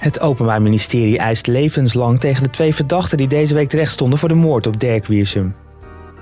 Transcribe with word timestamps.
Het 0.00 0.20
Openbaar 0.20 0.62
Ministerie 0.62 1.18
eist 1.18 1.46
levenslang 1.46 2.20
tegen 2.20 2.42
de 2.42 2.50
twee 2.50 2.74
verdachten 2.74 3.18
die 3.18 3.28
deze 3.28 3.54
week 3.54 3.68
terecht 3.68 3.92
stonden 3.92 4.18
voor 4.18 4.28
de 4.28 4.34
moord 4.34 4.66
op 4.66 4.80
Dirk 4.80 5.06
Wiersum. 5.06 5.54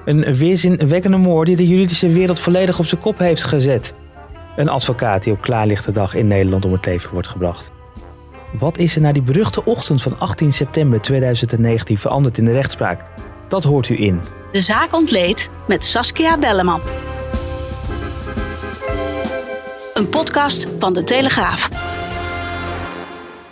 Een 0.05 0.35
weerzinwekkende 0.35 1.17
moord 1.17 1.47
die 1.47 1.57
de 1.57 1.67
juridische 1.67 2.09
wereld 2.09 2.41
volledig 2.41 2.79
op 2.79 2.87
zijn 2.87 3.01
kop 3.01 3.19
heeft 3.19 3.45
gezet. 3.45 3.95
Een 4.57 4.69
advocaat 4.69 5.23
die 5.23 5.33
op 5.33 5.41
klaarlichte 5.41 5.93
dag 5.93 6.15
in 6.15 6.27
Nederland 6.27 6.65
om 6.65 6.73
het 6.73 6.87
leven 6.87 7.13
wordt 7.13 7.29
gebracht. 7.29 7.71
Wat 8.59 8.79
is 8.79 8.97
er 8.97 9.01
na 9.01 9.13
die 9.13 9.23
beruchte 9.23 9.65
ochtend 9.65 10.03
van 10.03 10.15
18 10.19 10.53
september 10.53 11.01
2019 11.01 11.99
veranderd 11.99 12.39
in 12.39 12.45
de 12.45 12.53
rechtspraak? 12.53 13.05
Dat 13.49 13.65
hoort 13.65 13.89
u 13.89 14.01
in. 14.03 14.21
De 14.53 14.61
zaak 14.61 14.95
ontleed 14.95 15.51
met 15.69 15.85
Saskia 15.85 16.39
Belleman. 16.39 16.81
Een 19.95 20.09
podcast 20.09 20.67
van 20.79 20.93
de 20.93 21.05
Telegraaf. 21.05 21.69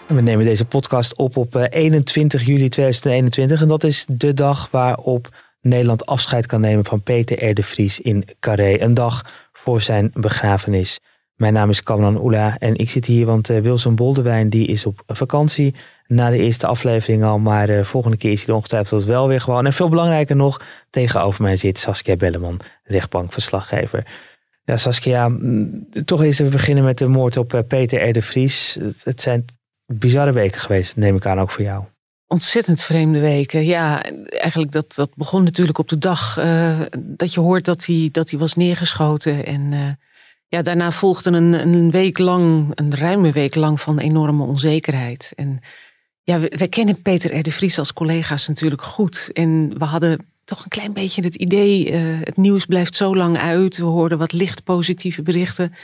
We 0.06 0.20
nemen 0.20 0.44
deze 0.44 0.64
podcast 0.64 1.16
op 1.16 1.36
op 1.36 1.54
21 1.70 2.40
eh, 2.40 2.46
juli 2.46 2.68
2021 2.68 3.60
en 3.60 3.68
dat 3.68 3.84
is 3.84 4.04
de 4.08 4.32
dag 4.32 4.70
waarop 4.70 5.28
Nederland 5.60 6.06
afscheid 6.06 6.46
kan 6.46 6.60
nemen 6.60 6.84
van 6.84 7.02
Peter 7.02 7.48
R. 7.48 7.54
de 7.54 7.62
Vries 7.62 8.00
in 8.00 8.24
Carré. 8.40 8.80
Een 8.80 8.94
dag 8.94 9.48
voor 9.52 9.80
zijn 9.80 10.10
begrafenis. 10.14 11.00
Mijn 11.34 11.52
naam 11.52 11.70
is 11.70 11.82
Kamran 11.82 12.20
Oela 12.20 12.58
en 12.58 12.76
ik 12.76 12.90
zit 12.90 13.06
hier 13.06 13.26
want 13.26 13.50
uh, 13.50 13.60
Wilson 13.60 13.94
Boldewijn 13.94 14.50
die 14.50 14.66
is 14.66 14.86
op 14.86 15.02
vakantie 15.06 15.74
na 16.06 16.30
de 16.30 16.38
eerste 16.38 16.66
aflevering 16.66 17.24
al. 17.24 17.38
Maar 17.38 17.66
de 17.66 17.78
eh, 17.78 17.84
volgende 17.84 18.16
keer 18.16 18.32
is 18.32 18.46
hij 18.46 18.54
ongetwijfeld 18.54 19.04
wel 19.04 19.28
weer 19.28 19.40
gewoon. 19.40 19.66
En 19.66 19.72
veel 19.72 19.88
belangrijker 19.88 20.36
nog, 20.36 20.60
tegenover 20.90 21.42
mij 21.42 21.56
zit 21.56 21.78
Saskia 21.78 22.16
Belleman, 22.16 22.60
rechtbankverslaggever. 22.84 24.06
Ja, 24.64 24.76
Saskia, 24.76 25.30
toch 26.04 26.22
eens 26.22 26.38
even 26.38 26.52
beginnen 26.52 26.84
met 26.84 26.98
de 26.98 27.06
moord 27.06 27.36
op 27.36 27.64
Peter 27.68 28.08
R. 28.08 28.12
de 28.12 28.22
Vries. 28.22 28.78
Het 29.02 29.20
zijn 29.20 29.44
bizarre 29.86 30.32
weken 30.32 30.60
geweest, 30.60 30.96
neem 30.96 31.16
ik 31.16 31.26
aan 31.26 31.40
ook 31.40 31.50
voor 31.50 31.64
jou. 31.64 31.84
Ontzettend 32.26 32.82
vreemde 32.82 33.20
weken. 33.20 33.64
Ja, 33.64 34.02
eigenlijk 34.26 34.72
dat, 34.72 34.94
dat 34.94 35.10
begon 35.14 35.44
natuurlijk 35.44 35.78
op 35.78 35.88
de 35.88 35.98
dag 35.98 36.38
uh, 36.38 36.80
dat 36.98 37.34
je 37.34 37.40
hoort 37.40 37.64
dat 37.64 37.84
hij, 37.84 38.08
dat 38.12 38.30
hij 38.30 38.38
was 38.38 38.54
neergeschoten. 38.54 39.46
En 39.46 39.72
uh, 39.72 39.88
ja, 40.48 40.62
daarna 40.62 40.90
volgde 40.90 41.30
een, 41.30 41.52
een 41.52 41.90
week 41.90 42.18
lang, 42.18 42.72
een 42.74 42.94
ruime 42.94 43.32
week 43.32 43.54
lang 43.54 43.80
van 43.80 43.98
enorme 43.98 44.44
onzekerheid. 44.44 45.32
En 45.34 45.60
ja, 46.22 46.40
we 46.40 46.66
kennen 46.68 47.02
Peter 47.02 47.38
R. 47.38 47.42
de 47.42 47.52
Vries 47.52 47.78
als 47.78 47.92
collega's 47.92 48.48
natuurlijk 48.48 48.82
goed. 48.82 49.30
En 49.32 49.78
we 49.78 49.84
hadden 49.84 50.26
toch 50.44 50.62
een 50.64 50.70
klein 50.70 50.92
beetje 50.92 51.22
het 51.22 51.34
idee, 51.34 51.92
uh, 51.92 52.20
het 52.22 52.36
nieuws 52.36 52.64
blijft 52.64 52.96
zo 52.96 53.16
lang 53.16 53.38
uit. 53.38 53.76
We 53.76 53.84
hoorden 53.84 54.18
wat 54.18 54.32
licht 54.32 54.64
positieve 54.64 55.22
berichten 55.22 55.74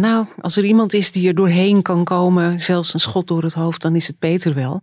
nou, 0.00 0.26
als 0.40 0.56
er 0.56 0.64
iemand 0.64 0.92
is 0.92 1.12
die 1.12 1.28
er 1.28 1.34
doorheen 1.34 1.82
kan 1.82 2.04
komen, 2.04 2.60
zelfs 2.60 2.94
een 2.94 3.00
schot 3.00 3.28
door 3.28 3.42
het 3.42 3.54
hoofd, 3.54 3.82
dan 3.82 3.96
is 3.96 4.06
het 4.06 4.18
Peter 4.18 4.54
wel. 4.54 4.82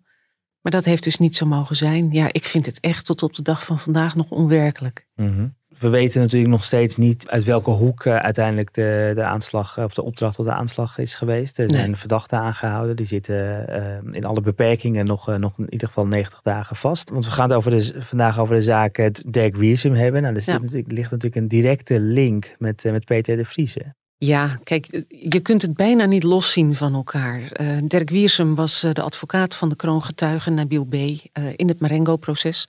Maar 0.62 0.72
dat 0.72 0.86
heeft 0.86 1.04
dus 1.04 1.18
niet 1.18 1.36
zo 1.36 1.46
mogen 1.46 1.76
zijn. 1.76 2.12
Ja, 2.12 2.30
ik 2.32 2.46
vind 2.46 2.66
het 2.66 2.80
echt 2.80 3.06
tot 3.06 3.24
op 3.24 3.36
de 3.36 3.42
dag 3.42 3.66
van 3.66 3.80
vandaag 3.80 4.16
nog 4.16 4.30
onwerkelijk. 4.30 5.08
Mhm. 5.16 5.48
We 5.80 5.90
weten 5.90 6.22
natuurlijk 6.22 6.52
nog 6.52 6.64
steeds 6.64 6.98
niet 6.98 7.28
uit 7.28 7.44
welke 7.44 7.70
hoek 7.70 8.06
uh, 8.06 8.16
uiteindelijk 8.16 8.74
de, 8.74 9.12
de 9.16 9.24
aanslag 9.24 9.80
of 9.80 9.94
de 9.94 10.04
opdracht 10.04 10.36
tot 10.36 10.46
de 10.46 10.52
aanslag 10.52 10.98
is 10.98 11.16
geweest. 11.16 11.60
Er 11.60 11.72
zijn 11.72 11.98
verdachten 11.98 12.40
aangehouden. 12.40 12.96
Die 12.96 13.06
zitten 13.06 13.66
uh, 13.70 14.14
in 14.14 14.26
alle 14.26 14.42
beperkingen 14.42 15.06
nog, 15.06 15.30
uh, 15.30 15.36
nog 15.36 15.58
in 15.58 15.70
ieder 15.70 15.88
geval 15.88 16.06
90 16.06 16.42
dagen 16.42 16.76
vast. 16.76 17.10
Want 17.10 17.26
we 17.26 17.32
gaan 17.32 17.50
het 17.50 17.58
over 17.58 17.72
de, 17.72 17.94
vandaag 17.98 18.40
over 18.40 18.56
de 18.56 18.62
zaak 18.62 18.98
het 18.98 19.24
Dirk 19.26 19.56
Wiersum 19.56 19.94
hebben. 19.94 20.22
Nou, 20.22 20.36
er 20.36 20.42
ja. 20.46 20.58
natuurlijk, 20.58 20.92
ligt 20.92 21.12
natuurlijk 21.12 21.42
een 21.42 21.48
directe 21.48 22.00
link 22.00 22.56
met, 22.58 22.84
met 22.84 23.06
Peter 23.06 23.38
de 23.38 23.46
Vries. 23.46 23.78
Ja, 24.22 24.60
kijk, 24.64 25.04
je 25.08 25.40
kunt 25.40 25.62
het 25.62 25.74
bijna 25.74 26.06
niet 26.06 26.24
loszien 26.24 26.76
van 26.76 26.94
elkaar. 26.94 27.62
Uh, 27.62 27.78
Dirk 27.84 28.10
Wiersum 28.10 28.56
was 28.56 28.84
uh, 28.84 28.92
de 28.92 29.02
advocaat 29.02 29.56
van 29.56 29.70
de 29.70 29.76
kroongetuige 29.76 30.50
Nabil 30.50 30.86
B. 30.86 30.94
Uh, 30.94 31.18
in 31.56 31.68
het 31.68 31.80
Marengo-proces. 31.80 32.68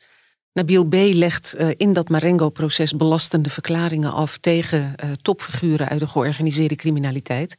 Nabil 0.53 0.85
B. 0.85 0.95
legt 0.95 1.55
in 1.77 1.93
dat 1.93 2.09
Marengo-proces 2.09 2.97
belastende 2.97 3.51
verklaringen 3.51 4.13
af 4.13 4.39
tegen 4.39 4.95
topfiguren 5.23 5.89
uit 5.89 6.01
de 6.01 6.07
georganiseerde 6.07 6.77
criminaliteit. 6.77 7.53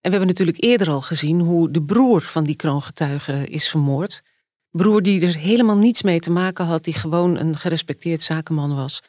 En 0.00 0.10
we 0.10 0.16
hebben 0.16 0.26
natuurlijk 0.26 0.62
eerder 0.62 0.90
al 0.90 1.00
gezien 1.00 1.40
hoe 1.40 1.70
de 1.70 1.82
broer 1.82 2.22
van 2.22 2.44
die 2.44 2.56
kroongetuige 2.56 3.46
is 3.46 3.68
vermoord. 3.68 4.22
Broer 4.70 5.02
die 5.02 5.26
er 5.26 5.36
helemaal 5.36 5.76
niets 5.76 6.02
mee 6.02 6.20
te 6.20 6.30
maken 6.30 6.64
had, 6.64 6.84
die 6.84 6.94
gewoon 6.94 7.36
een 7.36 7.56
gerespecteerd 7.56 8.22
zakenman 8.22 8.74
was. 8.74 9.02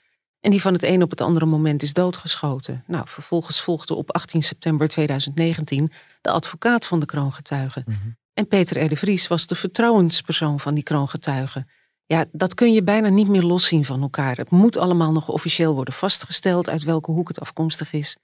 En 0.43 0.51
die 0.51 0.61
van 0.61 0.73
het 0.73 0.83
een 0.83 1.01
op 1.03 1.09
het 1.09 1.21
andere 1.21 1.45
moment 1.45 1.83
is 1.83 1.93
doodgeschoten. 1.93 2.83
Nou, 2.87 3.03
vervolgens 3.07 3.61
volgde 3.61 3.93
op 3.93 4.11
18 4.11 4.43
september 4.43 4.87
2019 4.87 5.91
de 6.21 6.29
advocaat 6.31 6.85
van 6.85 6.99
de 6.99 7.05
kroongetuigen. 7.05 7.83
Mhm. 7.87 7.97
En 8.33 8.47
Peter 8.47 8.83
R. 8.85 8.89
de 8.89 8.95
Vries 8.95 9.27
was 9.27 9.47
de 9.47 9.55
vertrouwenspersoon 9.55 10.59
van 10.59 10.73
die 10.73 10.83
kroongetuigen. 10.83 11.69
Ja, 12.05 12.25
dat 12.31 12.53
kun 12.53 12.73
je 12.73 12.83
bijna 12.83 13.09
niet 13.09 13.27
meer 13.27 13.43
loszien 13.43 13.85
van 13.85 14.01
elkaar. 14.01 14.37
Het 14.37 14.49
moet 14.49 14.77
allemaal 14.77 15.11
nog 15.11 15.29
officieel 15.29 15.73
worden 15.73 15.93
vastgesteld 15.93 16.69
uit 16.69 16.83
welke 16.83 17.11
hoek 17.11 17.27
het 17.27 17.39
afkomstig 17.39 17.93
is. 17.93 18.17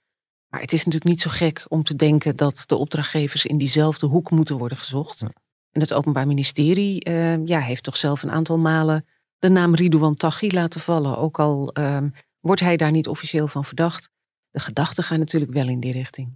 Maar 0.48 0.60
het 0.60 0.72
is 0.72 0.84
natuurlijk 0.84 1.10
niet 1.10 1.20
zo 1.20 1.30
gek 1.30 1.64
om 1.68 1.82
te 1.82 1.96
denken 1.96 2.36
dat 2.36 2.62
de 2.66 2.76
opdrachtgevers 2.76 3.46
in 3.46 3.58
diezelfde 3.58 4.06
hoek 4.06 4.30
moeten 4.30 4.58
worden 4.58 4.78
gezocht. 4.78 5.22
En 5.70 5.80
het 5.80 5.92
Openbaar 5.92 6.26
Ministerie 6.26 7.08
uh, 7.08 7.46
ja, 7.46 7.60
heeft 7.60 7.82
toch 7.82 7.96
zelf 7.96 8.22
een 8.22 8.30
aantal 8.30 8.58
malen 8.58 9.04
de 9.40 9.48
naam 9.48 9.74
Ridouan 9.74 10.14
Taghi 10.14 10.50
laten 10.52 10.80
vallen. 10.80 11.18
Ook 11.18 11.38
al 11.38 11.70
um, 11.78 12.12
wordt 12.40 12.60
hij 12.60 12.76
daar 12.76 12.90
niet 12.90 13.08
officieel 13.08 13.48
van 13.48 13.64
verdacht. 13.64 14.10
De 14.50 14.60
gedachten 14.60 15.04
gaan 15.04 15.18
natuurlijk 15.18 15.52
wel 15.52 15.68
in 15.68 15.80
die 15.80 15.92
richting. 15.92 16.32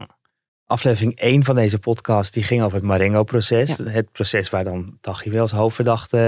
Aflevering 0.67 1.19
1 1.19 1.45
van 1.45 1.55
deze 1.55 1.79
podcast 1.79 2.35
die 2.35 2.43
ging 2.43 2.63
over 2.63 2.77
het 2.77 2.87
Marengo-proces. 2.87 3.77
Ja. 3.77 3.85
Het 3.85 4.13
proces 4.13 4.51
waar 4.51 4.65
dan 4.65 4.99
Taghi 5.01 5.31
wel 5.31 5.41
als 5.41 5.51
hoofdverdachte 5.51 6.19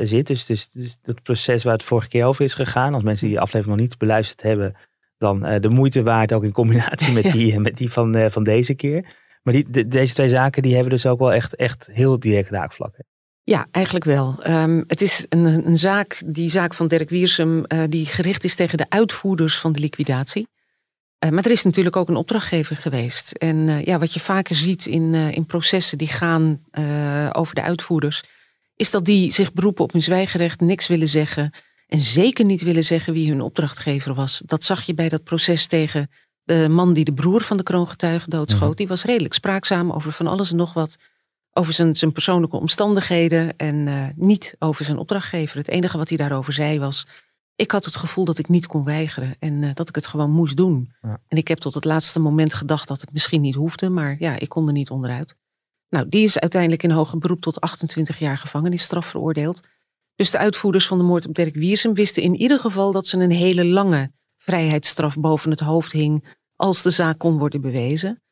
uh, 0.00 0.06
zit. 0.06 0.26
Dus, 0.26 0.46
dus, 0.46 0.68
dus 0.68 0.98
het 1.02 1.22
proces 1.22 1.64
waar 1.64 1.72
het 1.72 1.82
vorige 1.82 2.08
keer 2.08 2.24
over 2.24 2.44
is 2.44 2.54
gegaan. 2.54 2.94
Als 2.94 3.02
mensen 3.02 3.28
die 3.28 3.40
aflevering 3.40 3.76
nog 3.76 3.86
niet 3.88 3.98
beluisterd 3.98 4.42
hebben, 4.42 4.76
dan 5.18 5.46
uh, 5.46 5.60
de 5.60 5.68
moeite 5.68 6.02
waard 6.02 6.32
ook 6.32 6.44
in 6.44 6.52
combinatie 6.52 7.12
met 7.12 7.32
die, 7.32 7.60
met 7.60 7.76
die 7.76 7.92
van, 7.92 8.16
uh, 8.16 8.30
van 8.30 8.44
deze 8.44 8.74
keer. 8.74 9.14
Maar 9.42 9.54
die, 9.54 9.70
de, 9.70 9.88
deze 9.88 10.14
twee 10.14 10.28
zaken 10.28 10.62
die 10.62 10.74
hebben 10.74 10.92
dus 10.92 11.06
ook 11.06 11.18
wel 11.18 11.32
echt, 11.32 11.56
echt 11.56 11.88
heel 11.92 12.18
direct 12.18 12.50
raakvlakken. 12.50 13.06
Ja, 13.48 13.66
eigenlijk 13.70 14.04
wel. 14.04 14.46
Um, 14.46 14.84
het 14.86 15.00
is 15.00 15.26
een, 15.28 15.44
een, 15.44 15.76
zaak, 15.76 16.22
die 16.26 16.50
zaak 16.50 16.74
van 16.74 16.88
Dirk 16.88 17.08
Wiersum, 17.08 17.64
uh, 17.68 17.82
die 17.88 18.06
gericht 18.06 18.44
is 18.44 18.54
tegen 18.54 18.78
de 18.78 18.86
uitvoerders 18.88 19.58
van 19.58 19.72
de 19.72 19.80
liquidatie. 19.80 20.48
Uh, 21.24 21.30
maar 21.30 21.44
er 21.44 21.50
is 21.50 21.62
natuurlijk 21.62 21.96
ook 21.96 22.08
een 22.08 22.16
opdrachtgever 22.16 22.76
geweest. 22.76 23.32
En 23.32 23.56
uh, 23.56 23.84
ja, 23.84 23.98
wat 23.98 24.14
je 24.14 24.20
vaker 24.20 24.56
ziet 24.56 24.86
in, 24.86 25.14
in 25.14 25.46
processen 25.46 25.98
die 25.98 26.08
gaan 26.08 26.60
over 27.32 27.54
de 27.54 27.62
uitvoerders, 27.62 28.22
is 28.76 28.90
dat 28.90 29.04
die 29.04 29.32
zich 29.32 29.52
beroepen 29.52 29.84
op 29.84 29.92
hun 29.92 30.02
zwijgerecht, 30.02 30.60
niks 30.60 30.86
willen 30.86 31.08
zeggen. 31.08 31.54
En 31.86 31.98
zeker 31.98 32.44
niet 32.44 32.62
willen 32.62 32.84
zeggen 32.84 33.12
wie 33.12 33.28
hun 33.28 33.40
opdrachtgever 33.40 34.14
was. 34.14 34.42
Dat 34.44 34.64
zag 34.64 34.82
je 34.82 34.94
bij 34.94 35.08
dat 35.08 35.24
proces 35.24 35.66
tegen 35.66 36.10
de 36.44 36.68
man 36.68 36.92
die 36.92 37.04
de 37.04 37.14
broer 37.14 37.40
van 37.40 37.56
de 37.56 37.62
kroongetuige 37.62 38.30
doodschoot. 38.30 38.68
Mm 38.68 38.76
Die 38.76 38.88
was 38.88 39.04
redelijk 39.04 39.34
spraakzaam 39.34 39.92
over 39.92 40.12
van 40.12 40.26
alles 40.26 40.50
en 40.50 40.56
nog 40.56 40.72
wat 40.72 40.96
over 41.58 41.72
zijn, 41.72 41.96
zijn 41.96 42.12
persoonlijke 42.12 42.56
omstandigheden 42.56 43.56
en 43.56 43.86
uh, 43.86 44.06
niet 44.14 44.56
over 44.58 44.84
zijn 44.84 44.98
opdrachtgever. 44.98 45.58
Het 45.58 45.68
enige 45.68 45.98
wat 45.98 46.08
hij 46.08 46.18
daarover 46.18 46.52
zei 46.52 46.78
was: 46.78 47.06
ik 47.54 47.70
had 47.70 47.84
het 47.84 47.96
gevoel 47.96 48.24
dat 48.24 48.38
ik 48.38 48.48
niet 48.48 48.66
kon 48.66 48.84
weigeren 48.84 49.36
en 49.38 49.62
uh, 49.62 49.70
dat 49.74 49.88
ik 49.88 49.94
het 49.94 50.06
gewoon 50.06 50.30
moest 50.30 50.56
doen. 50.56 50.94
Ja. 51.02 51.20
En 51.28 51.36
ik 51.36 51.48
heb 51.48 51.58
tot 51.58 51.74
het 51.74 51.84
laatste 51.84 52.20
moment 52.20 52.54
gedacht 52.54 52.88
dat 52.88 53.00
het 53.00 53.12
misschien 53.12 53.40
niet 53.40 53.54
hoefde, 53.54 53.88
maar 53.88 54.16
ja, 54.18 54.38
ik 54.38 54.48
kon 54.48 54.66
er 54.66 54.72
niet 54.72 54.90
onderuit. 54.90 55.36
Nou, 55.88 56.08
die 56.08 56.22
is 56.22 56.38
uiteindelijk 56.38 56.82
in 56.82 56.90
hoger 56.90 57.18
beroep 57.18 57.40
tot 57.40 57.60
28 57.60 58.18
jaar 58.18 58.38
gevangenisstraf 58.38 59.06
veroordeeld. 59.06 59.60
Dus 60.14 60.30
de 60.30 60.38
uitvoerders 60.38 60.86
van 60.86 60.98
de 60.98 61.04
moord 61.04 61.26
op 61.26 61.34
Dirk 61.34 61.54
Wiersum 61.54 61.94
wisten 61.94 62.22
in 62.22 62.34
ieder 62.34 62.60
geval 62.60 62.92
dat 62.92 63.06
ze 63.06 63.18
een 63.18 63.30
hele 63.30 63.64
lange 63.64 64.12
vrijheidsstraf 64.36 65.16
boven 65.16 65.50
het 65.50 65.60
hoofd 65.60 65.92
hing 65.92 66.36
als 66.56 66.82
de 66.82 66.90
zaak 66.90 67.18
kon 67.18 67.38
worden 67.38 67.60
bewezen. 67.60 68.22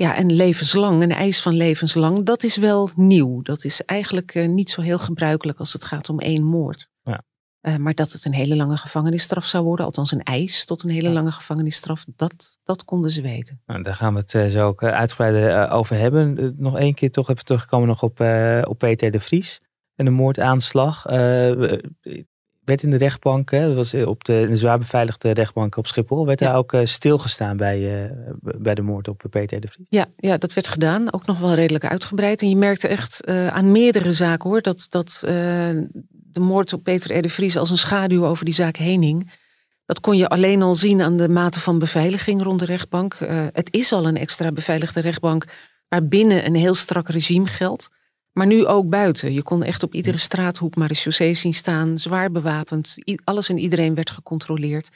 Ja, 0.00 0.16
en 0.16 0.32
levenslang, 0.32 1.02
een 1.02 1.12
eis 1.12 1.42
van 1.42 1.54
levenslang, 1.54 2.24
dat 2.24 2.42
is 2.42 2.56
wel 2.56 2.90
nieuw. 2.94 3.42
Dat 3.42 3.64
is 3.64 3.84
eigenlijk 3.84 4.34
uh, 4.34 4.48
niet 4.48 4.70
zo 4.70 4.80
heel 4.80 4.98
gebruikelijk 4.98 5.58
als 5.58 5.72
het 5.72 5.84
gaat 5.84 6.08
om 6.08 6.20
één 6.20 6.44
moord. 6.44 6.88
Ja. 7.02 7.22
Uh, 7.62 7.76
maar 7.76 7.94
dat 7.94 8.12
het 8.12 8.24
een 8.24 8.32
hele 8.32 8.56
lange 8.56 8.76
gevangenisstraf 8.76 9.44
zou 9.44 9.64
worden, 9.64 9.84
althans 9.84 10.12
een 10.12 10.22
eis 10.22 10.64
tot 10.64 10.82
een 10.82 10.90
hele 10.90 11.10
lange 11.10 11.30
gevangenisstraf, 11.30 12.04
dat, 12.16 12.58
dat 12.64 12.84
konden 12.84 13.10
ze 13.10 13.22
weten. 13.22 13.62
Nou, 13.66 13.82
daar 13.82 13.94
gaan 13.94 14.14
we 14.14 14.20
het 14.20 14.34
uh, 14.34 14.46
zo 14.46 14.66
ook 14.66 14.82
uitgebreider 14.82 15.70
over 15.70 15.96
hebben. 15.96 16.54
nog 16.56 16.78
één 16.78 16.94
keer 16.94 17.10
toch 17.10 17.30
even 17.30 17.44
terugkomen 17.44 17.88
nog 17.88 18.02
op, 18.02 18.20
op 18.68 18.78
Peter 18.78 19.10
de 19.10 19.20
Vries 19.20 19.60
en 19.94 20.04
de 20.04 20.10
moordaanslag 20.10 21.04
werd 22.70 22.82
in 22.82 22.90
de 22.90 22.96
rechtbank, 22.96 23.50
hè, 23.50 23.66
dat 23.66 23.76
was 23.76 23.94
op 23.94 24.24
de, 24.24 24.46
de 24.48 24.56
zwaar 24.56 24.78
beveiligde 24.78 25.30
rechtbank 25.30 25.76
op 25.76 25.86
Schiphol, 25.86 26.26
werd 26.26 26.38
daar 26.38 26.56
ook 26.56 26.72
uh, 26.72 26.84
stilgestaan 26.84 27.56
bij, 27.56 28.04
uh, 28.04 28.10
bij 28.40 28.74
de 28.74 28.82
moord 28.82 29.08
op 29.08 29.22
Peter 29.30 29.60
de 29.60 29.68
Vries. 29.68 29.86
Ja, 29.88 30.06
ja, 30.16 30.36
dat 30.36 30.52
werd 30.52 30.68
gedaan. 30.68 31.12
Ook 31.12 31.26
nog 31.26 31.38
wel 31.38 31.54
redelijk 31.54 31.86
uitgebreid. 31.86 32.42
En 32.42 32.48
je 32.48 32.56
merkte 32.56 32.88
echt 32.88 33.26
aan 33.26 33.72
meerdere 33.72 34.12
zaken 34.12 34.50
hoor, 34.50 34.62
dat, 34.62 34.86
dat 34.90 35.18
de 36.32 36.40
moord 36.40 36.72
op 36.72 36.82
Peter 36.82 37.18
R. 37.18 37.22
de 37.22 37.28
Vries 37.28 37.56
als 37.56 37.70
een 37.70 37.76
schaduw 37.76 38.26
over 38.26 38.44
die 38.44 38.54
zaak 38.54 38.76
heen 38.76 39.02
hing. 39.02 39.32
Dat 39.86 40.00
kon 40.00 40.16
je 40.16 40.28
alleen 40.28 40.62
al 40.62 40.74
zien 40.74 41.02
aan 41.02 41.16
de 41.16 41.28
mate 41.28 41.60
van 41.60 41.78
beveiliging 41.78 42.42
rond 42.42 42.58
de 42.58 42.64
rechtbank. 42.64 43.16
het 43.52 43.68
is 43.70 43.92
al 43.92 44.06
een 44.06 44.16
extra 44.16 44.52
beveiligde 44.52 45.00
rechtbank 45.00 45.44
waarbinnen 45.88 46.46
een 46.46 46.54
heel 46.54 46.74
strak 46.74 47.08
regime 47.08 47.46
geldt. 47.46 47.88
Maar 48.32 48.46
nu 48.46 48.66
ook 48.66 48.88
buiten. 48.88 49.32
Je 49.32 49.42
kon 49.42 49.62
echt 49.62 49.82
op 49.82 49.94
iedere 49.94 50.16
straathoek 50.16 50.76
maar 50.76 50.88
een 50.88 50.96
chaussee 50.96 51.34
zien 51.34 51.54
staan, 51.54 51.98
zwaar 51.98 52.30
bewapend. 52.30 52.94
alles 53.24 53.48
en 53.48 53.58
iedereen 53.58 53.94
werd 53.94 54.10
gecontroleerd. 54.10 54.90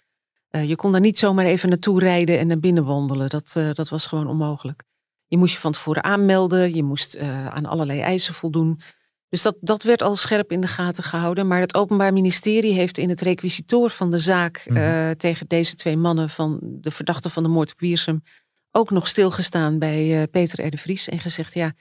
Uh, 0.50 0.68
je 0.68 0.76
kon 0.76 0.92
daar 0.92 1.00
niet 1.00 1.18
zomaar 1.18 1.44
even 1.44 1.68
naartoe 1.68 2.00
rijden 2.00 2.38
en 2.38 2.46
naar 2.46 2.58
binnen 2.58 2.84
wandelen. 2.84 3.28
Dat, 3.28 3.54
uh, 3.56 3.72
dat 3.72 3.88
was 3.88 4.06
gewoon 4.06 4.26
onmogelijk. 4.26 4.82
Je 5.26 5.36
moest 5.36 5.54
je 5.54 5.60
van 5.60 5.72
tevoren 5.72 6.04
aanmelden, 6.04 6.74
je 6.74 6.82
moest 6.82 7.16
uh, 7.16 7.46
aan 7.46 7.66
allerlei 7.66 8.00
eisen 8.00 8.34
voldoen. 8.34 8.80
Dus 9.28 9.42
dat, 9.42 9.56
dat 9.60 9.82
werd 9.82 10.02
al 10.02 10.16
scherp 10.16 10.52
in 10.52 10.60
de 10.60 10.66
gaten 10.66 11.04
gehouden. 11.04 11.46
Maar 11.46 11.60
het 11.60 11.74
Openbaar 11.74 12.12
Ministerie 12.12 12.72
heeft 12.72 12.98
in 12.98 13.08
het 13.08 13.20
requisitoor 13.20 13.90
van 13.90 14.10
de 14.10 14.18
zaak 14.18 14.66
mm. 14.68 15.16
tegen 15.16 15.46
deze 15.48 15.74
twee 15.74 15.96
mannen 15.96 16.30
van 16.30 16.58
de 16.62 16.90
verdachte 16.90 17.30
van 17.30 17.42
de 17.42 17.48
moord 17.48 17.72
op 17.72 17.80
Wiersum 17.80 18.22
ook 18.70 18.90
nog 18.90 19.08
stilgestaan 19.08 19.78
bij 19.78 20.28
Peter 20.30 20.66
R. 20.66 20.70
de 20.70 20.76
Vries 20.76 21.08
en 21.08 21.18
gezegd: 21.18 21.54
ja, 21.54 21.72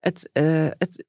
het, 0.00 0.30
uh, 0.32 0.70
het, 0.78 1.04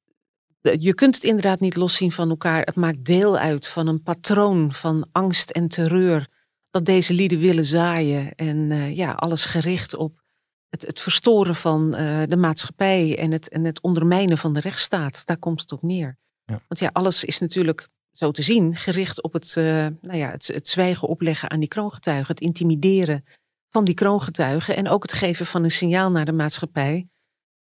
je 0.62 0.94
kunt 0.94 1.16
het 1.16 1.24
inderdaad 1.24 1.60
niet 1.60 1.76
loszien 1.76 2.12
van 2.12 2.30
elkaar. 2.30 2.62
Het 2.62 2.76
maakt 2.76 3.06
deel 3.06 3.38
uit 3.38 3.68
van 3.68 3.88
een 3.88 4.04
patroon 4.04 4.74
van 4.74 5.08
angst 5.12 5.50
en 5.50 5.68
terreur 5.68 6.28
dat 6.70 6.86
deze 6.86 7.14
lieden 7.14 7.40
willen 7.40 7.66
zaaien. 7.66 8.36
En 8.36 8.58
uh, 8.72 8.96
ja, 8.96 9.12
alles 9.12 9.46
gericht 9.46 9.96
op 9.96 10.22
het, 10.70 10.82
het 10.86 11.00
verstoren 11.00 11.56
van 11.56 11.96
uh, 11.96 12.24
de 12.28 12.38
maatschappij 12.38 13.18
en 13.18 13.32
het, 13.32 13.50
en 13.50 13.64
het 13.64 13.82
ondermijnen 13.82 14.38
van 14.38 14.54
de 14.54 14.60
rechtsstaat. 14.60 15.26
Daar 15.26 15.38
komt 15.38 15.62
het 15.62 15.72
op 15.72 15.82
neer. 15.82 16.18
Ja. 16.46 16.62
Want 16.68 16.80
ja, 16.80 16.90
alles 16.94 17.24
is 17.24 17.40
natuurlijk 17.40 17.88
zo 18.12 18.32
te 18.32 18.42
zien 18.42 18.76
gericht 18.76 19.24
op 19.24 19.34
het, 19.34 19.54
nou 19.56 20.18
ja, 20.18 20.32
het, 20.32 20.48
het 20.48 20.68
zwijgen 20.68 21.08
opleggen 21.08 21.50
aan 21.50 21.60
die 21.60 21.68
kroongetuigen. 21.68 22.28
Het 22.28 22.44
intimideren 22.44 23.26
van 23.70 23.86
die 23.86 23.94
kroongetuigen. 23.94 24.76
En 24.76 24.88
ook 24.88 25.04
het 25.04 25.14
geven 25.14 25.46
van 25.46 25.64
een 25.64 25.72
signaal 25.72 26.12
naar 26.12 26.26
de 26.26 26.32
maatschappij 26.32 27.08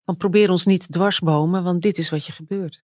van 0.08 0.16
probeer 0.16 0.50
ons 0.50 0.64
niet 0.64 0.92
dwarsbomen, 0.92 1.62
want 1.62 1.82
dit 1.82 1.98
is 1.98 2.10
wat 2.10 2.26
je 2.26 2.32
gebeurt. 2.32 2.82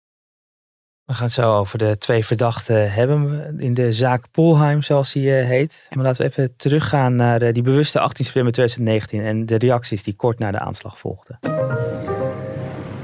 We 1.06 1.14
gaan 1.14 1.26
het 1.26 1.34
zo 1.34 1.58
over 1.58 1.78
de 1.78 1.98
twee 1.98 2.26
verdachten 2.26 2.92
hebben 2.92 3.56
in 3.60 3.74
de 3.74 3.92
zaak 3.92 4.32
Polheim, 4.32 4.82
zoals 4.82 5.12
die 5.12 5.24
uh, 5.24 5.46
heet. 5.46 5.88
Maar 5.90 6.04
laten 6.04 6.22
we 6.22 6.28
even 6.28 6.54
teruggaan 6.58 7.16
naar 7.16 7.42
uh, 7.44 7.54
die 7.54 7.64
bewuste 7.64 8.00
18 8.00 8.26
september 8.26 8.54
2019 8.54 9.26
en 9.26 9.46
de 9.46 9.58
reacties 9.58 10.04
die 10.04 10.16
kort 10.16 10.40
na 10.40 10.52
de 10.52 10.60
aanslag 10.60 11.00
volgden. 11.00 11.40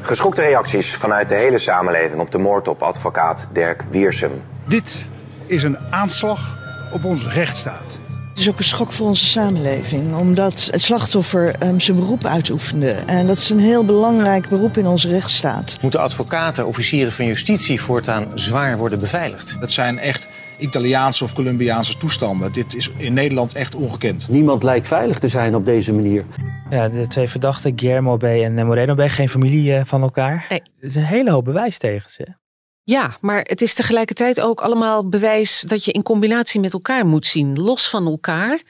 Geschokte 0.02 0.42
reacties 0.42 0.96
vanuit 0.96 1.30
de 1.30 1.36
hele 1.36 1.58
samenleving 1.58 2.22
op 2.22 2.32
de 2.32 2.38
moord 2.38 2.68
op 2.68 2.82
advocaat 2.82 3.50
Dirk 3.54 3.86
Wiersum. 3.90 4.42
Dit 4.68 5.06
is 5.46 5.64
een 5.64 5.78
aanslag 5.78 6.58
op 6.94 7.04
onze 7.04 7.30
rechtsstaat. 7.30 8.00
Het 8.36 8.44
is 8.44 8.50
ook 8.50 8.58
een 8.58 8.64
schok 8.64 8.92
voor 8.92 9.08
onze 9.08 9.26
samenleving, 9.26 10.16
omdat 10.16 10.70
het 10.72 10.82
slachtoffer 10.82 11.64
um, 11.64 11.80
zijn 11.80 12.00
beroep 12.00 12.26
uitoefende. 12.26 12.92
En 12.92 13.28
dat 13.28 13.38
is 13.38 13.50
een 13.50 13.60
heel 13.60 13.86
belangrijk 13.86 14.50
beroep 14.50 14.78
in 14.78 14.88
onze 14.88 15.10
rechtsstaat. 15.10 15.78
Moeten 15.82 16.00
advocaten, 16.00 16.66
officieren 16.66 17.12
van 17.12 17.26
justitie 17.26 17.82
voortaan 17.82 18.32
zwaar 18.34 18.78
worden 18.78 19.00
beveiligd? 19.00 19.58
Dat 19.60 19.72
zijn 19.72 20.00
echt 20.00 20.30
Italiaanse 20.58 21.24
of 21.24 21.34
Colombiaanse 21.34 21.98
toestanden. 21.98 22.52
Dit 22.52 22.76
is 22.76 22.92
in 22.98 23.14
Nederland 23.14 23.56
echt 23.56 23.76
ongekend. 23.76 24.30
Niemand 24.30 24.64
lijkt 24.64 24.88
veilig 24.88 25.20
te 25.20 25.28
zijn 25.28 25.56
op 25.56 25.66
deze 25.66 25.94
manier. 25.94 26.26
Ja, 26.70 26.90
de 26.90 27.08
twee 27.08 27.30
verdachten, 27.30 27.74
Guillermo 27.76 28.18
B. 28.18 28.24
en 28.24 28.66
Moreno 28.66 28.96
B. 28.96 29.02
geen 29.08 29.30
familie 29.30 29.76
eh, 29.76 29.86
van 29.86 30.02
elkaar. 30.02 30.46
Nee. 30.50 30.62
Er 30.80 30.88
is 30.88 30.96
een 30.96 31.04
hele 31.04 31.32
hoop 31.32 31.46
bewijs 31.46 31.78
tegen 31.78 32.12
ze. 32.12 32.44
Ja, 32.88 33.18
maar 33.22 33.42
het 33.42 33.62
is 33.62 33.74
tegelijkertijd 33.74 34.42
ook 34.42 34.62
allemaal 34.62 35.10
bewijs 35.10 35.62
dat 35.62 35.86
je 35.86 35.92
in 35.92 36.04
combinatie 36.04 36.60
met 36.60 36.74
elkaar 36.74 37.06
moet 37.06 37.26
zien. 37.26 37.62
Los 37.62 37.90
van 37.90 38.06
elkaar 38.06 38.62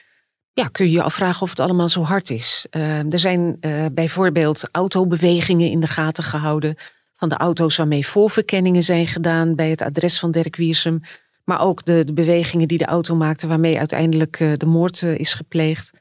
ja, 0.52 0.68
kun 0.68 0.86
je 0.86 0.92
je 0.92 1.02
afvragen 1.02 1.42
of 1.42 1.50
het 1.50 1.60
allemaal 1.60 1.88
zo 1.88 2.02
hard 2.02 2.30
is. 2.30 2.66
Uh, 2.70 3.12
er 3.12 3.18
zijn 3.18 3.56
uh, 3.60 3.86
bijvoorbeeld 3.92 4.68
autobewegingen 4.70 5.70
in 5.70 5.80
de 5.80 5.86
gaten 5.86 6.24
gehouden. 6.24 6.74
Van 7.16 7.28
de 7.28 7.36
auto's 7.36 7.76
waarmee 7.76 8.06
voorverkenningen 8.06 8.82
zijn 8.82 9.06
gedaan 9.06 9.54
bij 9.54 9.70
het 9.70 9.82
adres 9.82 10.18
van 10.18 10.30
Dirk 10.30 10.56
Wiersum. 10.56 11.00
Maar 11.44 11.60
ook 11.60 11.84
de, 11.84 12.04
de 12.04 12.12
bewegingen 12.12 12.68
die 12.68 12.78
de 12.78 12.86
auto 12.86 13.14
maakte 13.14 13.46
waarmee 13.46 13.78
uiteindelijk 13.78 14.40
uh, 14.40 14.52
de 14.56 14.66
moord 14.66 15.02
is 15.02 15.34
gepleegd. 15.34 15.92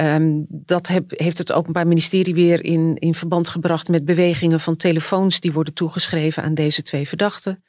Um, 0.00 0.46
dat 0.48 0.86
heb, 0.86 1.10
heeft 1.10 1.38
het 1.38 1.52
Openbaar 1.52 1.86
Ministerie 1.86 2.34
weer 2.34 2.64
in, 2.64 2.96
in 2.98 3.14
verband 3.14 3.48
gebracht 3.48 3.88
met 3.88 4.04
bewegingen 4.04 4.60
van 4.60 4.76
telefoons 4.76 5.40
die 5.40 5.52
worden 5.52 5.74
toegeschreven 5.74 6.42
aan 6.42 6.54
deze 6.54 6.82
twee 6.82 7.08
verdachten. 7.08 7.64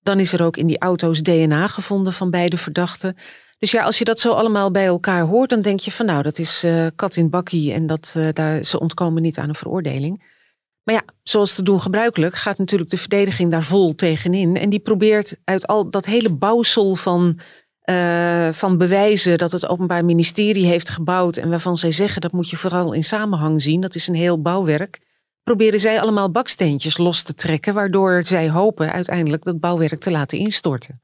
Dan 0.00 0.20
is 0.20 0.32
er 0.32 0.42
ook 0.42 0.56
in 0.56 0.66
die 0.66 0.78
auto's 0.78 1.22
DNA 1.22 1.66
gevonden 1.66 2.12
van 2.12 2.30
beide 2.30 2.56
verdachten. 2.56 3.16
Dus 3.58 3.70
ja, 3.70 3.84
als 3.84 3.98
je 3.98 4.04
dat 4.04 4.20
zo 4.20 4.32
allemaal 4.32 4.70
bij 4.70 4.86
elkaar 4.86 5.22
hoort, 5.22 5.50
dan 5.50 5.62
denk 5.62 5.80
je 5.80 5.92
van 5.92 6.06
nou, 6.06 6.22
dat 6.22 6.38
is 6.38 6.64
uh, 6.64 6.86
kat 6.96 7.16
in 7.16 7.30
bakkie 7.30 7.72
en 7.72 7.86
dat, 7.86 8.14
uh, 8.16 8.28
daar, 8.32 8.64
ze 8.64 8.80
ontkomen 8.80 9.22
niet 9.22 9.38
aan 9.38 9.48
een 9.48 9.54
veroordeling. 9.54 10.38
Maar 10.82 10.94
ja, 10.94 11.02
zoals 11.22 11.54
te 11.54 11.62
doen 11.62 11.80
gebruikelijk, 11.80 12.34
gaat 12.34 12.58
natuurlijk 12.58 12.90
de 12.90 12.96
verdediging 12.96 13.50
daar 13.50 13.64
vol 13.64 13.94
tegenin. 13.94 14.56
En 14.56 14.70
die 14.70 14.80
probeert 14.80 15.36
uit 15.44 15.66
al 15.66 15.90
dat 15.90 16.06
hele 16.06 16.32
bouwsel 16.32 16.94
van 16.94 17.38
uh, 17.84 18.52
van 18.52 18.78
bewijzen 18.78 19.38
dat 19.38 19.52
het 19.52 19.68
Openbaar 19.68 20.04
Ministerie 20.04 20.66
heeft 20.66 20.90
gebouwd 20.90 21.36
en 21.36 21.50
waarvan 21.50 21.76
zij 21.76 21.92
zeggen 21.92 22.20
dat 22.20 22.32
moet 22.32 22.50
je 22.50 22.56
vooral 22.56 22.92
in 22.92 23.04
samenhang 23.04 23.62
zien, 23.62 23.80
dat 23.80 23.94
is 23.94 24.08
een 24.08 24.14
heel 24.14 24.42
bouwwerk, 24.42 25.00
proberen 25.42 25.80
zij 25.80 26.00
allemaal 26.00 26.30
baksteentjes 26.30 26.98
los 26.98 27.22
te 27.22 27.34
trekken, 27.34 27.74
waardoor 27.74 28.24
zij 28.24 28.50
hopen 28.50 28.92
uiteindelijk 28.92 29.44
dat 29.44 29.60
bouwwerk 29.60 30.00
te 30.00 30.10
laten 30.10 30.38
instorten. 30.38 31.00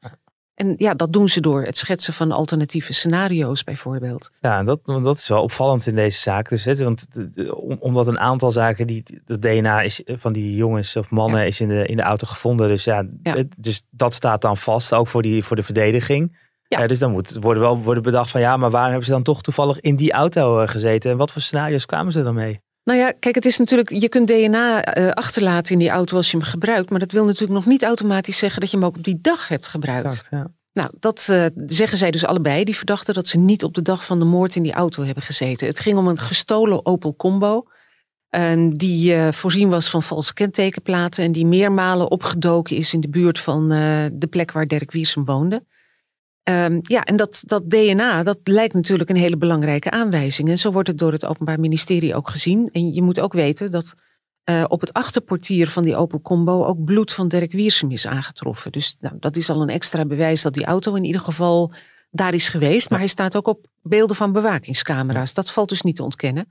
En 0.57 0.75
ja, 0.77 0.95
dat 0.95 1.13
doen 1.13 1.29
ze 1.29 1.41
door 1.41 1.63
het 1.63 1.79
schetsen 1.79 2.13
van 2.13 2.33
alternatieve 2.33 2.93
scenario's 2.93 3.65
bijvoorbeeld. 3.65 4.31
Ja, 4.41 4.63
dat, 4.63 4.81
dat 4.85 5.19
is 5.19 5.29
wel 5.29 5.43
opvallend 5.43 5.87
in 5.87 5.95
deze 5.95 6.21
zaak. 6.21 6.49
Dus, 6.49 6.65
want 6.65 7.07
omdat 7.79 8.07
een 8.07 8.19
aantal 8.19 8.51
zaken, 8.51 8.87
die, 8.87 9.03
het 9.25 9.43
DNA 9.43 9.83
is, 9.83 10.03
van 10.07 10.33
die 10.33 10.55
jongens 10.55 10.97
of 10.97 11.11
mannen 11.11 11.47
is 11.47 11.61
in 11.61 11.69
de, 11.69 11.87
in 11.87 11.97
de 11.97 12.03
auto 12.03 12.27
gevonden. 12.27 12.69
Dus 12.69 12.85
ja, 12.85 13.07
ja. 13.23 13.45
dus 13.57 13.83
dat 13.91 14.15
staat 14.15 14.41
dan 14.41 14.57
vast, 14.57 14.95
ook 14.95 15.09
voor, 15.09 15.23
die, 15.23 15.45
voor 15.45 15.57
de 15.57 15.63
verdediging. 15.63 16.37
Ja. 16.69 16.87
dus 16.87 16.99
dan 16.99 17.11
moet 17.11 17.37
worden 17.41 17.63
wel 17.63 17.83
worden 17.83 18.03
bedacht 18.03 18.31
van 18.31 18.41
ja, 18.41 18.57
maar 18.57 18.71
waarom 18.71 18.91
hebben 18.91 19.07
ze 19.07 19.13
dan 19.13 19.23
toch 19.23 19.43
toevallig 19.43 19.81
in 19.81 19.97
die 19.97 20.13
auto 20.13 20.61
eh, 20.61 20.69
gezeten? 20.69 21.11
En 21.11 21.17
wat 21.17 21.33
voor 21.33 21.43
scenario's 21.43 21.87
kwamen 21.87 22.13
ze 22.13 22.23
dan 22.23 22.35
mee? 22.35 22.61
Nou 22.85 22.99
ja, 22.99 23.13
kijk, 23.19 23.35
het 23.35 23.45
is 23.45 23.59
natuurlijk, 23.59 23.91
je 23.91 24.09
kunt 24.09 24.29
DNA 24.29 24.97
uh, 24.97 25.09
eh, 25.09 25.13
achterlaten 25.13 25.73
in 25.73 25.79
die 25.79 25.89
auto 25.89 26.17
als 26.17 26.31
je 26.31 26.37
hem 26.37 26.47
gebruikt. 26.47 26.91
Maar 26.91 26.99
dat 26.99 27.13
wil 27.13 27.25
natuurlijk 27.25 27.53
nog 27.53 27.67
niet 27.67 27.85
automatisch 27.85 28.39
zeggen 28.39 28.61
dat 28.61 28.71
je 28.71 28.77
hem 28.77 28.87
ook 28.87 28.97
op 28.97 29.05
die 29.05 29.19
dag 29.21 29.49
hebt 29.49 29.67
gebruikt. 29.67 30.27
ja. 30.31 30.51
Nou, 30.73 30.91
dat 30.99 31.27
uh, 31.31 31.47
zeggen 31.67 31.99
zij 31.99 32.11
dus 32.11 32.27
allebei, 32.27 32.65
die 32.65 32.77
verdachten, 32.77 33.15
dat 33.15 33.29
ze 33.29 33.39
niet 33.39 33.65
op 33.65 33.75
de 33.75 33.83
dag 33.83 34.05
van 34.05 34.19
de 34.19 34.25
moord 34.25 34.57
in 34.57 34.63
die 34.63 34.73
auto 34.73 35.03
hebben 35.03 35.23
gezeten. 35.23 35.67
Het 35.67 35.81
ging 35.81 35.99
om 35.99 36.09
een 36.09 36.19
gestolen 36.19 36.87
Opel 36.87 37.17
Combo. 37.17 37.67
Uh, 38.31 38.71
die 38.73 39.33
voorzien 39.33 39.69
was 39.69 39.91
van 39.91 40.03
valse 40.03 40.35
kentekenplaten 40.35 41.25
en 41.25 41.33
die 41.33 41.47
meermalen 41.47 42.11
opgedoken 42.11 42.77
is 42.77 42.95
in 42.95 43.01
de 43.01 43.09
buurt 43.09 43.41
van 43.41 43.69
de 44.13 44.27
plek 44.31 44.53
waar 44.53 44.67
Dirk 44.67 44.93
Wiersum 44.93 45.25
woonde. 45.25 45.63
Um, 46.49 46.79
ja, 46.83 47.03
en 47.05 47.17
dat, 47.17 47.43
dat 47.47 47.71
DNA, 47.71 48.23
dat 48.23 48.39
lijkt 48.45 48.75
natuurlijk 48.75 49.11
een 49.11 49.17
hele 49.17 49.37
belangrijke 49.37 49.91
aanwijzing. 49.91 50.49
En 50.49 50.59
zo 50.59 50.73
wordt 50.73 50.89
het 50.89 50.99
door 50.99 51.13
het 51.13 51.25
Openbaar 51.25 51.61
Ministerie 51.61 52.15
ook 52.15 52.31
gezien. 52.31 52.69
En 52.73 52.95
je 52.95 53.03
moet 53.03 53.21
ook 53.21 53.33
weten 53.33 53.71
dat 53.71 53.95
uh, 54.51 54.65
op 54.69 54.81
het 54.81 54.93
achterportier 54.93 55.69
van 55.69 55.85
die 55.85 55.97
Opel 55.97 56.21
Combo 56.21 56.65
ook 56.65 56.85
bloed 56.85 57.13
van 57.13 57.29
Dirk 57.29 57.53
Wiersum 57.53 57.91
is 57.91 58.07
aangetroffen. 58.07 58.73
Dus 58.73 58.97
nou, 59.01 59.17
dat 59.21 59.37
is 59.37 59.51
al 59.51 59.63
een 59.63 59.69
extra 59.69 60.05
bewijs 60.05 60.43
dat 60.43 60.55
die 60.55 60.65
auto 60.65 60.95
in 60.95 61.05
ieder 61.05 61.21
geval 61.21 61.73
daar 62.11 62.35
is 62.35 62.49
geweest. 62.49 62.91
Maar 62.91 62.99
hij 62.99 63.09
staat 63.09 63.37
ook 63.37 63.49
op 63.49 63.67
beelden 63.83 64.17
van 64.17 64.33
bewakingscamera's. 64.33 65.35
Dat 65.35 65.51
valt 65.51 65.69
dus 65.69 65.83
niet 65.83 65.97
te 65.97 66.03
ontkennen. 66.03 66.51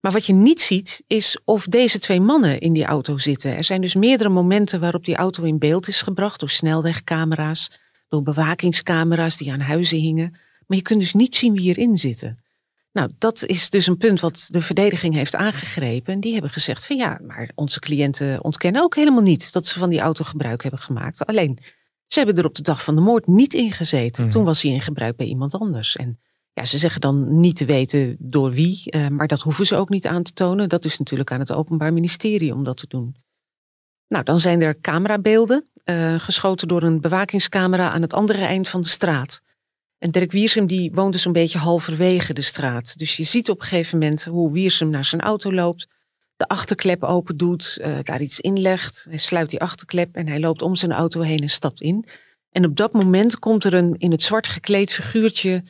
Maar 0.00 0.12
wat 0.12 0.26
je 0.26 0.32
niet 0.32 0.60
ziet, 0.60 1.02
is 1.06 1.40
of 1.44 1.66
deze 1.66 1.98
twee 1.98 2.20
mannen 2.20 2.60
in 2.60 2.72
die 2.72 2.84
auto 2.84 3.18
zitten. 3.18 3.56
Er 3.56 3.64
zijn 3.64 3.80
dus 3.80 3.94
meerdere 3.94 4.28
momenten 4.28 4.80
waarop 4.80 5.04
die 5.04 5.16
auto 5.16 5.42
in 5.42 5.58
beeld 5.58 5.88
is 5.88 6.02
gebracht 6.02 6.40
door 6.40 6.50
snelwegcamera's 6.50 7.70
door 8.14 8.22
bewakingscamera's 8.22 9.36
die 9.36 9.52
aan 9.52 9.60
huizen 9.60 9.98
hingen. 9.98 10.30
Maar 10.66 10.76
je 10.76 10.82
kunt 10.82 11.00
dus 11.00 11.12
niet 11.12 11.34
zien 11.34 11.54
wie 11.54 11.68
erin 11.68 11.96
zitten. 11.96 12.38
Nou, 12.92 13.10
dat 13.18 13.44
is 13.44 13.70
dus 13.70 13.86
een 13.86 13.96
punt 13.96 14.20
wat 14.20 14.46
de 14.50 14.62
verdediging 14.62 15.14
heeft 15.14 15.34
aangegrepen. 15.34 16.12
En 16.12 16.20
die 16.20 16.32
hebben 16.32 16.50
gezegd 16.50 16.86
van 16.86 16.96
ja, 16.96 17.20
maar 17.26 17.50
onze 17.54 17.80
cliënten 17.80 18.44
ontkennen 18.44 18.82
ook 18.82 18.94
helemaal 18.94 19.22
niet 19.22 19.52
dat 19.52 19.66
ze 19.66 19.78
van 19.78 19.90
die 19.90 20.00
auto 20.00 20.24
gebruik 20.24 20.62
hebben 20.62 20.80
gemaakt. 20.80 21.26
Alleen, 21.26 21.58
Ze 22.06 22.18
hebben 22.18 22.38
er 22.38 22.48
op 22.48 22.54
de 22.54 22.62
dag 22.62 22.84
van 22.84 22.94
de 22.94 23.00
moord 23.00 23.26
niet 23.26 23.54
in 23.54 23.72
gezeten. 23.72 24.22
Mhm. 24.22 24.32
Toen 24.32 24.44
was 24.44 24.62
hij 24.62 24.72
in 24.72 24.80
gebruik 24.80 25.16
bij 25.16 25.26
iemand 25.26 25.54
anders. 25.54 25.96
En 25.96 26.20
ja, 26.52 26.64
ze 26.64 26.78
zeggen 26.78 27.00
dan 27.00 27.40
niet 27.40 27.56
te 27.56 27.64
weten 27.64 28.16
door 28.18 28.50
wie, 28.50 28.90
eh, 28.90 29.08
maar 29.08 29.26
dat 29.26 29.40
hoeven 29.40 29.66
ze 29.66 29.76
ook 29.76 29.88
niet 29.88 30.06
aan 30.06 30.22
te 30.22 30.32
tonen. 30.32 30.68
Dat 30.68 30.84
is 30.84 30.98
natuurlijk 30.98 31.32
aan 31.32 31.40
het 31.40 31.52
Openbaar 31.52 31.92
Ministerie 31.92 32.54
om 32.54 32.64
dat 32.64 32.76
te 32.76 32.86
doen. 32.88 33.16
Nou, 34.08 34.24
dan 34.24 34.38
zijn 34.38 34.62
er 34.62 34.80
camerabeelden, 34.80 35.68
eh, 35.84 36.14
geschoten 36.18 36.68
door 36.68 36.82
een 36.82 37.00
bewakingscamera 37.00 37.90
aan 37.90 38.02
het 38.02 38.12
andere 38.12 38.44
eind 38.44 38.68
van 38.68 38.80
de 38.80 38.88
straat. 38.88 39.42
En 39.98 40.10
Dirk 40.10 40.32
Wiersum 40.32 40.66
die 40.66 40.92
woonde 40.92 41.18
zo'n 41.18 41.32
beetje 41.32 41.58
halverwege 41.58 42.32
de 42.32 42.42
straat. 42.42 42.98
Dus 42.98 43.16
je 43.16 43.24
ziet 43.24 43.50
op 43.50 43.60
een 43.60 43.66
gegeven 43.66 43.98
moment 43.98 44.24
hoe 44.24 44.52
Wiersum 44.52 44.90
naar 44.90 45.04
zijn 45.04 45.20
auto 45.20 45.52
loopt, 45.52 45.88
de 46.36 46.46
achterklep 46.46 47.02
open 47.02 47.36
doet, 47.36 47.78
eh, 47.80 47.98
daar 48.02 48.20
iets 48.20 48.40
inlegt. 48.40 49.06
Hij 49.08 49.18
sluit 49.18 49.50
die 49.50 49.60
achterklep 49.60 50.16
en 50.16 50.28
hij 50.28 50.40
loopt 50.40 50.62
om 50.62 50.76
zijn 50.76 50.92
auto 50.92 51.20
heen 51.20 51.38
en 51.38 51.50
stapt 51.50 51.80
in. 51.80 52.06
En 52.50 52.64
op 52.64 52.76
dat 52.76 52.92
moment 52.92 53.38
komt 53.38 53.64
er 53.64 53.74
een 53.74 53.94
in 53.98 54.10
het 54.10 54.22
zwart 54.22 54.48
gekleed 54.48 54.92
figuurtje 54.92 55.64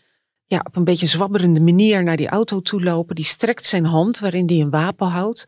ja, 0.46 0.60
op 0.66 0.76
een 0.76 0.84
beetje 0.84 1.06
zwabberende 1.06 1.60
manier 1.60 2.04
naar 2.04 2.16
die 2.16 2.28
auto 2.28 2.60
toe 2.60 2.82
lopen. 2.82 3.14
Die 3.14 3.24
strekt 3.24 3.66
zijn 3.66 3.84
hand 3.84 4.18
waarin 4.18 4.46
hij 4.46 4.60
een 4.60 4.70
wapen 4.70 5.06
houdt. 5.06 5.46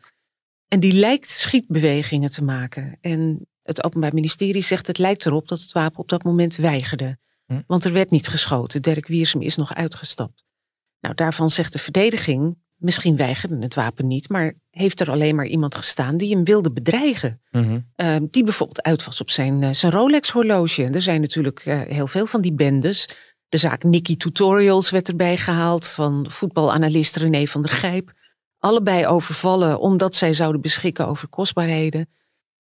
En 0.67 0.79
die 0.79 0.93
lijkt 0.93 1.29
schietbewegingen 1.29 2.29
te 2.29 2.43
maken. 2.43 2.97
En 3.01 3.47
het 3.67 3.83
Openbaar 3.83 4.13
Ministerie 4.13 4.61
zegt 4.61 4.87
het 4.87 4.97
lijkt 4.97 5.25
erop 5.25 5.47
dat 5.47 5.59
het 5.59 5.71
wapen 5.71 5.99
op 5.99 6.09
dat 6.09 6.23
moment 6.23 6.55
weigerde. 6.55 7.17
Hm. 7.45 7.61
Want 7.67 7.85
er 7.85 7.91
werd 7.91 8.09
niet 8.09 8.27
geschoten. 8.27 8.81
Dirk 8.81 9.07
Wiersum 9.07 9.41
is 9.41 9.55
nog 9.55 9.75
uitgestapt. 9.75 10.45
Nou, 10.99 11.15
daarvan 11.15 11.49
zegt 11.49 11.73
de 11.73 11.79
verdediging, 11.79 12.57
misschien 12.75 13.15
weigerde 13.15 13.57
het 13.59 13.75
wapen 13.75 14.07
niet, 14.07 14.29
maar 14.29 14.53
heeft 14.69 14.99
er 14.99 15.11
alleen 15.11 15.35
maar 15.35 15.45
iemand 15.45 15.75
gestaan 15.75 16.17
die 16.17 16.35
hem 16.35 16.43
wilde 16.43 16.71
bedreigen. 16.71 17.41
Mhm. 17.51 17.79
Eh, 17.95 18.15
die 18.31 18.43
bijvoorbeeld 18.43 18.81
uit 18.81 19.05
was 19.05 19.21
op 19.21 19.29
zijn, 19.29 19.63
eh, 19.63 19.73
zijn 19.73 19.91
Rolex-horloge. 19.91 20.83
Er 20.83 21.01
zijn 21.01 21.21
natuurlijk 21.21 21.59
eh, 21.59 21.81
heel 21.81 22.07
veel 22.07 22.25
van 22.25 22.41
die 22.41 22.53
bendes. 22.53 23.09
De 23.49 23.57
zaak 23.57 23.83
Nicky 23.83 24.17
Tutorials 24.17 24.89
werd 24.89 25.07
erbij 25.07 25.37
gehaald 25.37 25.87
van 25.87 26.25
voetbalanalist 26.29 27.15
René 27.15 27.45
van 27.45 27.61
der 27.61 27.71
Gijp. 27.71 28.11
Allebei 28.57 29.07
overvallen 29.07 29.79
omdat 29.79 30.15
zij 30.15 30.33
zouden 30.33 30.61
beschikken 30.61 31.07
over 31.07 31.27
kostbaarheden. 31.27 32.09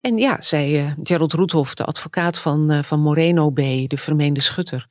En 0.01 0.17
ja, 0.17 0.41
zei 0.41 0.77
eh, 0.77 0.91
Gerald 1.03 1.33
Roethoff, 1.33 1.73
de 1.73 1.85
advocaat 1.85 2.37
van, 2.37 2.71
eh, 2.71 2.83
van 2.83 2.99
Moreno 2.99 3.49
B., 3.49 3.55
de 3.87 3.97
vermeende 3.97 4.41
schutter. 4.41 4.87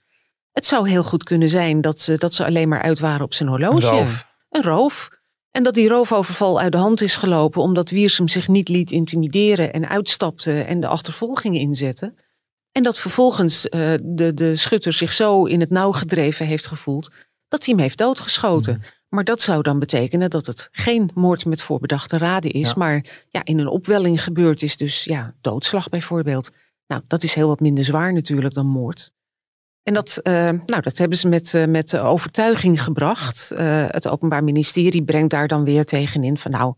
Het 0.53 0.67
zou 0.67 0.89
heel 0.89 1.03
goed 1.03 1.23
kunnen 1.23 1.49
zijn 1.49 1.81
dat 1.81 2.01
ze, 2.01 2.17
dat 2.17 2.35
ze 2.35 2.45
alleen 2.45 2.69
maar 2.69 2.83
uit 2.83 2.99
waren 2.99 3.25
op 3.25 3.35
zijn 3.35 3.49
horloge. 3.49 3.87
Een 3.87 3.93
roof. 3.93 4.27
Een 4.49 4.63
roof. 4.63 5.09
En 5.51 5.63
dat 5.63 5.75
die 5.75 5.89
roofoverval 5.89 6.61
uit 6.61 6.73
de 6.73 6.79
hand 6.79 7.01
is 7.01 7.17
gelopen 7.17 7.63
omdat 7.63 7.91
Wiersum 7.91 8.29
zich 8.29 8.49
niet 8.49 8.69
liet 8.69 8.91
intimideren 8.93 9.73
en 9.73 9.89
uitstapte 9.89 10.61
en 10.61 10.81
de 10.81 10.87
achtervolging 10.87 11.57
inzette. 11.57 12.15
En 12.73 12.83
dat 12.83 12.99
vervolgens 12.99 13.69
eh, 13.69 13.95
de, 14.03 14.35
de 14.35 14.57
schutter 14.57 14.93
zich 14.93 15.13
zo 15.13 15.45
in 15.45 15.61
het 15.61 15.71
nauw 15.71 15.93
gedreven 15.93 16.47
heeft 16.47 16.67
gevoeld 16.67 17.11
dat 17.49 17.65
hij 17.65 17.75
hem 17.75 17.83
heeft 17.83 17.99
doodgeschoten. 17.99 18.83
Maar 19.11 19.25
dat 19.25 19.41
zou 19.41 19.63
dan 19.63 19.79
betekenen 19.79 20.31
dat 20.31 20.47
het 20.47 20.69
geen 20.73 21.11
moord 21.15 21.45
met 21.45 21.63
voorbedachte 21.63 22.19
raden 22.19 22.51
is, 22.51 22.69
Ja. 22.69 22.75
maar 22.77 23.27
ja, 23.29 23.45
in 23.45 23.59
een 23.59 23.69
opwelling 23.69 24.23
gebeurd 24.23 24.63
is. 24.63 24.77
Dus 24.77 25.05
ja, 25.05 25.35
doodslag 25.41 25.89
bijvoorbeeld. 25.89 26.51
Nou, 26.87 27.03
dat 27.07 27.23
is 27.23 27.35
heel 27.35 27.49
wat 27.49 27.61
minder 27.61 27.85
zwaar 27.85 28.13
natuurlijk 28.13 28.55
dan 28.55 28.67
moord. 28.67 29.13
En 29.83 29.95
dat, 29.95 30.19
eh, 30.23 30.33
nou, 30.67 30.81
dat 30.83 30.99
hebben 30.99 31.19
ze 31.19 31.29
met, 31.29 31.55
eh, 31.55 31.67
met 31.67 31.99
overtuiging 31.99 32.83
gebracht. 32.83 33.51
Eh, 33.51 33.85
het 33.89 34.09
Openbaar 34.09 34.45
Ministerie 34.45 35.05
brengt 35.05 35.31
daar 35.31 35.49
dan 35.49 35.65
weer 35.65 35.85
tegenin 35.85 36.37
van 36.39 36.51
nou, 36.51 36.75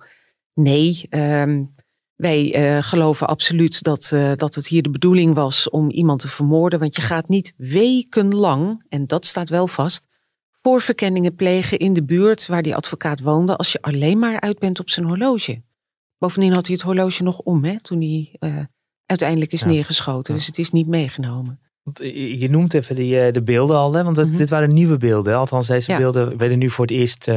nee, 0.54 1.06
ehm, 1.08 1.64
wij 2.14 2.82
geloven 2.82 3.26
absoluut 3.26 3.82
dat, 3.82 4.08
dat 4.36 4.54
het 4.54 4.66
hier 4.66 4.82
de 4.82 4.90
bedoeling 4.90 5.34
was 5.34 5.70
om 5.70 5.90
iemand 5.90 6.20
te 6.20 6.28
vermoorden. 6.28 6.78
Want 6.78 6.96
je 6.96 7.02
gaat 7.02 7.28
niet 7.28 7.52
wekenlang, 7.56 8.84
en 8.88 9.06
dat 9.06 9.26
staat 9.26 9.48
wel 9.48 9.66
vast, 9.66 10.06
voorverkenningen 10.62 11.34
plegen 11.34 11.78
in 11.78 11.92
de 11.92 12.02
buurt 12.04 12.46
waar 12.46 12.62
die 12.62 12.76
advocaat 12.76 13.20
woonde 13.20 13.56
als 13.56 13.72
je 13.72 13.82
alleen 13.82 14.18
maar 14.18 14.40
uit 14.40 14.58
bent 14.58 14.80
op 14.80 14.90
zijn 14.90 15.06
horloge. 15.06 15.62
Bovendien 16.18 16.52
had 16.52 16.66
hij 16.66 16.74
het 16.74 16.84
horloge 16.84 17.22
nog 17.22 17.38
om 17.38 17.64
hè, 17.64 17.80
toen 17.80 18.00
hij 18.00 18.36
eh, 18.38 18.64
uiteindelijk 19.06 19.52
is 19.52 19.60
Ja. 19.60 19.66
neergeschoten. 19.66 20.32
Ja. 20.32 20.38
Dus 20.38 20.48
het 20.48 20.58
is 20.58 20.70
niet 20.70 20.86
meegenomen. 20.86 21.60
Je 22.38 22.46
noemt 22.50 22.74
even 22.74 22.96
die, 22.96 23.20
eh, 23.20 23.32
de 23.32 23.42
beelden 23.42 23.76
al, 23.76 23.92
hè? 23.94 24.02
want 24.04 24.16
het- 24.16 24.28
Mhm. 24.28 24.36
dit 24.36 24.50
waren 24.50 24.72
nieuwe 24.72 24.96
beelden. 24.96 25.34
Althans, 25.36 25.66
deze 25.66 25.90
Ja. 25.90 25.96
beelden 25.98 26.36
werden 26.36 26.58
nu 26.58 26.70
voor 26.70 26.84
het 26.86 26.94
eerst 26.94 27.28
eh, 27.28 27.36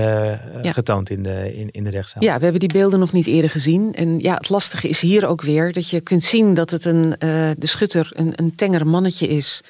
Ja. 0.64 0.72
getoond 0.72 1.10
in 1.10 1.24
de, 1.24 1.56
in, 1.56 1.72
in 1.72 1.84
de 1.84 1.90
rechtszaal. 1.90 2.24
Ja, 2.24 2.36
we 2.38 2.44
hebben 2.44 2.60
die 2.60 2.74
beelden 2.74 3.00
nog 3.00 3.12
niet 3.12 3.28
eerder 3.28 3.50
gezien. 3.50 3.94
En 3.94 4.20
ja, 4.20 4.34
het 4.34 4.50
lastige 4.50 4.88
is 4.90 5.02
hier 5.02 5.28
ook 5.28 5.42
weer 5.42 5.72
dat 5.74 5.90
je 5.90 6.02
kunt 6.02 6.24
zien 6.24 6.54
dat 6.54 6.70
het 6.70 6.86
een, 6.86 7.10
de 7.20 7.56
schutter 7.60 8.10
een, 8.14 8.34
een 8.36 8.56
tenger 8.56 8.88
mannetje 8.88 9.28
is. 9.28 9.64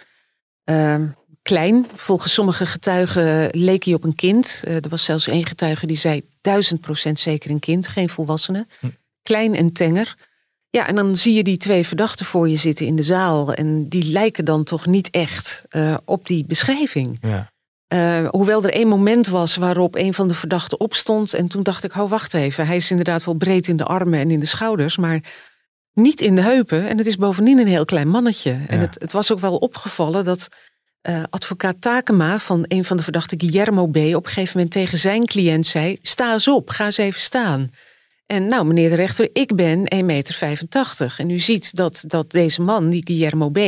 Ehm, 0.63 1.07
klein, 1.45 1.85
volgens 1.95 2.33
sommige 2.33 2.65
getuigen 2.65 3.49
leek 3.51 3.83
hij 3.83 3.93
op 3.93 4.03
een 4.03 4.15
kind. 4.15 4.61
Eh, 4.63 4.75
er 4.75 4.89
was 4.89 5.03
zelfs 5.03 5.27
één 5.27 5.45
getuige 5.45 5.87
die 5.87 5.97
zei 5.97 6.21
duizend 6.41 6.81
procent 6.81 7.19
zeker 7.19 7.49
een 7.49 7.59
kind, 7.59 7.87
geen 7.87 8.09
volwassene. 8.09 8.67
Hm. 8.79 8.87
Klein 9.23 9.55
en 9.55 9.73
tenger. 9.73 10.15
Ja, 10.69 10.87
en 10.87 10.95
dan 10.95 11.17
zie 11.17 11.33
je 11.33 11.43
die 11.43 11.57
twee 11.57 11.85
verdachten 11.85 12.25
voor 12.25 12.49
je 12.49 12.55
zitten 12.55 12.85
in 12.85 12.95
de 12.95 13.03
zaal. 13.03 13.53
En 13.53 13.89
die 13.89 14.11
lijken 14.11 14.45
dan 14.45 14.63
toch 14.63 14.85
niet 14.85 15.09
echt 15.09 15.65
eh, 15.69 15.97
op 16.05 16.27
die 16.27 16.45
beschrijving. 16.45 17.17
Ja. 17.21 17.51
Eh, 17.87 18.27
hoewel 18.29 18.63
er 18.63 18.73
één 18.73 18.87
moment 18.87 19.27
was 19.27 19.55
waarop 19.55 19.95
een 19.95 20.13
van 20.13 20.27
de 20.27 20.33
verdachten 20.33 20.79
opstond. 20.79 21.33
En 21.33 21.47
toen 21.47 21.63
dacht 21.63 21.83
ik, 21.83 21.91
hou 21.91 22.09
wacht 22.09 22.33
even. 22.33 22.67
Hij 22.67 22.75
is 22.75 22.89
inderdaad 22.89 23.25
wel 23.25 23.35
breed 23.35 23.67
in 23.67 23.77
de 23.77 23.85
armen 23.85 24.19
en 24.19 24.31
in 24.31 24.39
de 24.39 24.45
schouders. 24.45 24.97
Maar 24.97 25.23
niet 25.93 26.21
in 26.21 26.35
de 26.35 26.41
heupen. 26.41 26.87
En 26.87 26.97
het 26.97 27.07
is 27.07 27.17
bovendien 27.17 27.59
een 27.59 27.67
heel 27.67 27.85
klein 27.85 28.07
mannetje. 28.07 28.63
En 28.67 28.79
het, 28.79 28.95
het 28.99 29.11
was 29.11 29.31
ook 29.31 29.39
wel 29.39 29.55
opgevallen 29.55 30.25
dat 30.25 30.49
eh, 31.05 31.24
advocaat 31.29 31.81
Takema 31.81 32.39
van 32.39 32.65
een 32.67 32.85
van 32.85 32.97
de 32.97 33.03
verdachten, 33.03 33.39
Guillermo 33.39 33.88
B., 33.88 33.95
op 33.97 34.25
een 34.25 34.31
gegeven 34.31 34.51
moment 34.53 34.71
tegen 34.71 34.97
zijn 34.97 35.25
cliënt 35.25 35.67
zei: 35.67 35.97
Sta 36.01 36.33
eens 36.33 36.47
op, 36.47 36.69
ga 36.69 36.85
eens 36.85 36.97
even 36.97 37.21
staan. 37.21 37.69
En 38.25 38.47
nou, 38.47 38.65
meneer 38.65 38.89
de 38.89 38.95
rechter, 38.95 39.29
ik 39.33 39.55
ben 39.55 39.77
1,85 39.95 40.05
meter. 40.05 41.15
En 41.17 41.29
u 41.29 41.39
ziet 41.39 41.75
dat, 41.75 42.03
dat 42.07 42.31
deze 42.31 42.62
man, 42.62 42.89
die 42.89 43.01
Guillermo 43.05 43.50
B., 43.50 43.59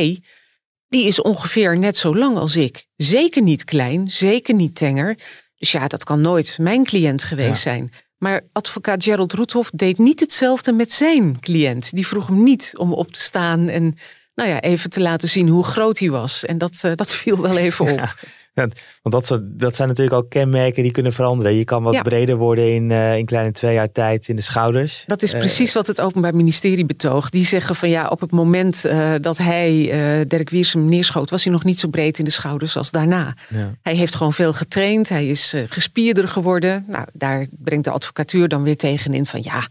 die 0.88 1.06
is 1.06 1.22
ongeveer 1.22 1.78
net 1.78 1.96
zo 1.96 2.16
lang 2.16 2.36
als 2.36 2.56
ik. 2.56 2.86
Zeker 2.96 3.42
niet 3.42 3.64
klein, 3.64 4.10
zeker 4.10 4.54
niet 4.54 4.74
tenger. 4.74 5.18
Dus 5.56 5.72
ja, 5.72 5.88
dat 5.88 6.04
kan 6.04 6.20
nooit 6.20 6.58
mijn 6.60 6.84
cliënt 6.84 7.24
geweest 7.24 7.62
zijn. 7.62 7.92
Maar 8.16 8.44
advocaat 8.52 9.04
Gerald 9.04 9.32
Roethoff 9.32 9.70
deed 9.70 9.98
niet 9.98 10.20
hetzelfde 10.20 10.72
met 10.72 10.92
zijn 10.92 11.40
cliënt. 11.40 11.94
Die 11.94 12.06
vroeg 12.06 12.26
hem 12.26 12.42
niet 12.42 12.72
om 12.76 12.92
op 12.92 13.12
te 13.12 13.20
staan 13.20 13.68
en 13.68 13.98
nou 14.38 14.50
ja, 14.50 14.60
even 14.60 14.90
te 14.90 15.00
laten 15.00 15.28
zien 15.28 15.48
hoe 15.48 15.64
groot 15.64 15.98
hij 15.98 16.10
was. 16.10 16.44
En 16.44 16.58
dat, 16.58 16.78
eh, 16.82 16.92
dat 16.94 17.12
viel 17.14 17.40
wel 17.40 17.56
even 17.58 17.84
op. 17.92 18.14
Ja. 18.54 18.68
Want 19.02 19.28
dat, 19.28 19.40
dat 19.44 19.76
zijn 19.76 19.88
natuurlijk 19.88 20.16
ook 20.16 20.30
kenmerken 20.30 20.82
die 20.82 20.92
kunnen 20.92 21.12
veranderen. 21.12 21.54
Je 21.54 21.64
kan 21.64 21.82
wat 21.82 21.94
Ja. 21.94 22.02
breder 22.02 22.36
worden 22.36 22.74
in, 22.74 22.90
eh 22.90 23.16
in 23.16 23.26
kleine 23.26 23.52
twee 23.52 23.74
jaar 23.74 23.92
tijd 23.92 24.28
in 24.28 24.36
de 24.36 24.42
schouders. 24.42 25.04
Dat 25.06 25.22
is 25.22 25.32
Eh, 25.32 25.38
precies 25.38 25.72
wat 25.74 25.86
het 25.86 26.00
Openbaar 26.00 26.34
Ministerie 26.36 26.84
betoogt. 26.84 27.32
Die 27.32 27.44
zeggen 27.44 27.74
van 27.74 27.88
ja, 27.88 28.08
op 28.08 28.20
het 28.20 28.30
moment 28.30 28.82
dat 29.20 29.38
hij 29.38 29.82
Dirk 30.28 30.50
Wiersum 30.50 30.84
neerschoot, 30.84 31.30
was 31.30 31.44
hij 31.44 31.52
nog 31.52 31.64
niet 31.64 31.80
zo 31.80 31.88
breed 31.88 32.18
in 32.18 32.24
de 32.24 32.30
schouders 32.30 32.76
als 32.76 32.90
daarna. 32.90 33.34
ja. 33.48 33.70
Hij 33.82 33.94
heeft 33.94 34.14
gewoon 34.14 34.32
veel 34.32 34.52
getraind, 34.52 35.08
hij 35.08 35.28
is 35.28 35.54
gespierder 35.68 36.28
geworden. 36.28 36.84
Nou, 36.88 37.06
daar 37.12 37.46
brengt 37.50 37.84
de 37.84 37.90
advocatuur 37.90 38.48
dan 38.48 38.62
weer 38.62 38.76
tegenin 38.76 39.26
van 39.26 39.40
ja, 39.42 39.66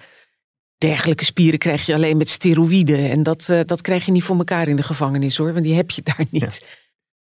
dergelijke 0.77 1.25
spieren 1.25 1.59
krijg 1.59 1.85
je 1.85 1.93
alleen 1.93 2.17
met 2.17 2.29
steroïden. 2.29 3.09
En 3.09 3.23
dat, 3.23 3.49
eh, 3.49 3.59
dat 3.65 3.81
krijg 3.81 4.05
je 4.05 4.11
niet 4.11 4.23
voor 4.23 4.37
elkaar 4.37 4.67
in 4.67 4.75
de 4.75 4.83
gevangenis 4.83 5.37
hoor, 5.37 5.53
want 5.53 5.65
die 5.65 5.75
heb 5.75 5.91
je 5.91 6.01
daar 6.03 6.25
niet. 6.29 6.65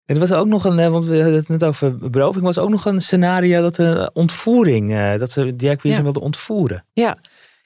En 0.04 0.14
er 0.14 0.20
was 0.20 0.32
ook 0.32 0.46
nog 0.46 0.64
een, 0.64 0.78
eh, 0.78 0.88
want 0.90 1.04
we 1.04 1.16
hadden 1.16 1.34
het 1.34 1.48
net 1.48 1.64
over 1.64 2.10
beroving, 2.10 2.44
was 2.44 2.58
ook 2.58 2.68
nog 2.68 2.84
een 2.84 3.02
scenario 3.02 3.62
dat 3.62 3.78
een 3.78 4.10
ontvoering, 4.12 4.94
eh, 4.94 5.18
dat 5.18 5.32
ze 5.32 5.56
Dirk 5.56 5.82
Wiersum 5.82 5.90
Ja. 5.90 6.02
wilden 6.02 6.22
ontvoeren. 6.22 6.84
Ja. 6.92 7.18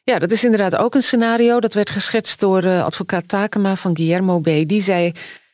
ja, 0.02 0.18
dat 0.18 0.30
is 0.32 0.44
inderdaad 0.44 0.76
ook 0.76 0.94
een 0.94 1.02
scenario. 1.02 1.60
Dat 1.60 1.74
werd 1.74 1.90
geschetst 1.90 2.40
door 2.40 2.82
advocaat 2.82 3.28
Takema 3.28 3.76
van 3.76 3.96
Guillermo 3.96 4.40
B. 4.40 4.44
Die 4.44 4.82
zei, 4.82 5.12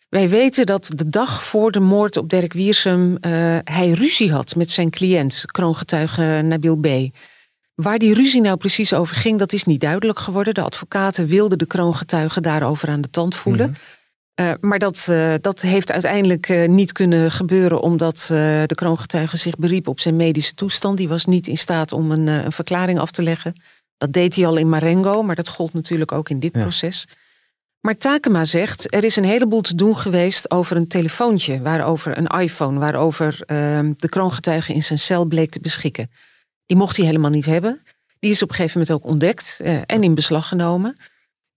wij 0.08 0.28
weten 0.28 0.66
dat 0.66 0.90
de 0.94 1.06
dag 1.06 1.44
voor 1.44 1.70
de 1.70 1.80
moord 1.80 2.16
op 2.16 2.28
Dirk 2.28 2.52
Wiersum... 2.52 3.16
hij 3.64 3.90
ruzie 3.90 4.32
had 4.32 4.56
met 4.56 4.70
zijn 4.70 4.90
cliënt, 4.90 5.42
kroongetuige 5.46 6.22
Nabil 6.44 6.76
B. 6.76 6.86
Waar 7.82 7.98
die 7.98 8.14
ruzie 8.14 8.40
nou 8.40 8.56
precies 8.56 8.92
over 8.92 9.16
ging, 9.16 9.38
dat 9.38 9.52
is 9.52 9.64
niet 9.64 9.80
duidelijk 9.80 10.18
geworden. 10.18 10.54
De 10.54 10.62
advocaten 10.62 11.26
wilden 11.26 11.58
de 11.58 11.66
kroongetuigen 11.66 12.42
daarover 12.42 12.88
aan 12.88 13.00
de 13.00 13.10
tand 13.10 13.34
voelen. 13.34 13.70
Mhm. 13.70 13.78
Eh, 14.34 14.52
maar 14.60 14.78
dat, 14.78 15.06
eh, 15.08 15.34
dat 15.40 15.60
heeft 15.60 15.92
uiteindelijk 15.92 16.48
eh, 16.48 16.68
niet 16.68 16.92
kunnen 16.92 17.30
gebeuren 17.30 17.80
omdat 17.80 18.24
de 18.66 18.74
kroongetuige 18.74 19.36
zich 19.36 19.56
beriep 19.56 19.88
op 19.88 20.00
zijn 20.00 20.16
medische 20.16 20.54
toestand. 20.54 20.96
Die 20.96 21.08
was 21.08 21.24
niet 21.24 21.48
in 21.48 21.58
staat 21.58 21.92
om 21.92 22.10
een, 22.10 22.26
een 22.26 22.52
verklaring 22.52 22.98
af 22.98 23.10
te 23.10 23.22
leggen. 23.22 23.52
Dat 23.96 24.12
deed 24.12 24.36
hij 24.36 24.46
al 24.46 24.56
in 24.56 24.68
Marengo, 24.68 25.22
maar 25.22 25.36
dat 25.36 25.48
gold 25.48 25.72
natuurlijk 25.72 26.12
ook 26.12 26.28
in 26.30 26.40
dit 26.40 26.54
Ja. 26.54 26.60
proces. 26.60 27.08
Maar 27.80 27.94
Takema 27.94 28.44
zegt, 28.44 28.94
er 28.94 29.04
is 29.04 29.16
een 29.16 29.24
heleboel 29.24 29.60
te 29.60 29.74
doen 29.74 29.96
geweest 29.96 30.50
over 30.50 30.76
een 30.76 30.88
telefoontje, 30.88 31.60
waarover 31.60 32.18
een 32.18 32.26
iPhone, 32.26 32.78
waarover 32.78 33.40
ehm, 33.46 33.92
de 33.96 34.08
kroongetuige 34.08 34.72
in 34.74 34.82
zijn 34.82 34.98
cel 34.98 35.24
bleek 35.24 35.50
te 35.50 35.60
beschikken. 35.60 36.10
Die 36.70 36.78
mocht 36.78 36.96
hij 36.96 37.06
helemaal 37.06 37.30
niet 37.30 37.46
hebben. 37.46 37.82
Die 38.18 38.30
is 38.30 38.42
op 38.42 38.48
een 38.48 38.54
gegeven 38.54 38.80
moment 38.80 38.98
ook 38.98 39.10
ontdekt 39.10 39.60
eh, 39.62 39.80
en 39.86 40.02
in 40.02 40.14
beslag 40.14 40.48
genomen. 40.48 40.96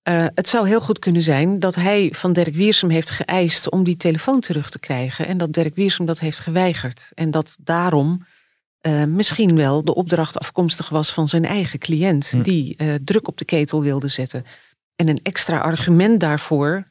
Uh, 0.09 0.25
het 0.33 0.47
zou 0.47 0.67
heel 0.67 0.81
goed 0.81 0.99
kunnen 0.99 1.21
zijn 1.21 1.59
dat 1.59 1.75
hij 1.75 2.13
van 2.15 2.33
Dirk 2.33 2.55
Wiersum 2.55 2.89
heeft 2.89 3.09
geëist 3.09 3.69
om 3.69 3.83
die 3.83 3.97
telefoon 3.97 4.39
terug 4.39 4.69
te 4.69 4.79
krijgen. 4.79 5.27
En 5.27 5.37
dat 5.37 5.53
Dirk 5.53 5.75
Wiersum 5.75 6.05
dat 6.05 6.19
heeft 6.19 6.39
geweigerd. 6.39 7.11
En 7.13 7.31
dat 7.31 7.55
daarom 7.59 8.25
uh, 8.81 9.03
misschien 9.03 9.55
wel 9.55 9.83
de 9.83 9.95
opdracht 9.95 10.39
afkomstig 10.39 10.89
was 10.89 11.13
van 11.13 11.27
zijn 11.27 11.45
eigen 11.45 11.79
cliënt. 11.79 12.29
Hm. 12.29 12.41
Die 12.41 12.75
uh, 12.77 12.95
druk 13.03 13.27
op 13.27 13.37
de 13.37 13.45
ketel 13.45 13.81
wilde 13.81 14.07
zetten. 14.07 14.45
En 14.95 15.07
een 15.07 15.19
extra 15.23 15.57
argument 15.57 16.19
daarvoor 16.19 16.87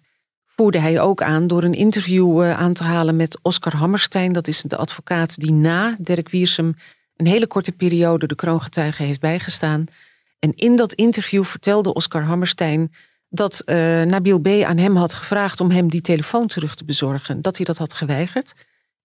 voerde 0.47 0.79
hij 0.79 1.00
ook 1.00 1.23
aan 1.23 1.47
door 1.47 1.62
een 1.62 1.75
interview 1.75 2.43
aan 2.43 2.73
te 2.73 2.85
halen 2.85 3.17
met 3.17 3.38
Oscar 3.43 3.76
Hammerstein. 3.76 4.33
Dat 4.33 4.49
is 4.49 4.62
de 4.62 4.76
advocaat 4.76 5.41
die 5.41 5.52
na 5.52 5.97
Dirk 5.99 6.29
Wiersum 6.29 6.75
een 7.16 7.26
hele 7.26 7.47
korte 7.47 7.73
periode 7.73 8.26
de 8.26 8.35
kroongetuige 8.35 9.02
heeft 9.02 9.21
bijgestaan. 9.21 9.87
En 10.38 10.52
in 10.54 10.76
dat 10.76 10.92
interview 10.92 11.45
vertelde 11.45 11.95
Oscar 11.95 12.23
Hammerstein 12.23 12.92
dat 13.28 13.62
uh, 13.64 14.02
Nabil 14.02 14.38
B. 14.38 14.47
aan 14.47 14.78
hem 14.78 14.97
had 14.97 15.14
gevraagd 15.14 15.61
om 15.61 15.71
hem 15.71 15.90
die 15.90 16.00
telefoon 16.00 16.47
terug 16.47 16.75
te 16.75 16.85
bezorgen. 16.85 17.42
Dat 17.42 17.57
hij 17.57 17.64
dat 17.64 17.78
had 17.78 17.95
geweigerd. 17.95 18.54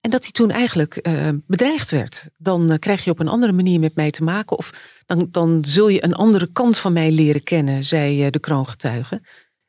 En 0.02 0.10
dat 0.10 0.24
hij 0.24 0.32
toen 0.32 0.52
eigenlijk 0.52 1.08
uh, 1.08 1.30
bedreigd 1.48 1.90
werd. 1.90 2.30
Dan 2.38 2.72
uh, 2.72 2.78
krijg 2.78 3.04
je 3.04 3.12
op 3.12 3.20
een 3.20 3.28
andere 3.28 3.52
manier 3.52 3.80
met 3.80 3.96
mij 3.96 4.12
te 4.12 4.24
maken. 4.24 4.58
Of 4.58 4.72
dan, 5.06 5.28
dan 5.32 5.64
zul 5.66 5.88
je 5.88 6.04
een 6.04 6.14
andere 6.14 6.52
kant 6.52 6.78
van 6.78 6.94
mij 6.94 7.12
leren 7.12 7.44
kennen, 7.44 7.84
zei 7.84 8.30
de 8.30 8.40
kroongetuige. 8.40 9.22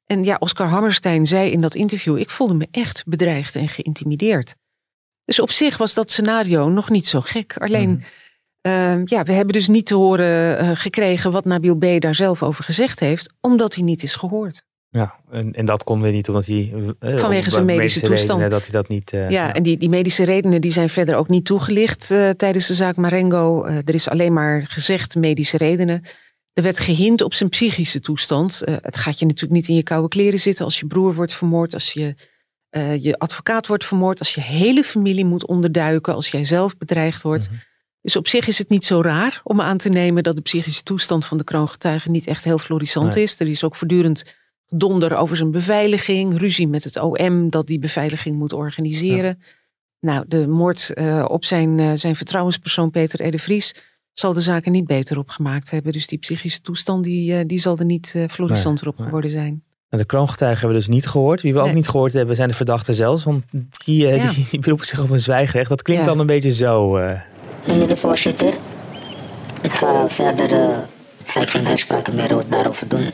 En 0.04 0.24
ja, 0.24 0.36
Oscar 0.38 0.68
Hammerstein 0.68 1.26
zei 1.26 1.50
in 1.50 1.60
dat 1.60 1.74
interview: 1.74 2.18
Ik 2.18 2.30
voelde 2.30 2.54
me 2.54 2.68
echt 2.70 3.04
bedreigd 3.06 3.56
en 3.56 3.68
geïntimideerd. 3.68 4.54
Dus 5.24 5.40
op 5.40 5.50
zich 5.50 5.76
was 5.76 5.94
dat 5.94 6.10
scenario 6.10 6.68
nog 6.68 6.90
niet 6.90 7.08
zo 7.08 7.20
gek. 7.20 7.56
Alleen. 7.56 7.90
Mm. 7.90 8.04
Uh, 8.62 9.04
ja, 9.04 9.22
we 9.22 9.32
hebben 9.32 9.54
dus 9.54 9.68
niet 9.68 9.86
te 9.86 9.94
horen 9.94 10.64
uh, 10.64 10.70
gekregen 10.74 11.32
wat 11.32 11.44
Nabil 11.44 11.76
B. 11.76 12.00
daar 12.00 12.14
zelf 12.14 12.42
over 12.42 12.64
gezegd 12.64 13.00
heeft, 13.00 13.32
omdat 13.40 13.74
hij 13.74 13.84
niet 13.84 14.02
is 14.02 14.14
gehoord. 14.14 14.66
Ja, 14.90 15.14
en, 15.30 15.52
en 15.52 15.64
dat 15.64 15.84
konden 15.84 16.08
we 16.08 16.14
niet 16.14 16.28
omdat 16.28 16.46
hij. 16.46 16.72
Uh, 17.00 17.18
Vanwege 17.18 17.50
zijn 17.50 17.64
medische, 17.64 17.66
medische 17.66 18.00
toestand. 18.00 18.40
Redenen, 18.40 18.50
dat 18.50 18.62
hij 18.62 18.70
dat 18.70 18.88
niet. 18.88 19.12
Uh, 19.12 19.30
ja, 19.30 19.54
en 19.54 19.62
die, 19.62 19.76
die 19.76 19.88
medische 19.88 20.24
redenen 20.24 20.60
die 20.60 20.70
zijn 20.70 20.88
verder 20.88 21.16
ook 21.16 21.28
niet 21.28 21.44
toegelicht 21.44 22.06
tijdens 22.36 22.66
de 22.66 22.74
zaak 22.74 22.96
Marengo. 22.96 23.64
er 23.64 23.94
is 23.94 24.08
alleen 24.08 24.32
maar 24.32 24.66
gezegd 24.68 25.14
medische 25.14 25.56
redenen. 25.56 26.02
Er 26.52 26.62
werd 26.62 26.78
gehind 26.78 27.22
op 27.22 27.34
zijn 27.34 27.50
psychische 27.50 28.00
toestand. 28.00 28.62
het 28.64 28.96
gaat 28.96 29.18
je 29.18 29.26
natuurlijk 29.26 29.52
niet 29.52 29.68
in 29.68 29.74
je 29.74 29.82
koude 29.82 30.08
kleren 30.08 30.38
zitten 30.38 30.64
als 30.64 30.80
je 30.80 30.86
broer 30.86 31.14
wordt 31.14 31.32
vermoord, 31.32 31.74
als 31.74 31.92
je, 31.92 32.14
je 33.00 33.18
advocaat 33.18 33.66
wordt 33.66 33.84
vermoord, 33.84 34.18
als 34.18 34.34
je 34.34 34.40
hele 34.40 34.84
familie 34.84 35.24
moet 35.24 35.46
onderduiken, 35.46 36.14
als 36.14 36.30
jij 36.30 36.44
zelf 36.44 36.76
bedreigd 36.76 37.22
wordt. 37.22 37.50
Mm 37.50 37.58
dus 38.08 38.16
op 38.16 38.28
zich 38.28 38.46
is 38.46 38.58
het 38.58 38.68
niet 38.68 38.84
zo 38.84 39.00
raar 39.00 39.40
om 39.44 39.60
aan 39.60 39.76
te 39.76 39.88
nemen 39.88 40.22
dat 40.22 40.36
de 40.36 40.42
psychische 40.42 40.82
toestand 40.82 41.26
van 41.26 41.38
de 41.38 41.44
kroongetuige 41.44 42.10
niet 42.10 42.26
echt 42.26 42.44
heel 42.44 42.58
florissant 42.58 43.16
is. 43.16 43.40
Er 43.40 43.46
is 43.46 43.64
ook 43.64 43.76
voortdurend 43.76 44.24
donder 44.68 45.16
over 45.16 45.36
zijn 45.36 45.50
beveiliging, 45.50 46.38
ruzie 46.38 46.68
met 46.68 46.84
het 46.84 46.98
OM 46.98 47.50
dat 47.50 47.66
die 47.66 47.78
beveiliging 47.78 48.36
moet 48.36 48.52
organiseren. 48.52 49.42
Nou, 50.00 50.24
de 50.28 50.46
moord 50.46 50.90
uh, 50.94 51.24
op 51.28 51.44
zijn, 51.44 51.78
uh, 51.78 51.92
zijn 51.94 52.16
vertrouwenspersoon 52.16 52.90
Peter 52.90 53.20
Ede 53.20 53.38
Vries 53.38 53.74
zal 54.12 54.32
de 54.32 54.40
zaken 54.40 54.72
niet 54.72 54.86
beter 54.86 55.18
opgemaakt 55.18 55.70
hebben. 55.70 55.92
Dus 55.92 56.06
die 56.06 56.18
psychische 56.18 56.60
toestand 56.60 57.04
die, 57.04 57.32
uh, 57.32 57.40
die 57.46 57.58
zal 57.58 57.78
er 57.78 57.84
niet 57.84 58.26
florissanter 58.30 58.86
nee, 58.86 58.94
op 58.96 59.04
geworden 59.04 59.30
zijn. 59.30 59.62
Nou, 59.90 60.02
de 60.02 60.08
kroongetuigen 60.08 60.60
hebben 60.60 60.78
we 60.78 60.84
dus 60.86 60.94
niet 60.94 61.06
gehoord. 61.06 61.42
Wie 61.42 61.52
we 61.52 61.60
nee. 61.60 61.68
ook 61.68 61.74
niet 61.74 61.88
gehoord 61.88 62.12
hebben 62.12 62.36
zijn 62.36 62.48
de 62.48 62.54
verdachten 62.54 62.94
zelfs. 62.94 63.24
Want 63.24 63.44
die, 63.84 64.06
ja. 64.06 64.28
die, 64.28 64.46
die 64.50 64.60
beroepen 64.60 64.86
zich 64.86 65.00
op 65.00 65.10
een 65.10 65.20
zwijgrecht. 65.20 65.68
Dat 65.68 65.82
klinkt 65.82 66.02
ja. 66.02 66.08
dan 66.08 66.18
een 66.20 66.26
beetje 66.26 66.52
zo 66.52 66.96
meneer 67.68 67.88
de 67.88 67.96
voorzitter. 67.96 68.54
Ik 69.60 69.72
ga 69.72 70.08
verder 70.08 70.50
uh, 70.50 70.68
ga 71.24 71.40
ik 71.40 71.50
geen 71.50 71.66
uitspraken 71.66 72.14
meer 72.14 72.44
daarover 72.48 72.88
doen. 72.88 73.06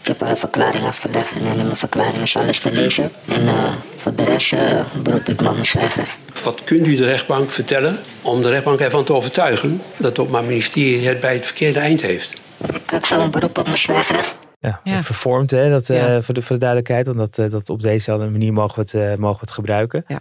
Ik 0.00 0.06
heb 0.06 0.22
al 0.22 0.28
een 0.28 0.36
verklaring 0.36 0.84
afgelegd 0.84 1.32
en 1.32 1.40
in 1.40 1.56
mijn 1.56 1.76
verklaring 1.76 2.22
is 2.22 2.36
alles 2.36 2.60
te 2.60 2.72
lezen. 2.72 3.10
En 3.28 3.42
uh, 3.42 3.72
voor 3.96 4.14
de 4.14 4.24
rest 4.24 4.52
uh, 4.52 4.60
beroep 5.02 5.28
ik 5.28 5.40
me 5.40 5.48
op 5.48 5.54
mijn 5.54 5.66
zwijgrecht. 5.66 6.18
Wat 6.44 6.64
kunt 6.64 6.86
u 6.86 6.96
de 6.96 7.04
rechtbank 7.04 7.50
vertellen 7.50 7.98
om 8.22 8.42
de 8.42 8.48
rechtbank 8.48 8.80
ervan 8.80 9.04
te 9.04 9.12
overtuigen 9.12 9.82
dat 9.96 10.16
het 10.16 10.30
mijn 10.30 10.46
ministerie 10.46 11.06
het 11.08 11.20
bij 11.20 11.34
het 11.34 11.46
verkeerde 11.46 11.78
eind 11.78 12.00
heeft? 12.00 12.32
Ik, 12.74 12.92
ik 12.92 13.06
zal 13.06 13.20
een 13.20 13.30
beroep 13.30 13.58
op 13.58 13.64
mijn 13.64 13.78
zwijgrecht. 13.78 14.34
Ja, 14.58 14.80
ja. 14.84 15.02
vervormd 15.02 15.50
hè, 15.50 15.70
dat, 15.70 15.86
ja. 15.86 16.22
voor, 16.22 16.34
de, 16.34 16.42
voor 16.42 16.56
de 16.56 16.60
duidelijkheid. 16.60 17.06
Want 17.06 17.34
dat, 17.34 17.50
dat 17.50 17.68
op 17.68 17.82
deze 17.82 18.16
manier 18.16 18.52
mogen 18.52 18.84
we 18.84 18.98
het, 18.98 19.18
mogen 19.18 19.40
we 19.40 19.46
het 19.46 19.50
gebruiken. 19.50 20.04
Ja. 20.06 20.20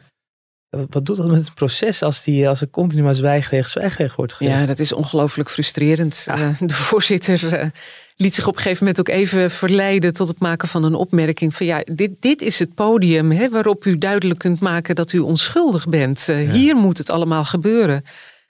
Wat 0.69 1.05
doet 1.05 1.17
dat 1.17 1.27
met 1.27 1.45
het 1.45 1.53
proces 1.53 2.01
als, 2.01 2.23
die, 2.23 2.47
als 2.49 2.62
er 2.62 2.69
continu 2.69 3.03
maar 3.03 3.15
zwijgrecht, 3.15 3.69
zwijgrecht 3.69 4.15
wordt 4.15 4.34
gegeven? 4.34 4.60
Ja, 4.60 4.65
dat 4.65 4.79
is 4.79 4.93
ongelooflijk 4.93 5.49
frustrerend. 5.49 6.23
Ja. 6.25 6.38
Uh, 6.38 6.55
de 6.60 6.73
voorzitter 6.73 7.60
uh, 7.63 7.69
liet 8.15 8.36
zich 8.36 8.47
op 8.47 8.55
een 8.55 8.62
gegeven 8.62 8.86
moment 8.86 8.99
ook 8.99 9.15
even 9.15 9.51
verleiden 9.51 10.13
tot 10.13 10.27
het 10.27 10.39
maken 10.39 10.67
van 10.67 10.84
een 10.84 10.93
opmerking 10.93 11.55
van 11.55 11.65
ja, 11.65 11.82
dit, 11.84 12.12
dit 12.19 12.41
is 12.41 12.60
het 12.60 12.75
podium 12.75 13.32
hè, 13.32 13.49
waarop 13.49 13.86
u 13.86 13.97
duidelijk 13.97 14.39
kunt 14.39 14.60
maken 14.60 14.95
dat 14.95 15.13
u 15.13 15.19
onschuldig 15.19 15.88
bent. 15.88 16.27
Uh, 16.29 16.45
ja. 16.45 16.51
Hier 16.51 16.75
moet 16.75 16.97
het 16.97 17.10
allemaal 17.10 17.45
gebeuren. 17.45 18.03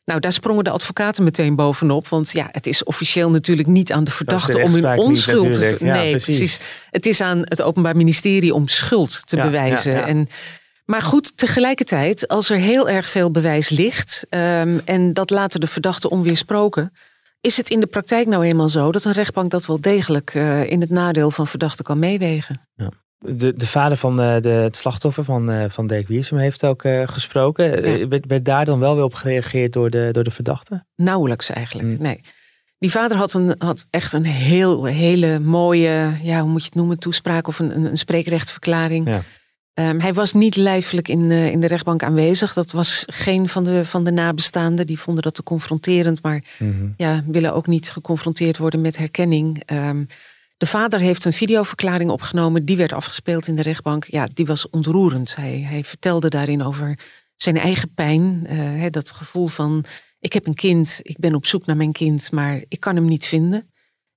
Nou, 0.05 0.21
daar 0.21 0.33
sprongen 0.33 0.63
de 0.63 0.69
advocaten 0.69 1.23
meteen 1.23 1.55
bovenop. 1.55 2.07
Want 2.07 2.31
ja, 2.31 2.49
het 2.51 2.67
is 2.67 2.83
officieel 2.83 3.29
natuurlijk 3.29 3.67
niet 3.67 3.91
aan 3.91 4.03
de 4.03 4.11
verdachte 4.11 4.51
de 4.51 4.63
om 4.63 4.73
hun 4.73 4.97
onschuld 4.97 5.51
te. 5.51 5.77
Ja, 5.79 5.93
nee, 5.93 6.11
precies. 6.11 6.37
precies. 6.37 6.59
Het 6.89 7.05
is 7.05 7.21
aan 7.21 7.39
het 7.43 7.61
Openbaar 7.61 7.95
Ministerie 7.95 8.53
om 8.53 8.67
schuld 8.67 9.27
te 9.27 9.35
ja, 9.35 9.43
bewijzen. 9.43 9.93
Ja, 9.93 10.07
en 10.07 10.27
maar 10.89 11.01
goed, 11.01 11.37
tegelijkertijd, 11.37 12.27
als 12.27 12.49
er 12.49 12.57
heel 12.57 12.89
erg 12.89 13.07
veel 13.07 13.31
bewijs 13.31 13.69
ligt 13.69 14.25
um, 14.29 14.79
en 14.85 15.13
dat 15.13 15.29
laten 15.29 15.59
de 15.59 15.67
verdachten 15.67 16.09
onweersproken, 16.09 16.91
is 17.41 17.57
het 17.57 17.69
in 17.69 17.79
de 17.79 17.87
praktijk 17.87 18.27
nou 18.27 18.43
eenmaal 18.43 18.69
zo 18.69 18.91
dat 18.91 19.03
een 19.03 19.11
rechtbank 19.11 19.51
dat 19.51 19.65
wel 19.65 19.81
degelijk 19.81 20.33
uh, 20.33 20.69
in 20.69 20.81
het 20.81 20.89
nadeel 20.89 21.31
van 21.31 21.47
verdachten 21.47 21.85
kan 21.85 21.99
meewegen. 21.99 22.67
Ja. 22.75 22.89
De, 23.17 23.55
de 23.55 23.67
vader 23.67 23.97
van 23.97 24.21
uh, 24.21 24.41
de, 24.41 24.49
het 24.49 24.77
slachtoffer 24.77 25.23
van, 25.23 25.51
uh, 25.51 25.65
van 25.67 25.87
Dirk 25.87 26.07
Wiersum 26.07 26.37
heeft 26.37 26.65
ook 26.65 26.81
gesproken. 27.05 27.65
Ja. 27.65 28.07
Werd, 28.07 28.25
werd, 28.25 28.45
daar 28.45 28.65
dan 28.65 28.79
wel 28.79 28.95
weer 28.95 29.03
op 29.03 29.13
gereageerd 29.13 29.73
door 29.73 29.89
de, 29.89 30.09
door 30.11 30.23
de 30.23 30.31
verdachte? 30.31 30.85
Nauwelijks 30.95 31.49
eigenlijk, 31.49 31.87
mm. 31.87 32.01
nee. 32.01 32.21
Die 32.77 32.91
vader 32.91 33.17
had, 33.17 33.33
een, 33.33 33.55
had 33.57 33.85
echt 33.89 34.13
een 34.13 34.25
heel, 34.25 34.85
hele 34.85 35.39
mooie, 35.39 36.17
ja, 36.21 36.41
hoe 36.41 36.49
moet 36.49 36.61
je 36.61 36.67
het 36.67 36.77
noemen, 36.77 36.99
toespraak 36.99 37.47
of 37.47 37.59
een, 37.59 37.85
een 37.85 37.97
spreekrechtverklaring. 37.97 39.07
Ja. 39.07 39.21
Um, 39.79 39.99
hij 39.99 40.13
was 40.13 40.33
niet 40.33 40.55
lijfelijk 40.55 41.07
in, 41.07 41.19
uh, 41.19 41.51
in 41.51 41.59
de 41.59 41.67
rechtbank 41.67 42.03
aanwezig. 42.03 42.53
Dat 42.53 42.71
was 42.71 43.03
geen 43.07 43.49
van 43.49 43.63
de, 43.63 43.85
van 43.85 44.03
de 44.03 44.11
nabestaanden. 44.11 44.87
Die 44.87 44.99
vonden 44.99 45.23
dat 45.23 45.35
te 45.35 45.43
confronterend, 45.43 46.21
maar 46.21 46.43
mm 46.59 46.71
-hmm. 46.71 46.93
ja, 46.97 47.23
willen 47.27 47.53
ook 47.53 47.67
niet 47.67 47.91
geconfronteerd 47.91 48.57
worden 48.57 48.81
met 48.81 48.97
herkenning. 48.97 49.71
Um, 49.71 50.07
de 50.57 50.65
vader 50.65 50.99
heeft 50.99 51.25
een 51.25 51.33
videoverklaring 51.33 52.09
opgenomen. 52.09 52.65
Die 52.65 52.77
werd 52.77 52.93
afgespeeld 52.93 53.47
in 53.47 53.55
de 53.55 53.61
rechtbank. 53.61 54.05
Ja, 54.05 54.27
die 54.33 54.45
was 54.45 54.69
ontroerend. 54.69 55.35
Hij, 55.35 55.65
hij 55.69 55.83
vertelde 55.83 56.29
daarin 56.29 56.63
over 56.63 56.99
zijn 57.35 57.57
eigen 57.57 57.93
pijn. 57.93 58.47
Uh, 58.49 58.85
dat 58.89 59.11
gevoel 59.11 59.47
van: 59.47 59.85
ik 60.19 60.33
heb 60.33 60.47
een 60.47 60.53
kind, 60.53 60.99
ik 61.01 61.17
ben 61.19 61.35
op 61.35 61.45
zoek 61.45 61.65
naar 61.65 61.77
mijn 61.77 61.91
kind, 61.91 62.31
maar 62.31 62.63
ik 62.67 62.79
kan 62.79 62.95
hem 62.95 63.05
niet 63.05 63.25
vinden. 63.25 63.69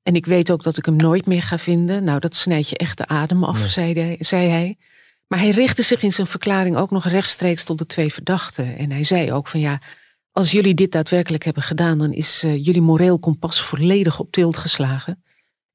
En 0.03 0.15
ik 0.15 0.27
weet 0.27 0.51
ook 0.51 0.63
dat 0.63 0.79
ik 0.79 0.85
hem 0.85 0.97
nooit 0.97 1.27
meer 1.27 1.43
ga 1.43 1.59
vinden. 1.59 2.05
Nou, 2.05 2.19
dat 2.19 2.37
snijdt 2.37 2.69
je 2.69 2.77
echt 2.77 2.99
de 2.99 3.07
adem 3.07 3.45
af, 3.45 3.59
nee. 3.59 3.69
zei, 3.69 4.17
zei 4.19 4.49
hij. 4.49 4.77
Maar 5.33 5.41
hij 5.41 5.51
richtte 5.51 5.83
zich 5.83 6.03
in 6.03 6.13
zijn 6.13 6.27
verklaring 6.27 6.77
ook 6.77 6.91
nog 6.91 7.07
rechtstreeks 7.07 7.65
tot 7.65 7.79
de 7.79 7.87
twee 7.87 8.13
verdachten. 8.13 8.77
En 8.77 8.91
hij 8.91 9.05
zei 9.05 9.33
ook 9.33 9.49
van 9.49 9.61
ja, 9.61 9.81
als 10.31 10.51
jullie 10.51 10.75
dit 10.75 10.93
daadwerkelijk 10.93 11.45
hebben 11.45 11.63
gedaan, 11.63 11.99
dan 11.99 12.13
is 12.13 12.45
uh, 12.45 12.65
jullie 12.65 12.81
moreel 12.81 13.19
kompas 13.19 13.63
volledig 13.63 14.19
op 14.19 14.33
tilt 14.33 14.57
geslagen. 14.57 15.23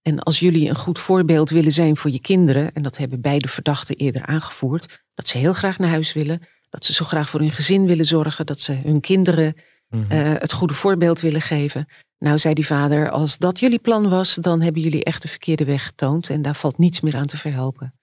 En 0.01 0.19
als 0.19 0.39
jullie 0.39 0.69
een 0.69 0.75
goed 0.75 0.99
voorbeeld 0.99 1.49
willen 1.49 1.71
zijn 1.71 1.97
voor 1.97 2.11
je 2.11 2.19
kinderen, 2.19 2.73
en 2.73 2.83
dat 2.83 2.97
hebben 2.97 3.21
beide 3.21 3.47
verdachten 3.47 3.95
eerder 3.95 4.25
aangevoerd, 4.25 5.03
dat 5.15 5.27
ze 5.27 5.37
heel 5.37 5.53
graag 5.53 5.79
naar 5.79 5.89
huis 5.89 6.13
willen, 6.13 6.41
dat 6.69 6.85
ze 6.85 6.93
zo 6.93 7.05
graag 7.05 7.29
voor 7.29 7.39
hun 7.39 7.51
gezin 7.51 7.85
willen 7.85 8.05
zorgen, 8.05 8.45
dat 8.45 8.59
ze 8.59 8.73
hun 8.73 8.99
kinderen 8.99 9.55
-hmm. 9.89 10.05
uh, 10.11 10.33
het 10.33 10.53
goede 10.53 10.73
voorbeeld 10.73 11.19
willen 11.19 11.41
geven. 11.41 11.87
Nou, 12.19 12.37
zei 12.37 12.53
die 12.53 12.65
vader, 12.65 13.09
als 13.09 13.37
dat 13.37 13.59
jullie 13.59 13.79
plan 13.79 14.09
was, 14.09 14.35
dan 14.35 14.61
hebben 14.61 14.81
jullie 14.81 15.03
echt 15.03 15.21
de 15.21 15.27
verkeerde 15.27 15.65
weg 15.65 15.85
getoond 15.85 16.29
en 16.29 16.41
daar 16.41 16.55
valt 16.55 16.77
niets 16.77 17.01
meer 17.01 17.15
aan 17.15 17.27
te 17.27 17.37
verhelpen. 17.37 17.96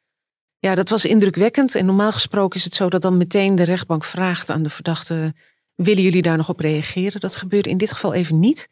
Ja, 0.64 0.74
dat 0.74 0.88
was 0.88 1.04
indrukwekkend. 1.04 1.74
En 1.74 1.86
normaal 1.86 2.12
gesproken 2.12 2.58
is 2.58 2.64
het 2.64 2.74
zo 2.74 2.88
dat 2.88 3.02
dan 3.02 3.16
meteen 3.16 3.54
de 3.54 3.62
rechtbank 3.62 4.04
vraagt 4.04 4.50
aan 4.50 4.62
de 4.62 4.70
verdachte: 4.70 5.34
willen 5.74 6.02
jullie 6.02 6.22
daar 6.22 6.36
nog 6.36 6.48
op 6.48 6.60
reageren? 6.60 7.20
Dat 7.20 7.36
gebeurde 7.36 7.68
in 7.68 7.76
dit 7.76 7.92
geval 7.92 8.14
even 8.14 8.38
niet. 8.38 8.68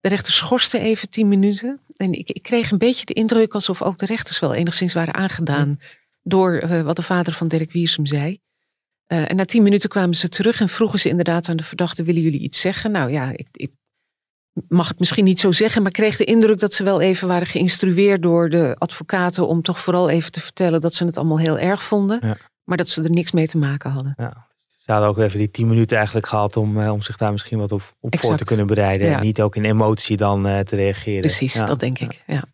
De 0.00 0.08
rechter 0.08 0.32
schorste 0.32 0.78
even 0.78 1.10
tien 1.10 1.28
minuten. 1.28 1.80
En 1.96 2.12
ik, 2.12 2.30
ik 2.30 2.42
kreeg 2.42 2.70
een 2.70 2.78
beetje 2.78 3.06
de 3.06 3.12
indruk 3.12 3.54
alsof 3.54 3.82
ook 3.82 3.98
de 3.98 4.06
rechters 4.06 4.38
wel 4.38 4.54
enigszins 4.54 4.94
waren 4.94 5.14
aangedaan 5.14 5.80
door 6.22 6.62
uh, 6.62 6.82
wat 6.82 6.96
de 6.96 7.02
vader 7.02 7.32
van 7.32 7.48
Dirk 7.48 7.72
Wiersum 7.72 8.06
zei. 8.06 8.38
Uh, 9.08 9.30
en 9.30 9.36
na 9.36 9.44
tien 9.44 9.62
minuten 9.62 9.88
kwamen 9.88 10.14
ze 10.14 10.28
terug 10.28 10.60
en 10.60 10.68
vroegen 10.68 10.98
ze 10.98 11.08
inderdaad 11.08 11.48
aan 11.48 11.56
de 11.56 11.64
verdachte: 11.64 12.02
willen 12.02 12.22
jullie 12.22 12.40
iets 12.40 12.60
zeggen? 12.60 12.90
Nou 12.90 13.10
ja, 13.10 13.30
ik, 13.30 13.48
ik 13.52 13.70
mag 14.68 14.88
het 14.88 14.98
misschien 14.98 15.24
niet 15.24 15.40
zo 15.40 15.52
zeggen, 15.52 15.82
maar 15.82 15.90
kreeg 15.90 16.16
de 16.16 16.24
indruk 16.24 16.58
dat 16.58 16.74
ze 16.74 16.84
wel 16.84 17.00
even 17.00 17.28
waren 17.28 17.46
geïnstrueerd 17.46 18.22
door 18.22 18.50
de 18.50 18.74
advocaten 18.78 19.48
om 19.48 19.62
toch 19.62 19.80
vooral 19.80 20.08
even 20.08 20.32
te 20.32 20.40
vertellen 20.40 20.80
dat 20.80 20.94
ze 20.94 21.04
het 21.04 21.16
allemaal 21.16 21.38
heel 21.38 21.58
erg 21.58 21.84
vonden, 21.84 22.18
ja. 22.22 22.36
maar 22.64 22.76
dat 22.76 22.88
ze 22.88 23.02
er 23.02 23.10
niks 23.10 23.32
mee 23.32 23.46
te 23.46 23.58
maken 23.58 23.90
hadden. 23.90 24.14
Ja. 24.16 24.46
Ze 24.66 24.92
hadden 24.92 25.08
ook 25.10 25.18
even 25.18 25.38
die 25.38 25.50
tien 25.50 25.68
minuten 25.68 25.96
eigenlijk 25.96 26.26
gehad 26.26 26.56
om, 26.56 26.78
uh, 26.80 26.92
om 26.92 27.02
zich 27.02 27.16
daar 27.16 27.32
misschien 27.32 27.58
wat 27.58 27.72
op, 27.72 27.94
op 28.00 28.18
voor 28.18 28.36
te 28.36 28.44
kunnen 28.44 28.66
bereiden. 28.66 29.08
Ja. 29.08 29.16
En 29.16 29.22
niet 29.22 29.42
ook 29.42 29.56
in 29.56 29.64
emotie 29.64 30.16
dan 30.16 30.46
uh, 30.46 30.60
te 30.60 30.76
reageren. 30.76 31.20
Precies, 31.20 31.54
dat 31.54 31.80
denk 31.80 31.98
ik. 31.98 32.22
Ja. 32.26 32.44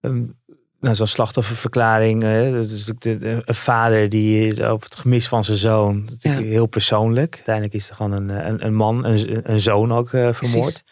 Um, 0.00 0.39
nou, 0.80 0.94
zo'n 0.94 1.06
slachtofferverklaring. 1.06 2.24
Uh, 2.24 2.52
dat 2.52 2.64
is 2.64 2.84
de, 2.84 3.42
een 3.44 3.54
vader 3.54 4.08
die 4.08 4.66
over 4.66 4.84
het 4.84 4.96
gemis 4.96 5.28
van 5.28 5.44
zijn 5.44 5.56
zoon. 5.56 6.06
Dat 6.06 6.24
is 6.24 6.38
heel 6.38 6.66
persoonlijk. 6.66 7.34
Uiteindelijk 7.34 7.74
is 7.74 7.88
er 7.88 7.96
gewoon 7.96 8.12
een, 8.12 8.28
een, 8.28 8.64
een 8.64 8.74
man, 8.74 9.04
een, 9.04 9.50
een 9.50 9.60
zoon 9.60 9.92
ook 9.92 10.12
uh, 10.12 10.32
vermoord. 10.32 10.82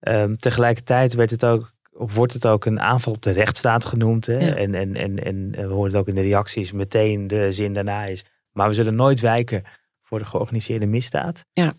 Um, 0.00 0.36
tegelijkertijd 0.36 1.14
werd 1.14 1.30
het 1.30 1.44
ook, 1.44 1.72
of 1.92 2.14
wordt 2.14 2.32
het 2.32 2.46
ook 2.46 2.64
een 2.64 2.80
aanval 2.80 3.12
op 3.12 3.22
de 3.22 3.30
rechtsstaat 3.30 3.84
genoemd. 3.84 4.26
Hè? 4.26 4.38
En, 4.38 4.74
en, 4.74 4.94
en, 4.94 5.24
en 5.24 5.50
we 5.50 5.62
horen 5.62 5.90
het 5.90 5.96
ook 5.96 6.08
in 6.08 6.14
de 6.14 6.20
reacties. 6.20 6.72
Meteen 6.72 7.26
de 7.26 7.52
zin 7.52 7.72
daarna 7.72 8.04
is. 8.04 8.24
Maar 8.52 8.68
we 8.68 8.74
zullen 8.74 8.94
nooit 8.94 9.20
wijken 9.20 9.62
voor 10.02 10.18
de 10.18 10.24
georganiseerde 10.24 10.86
misdaad. 10.86 11.44
Ja. 11.52 11.74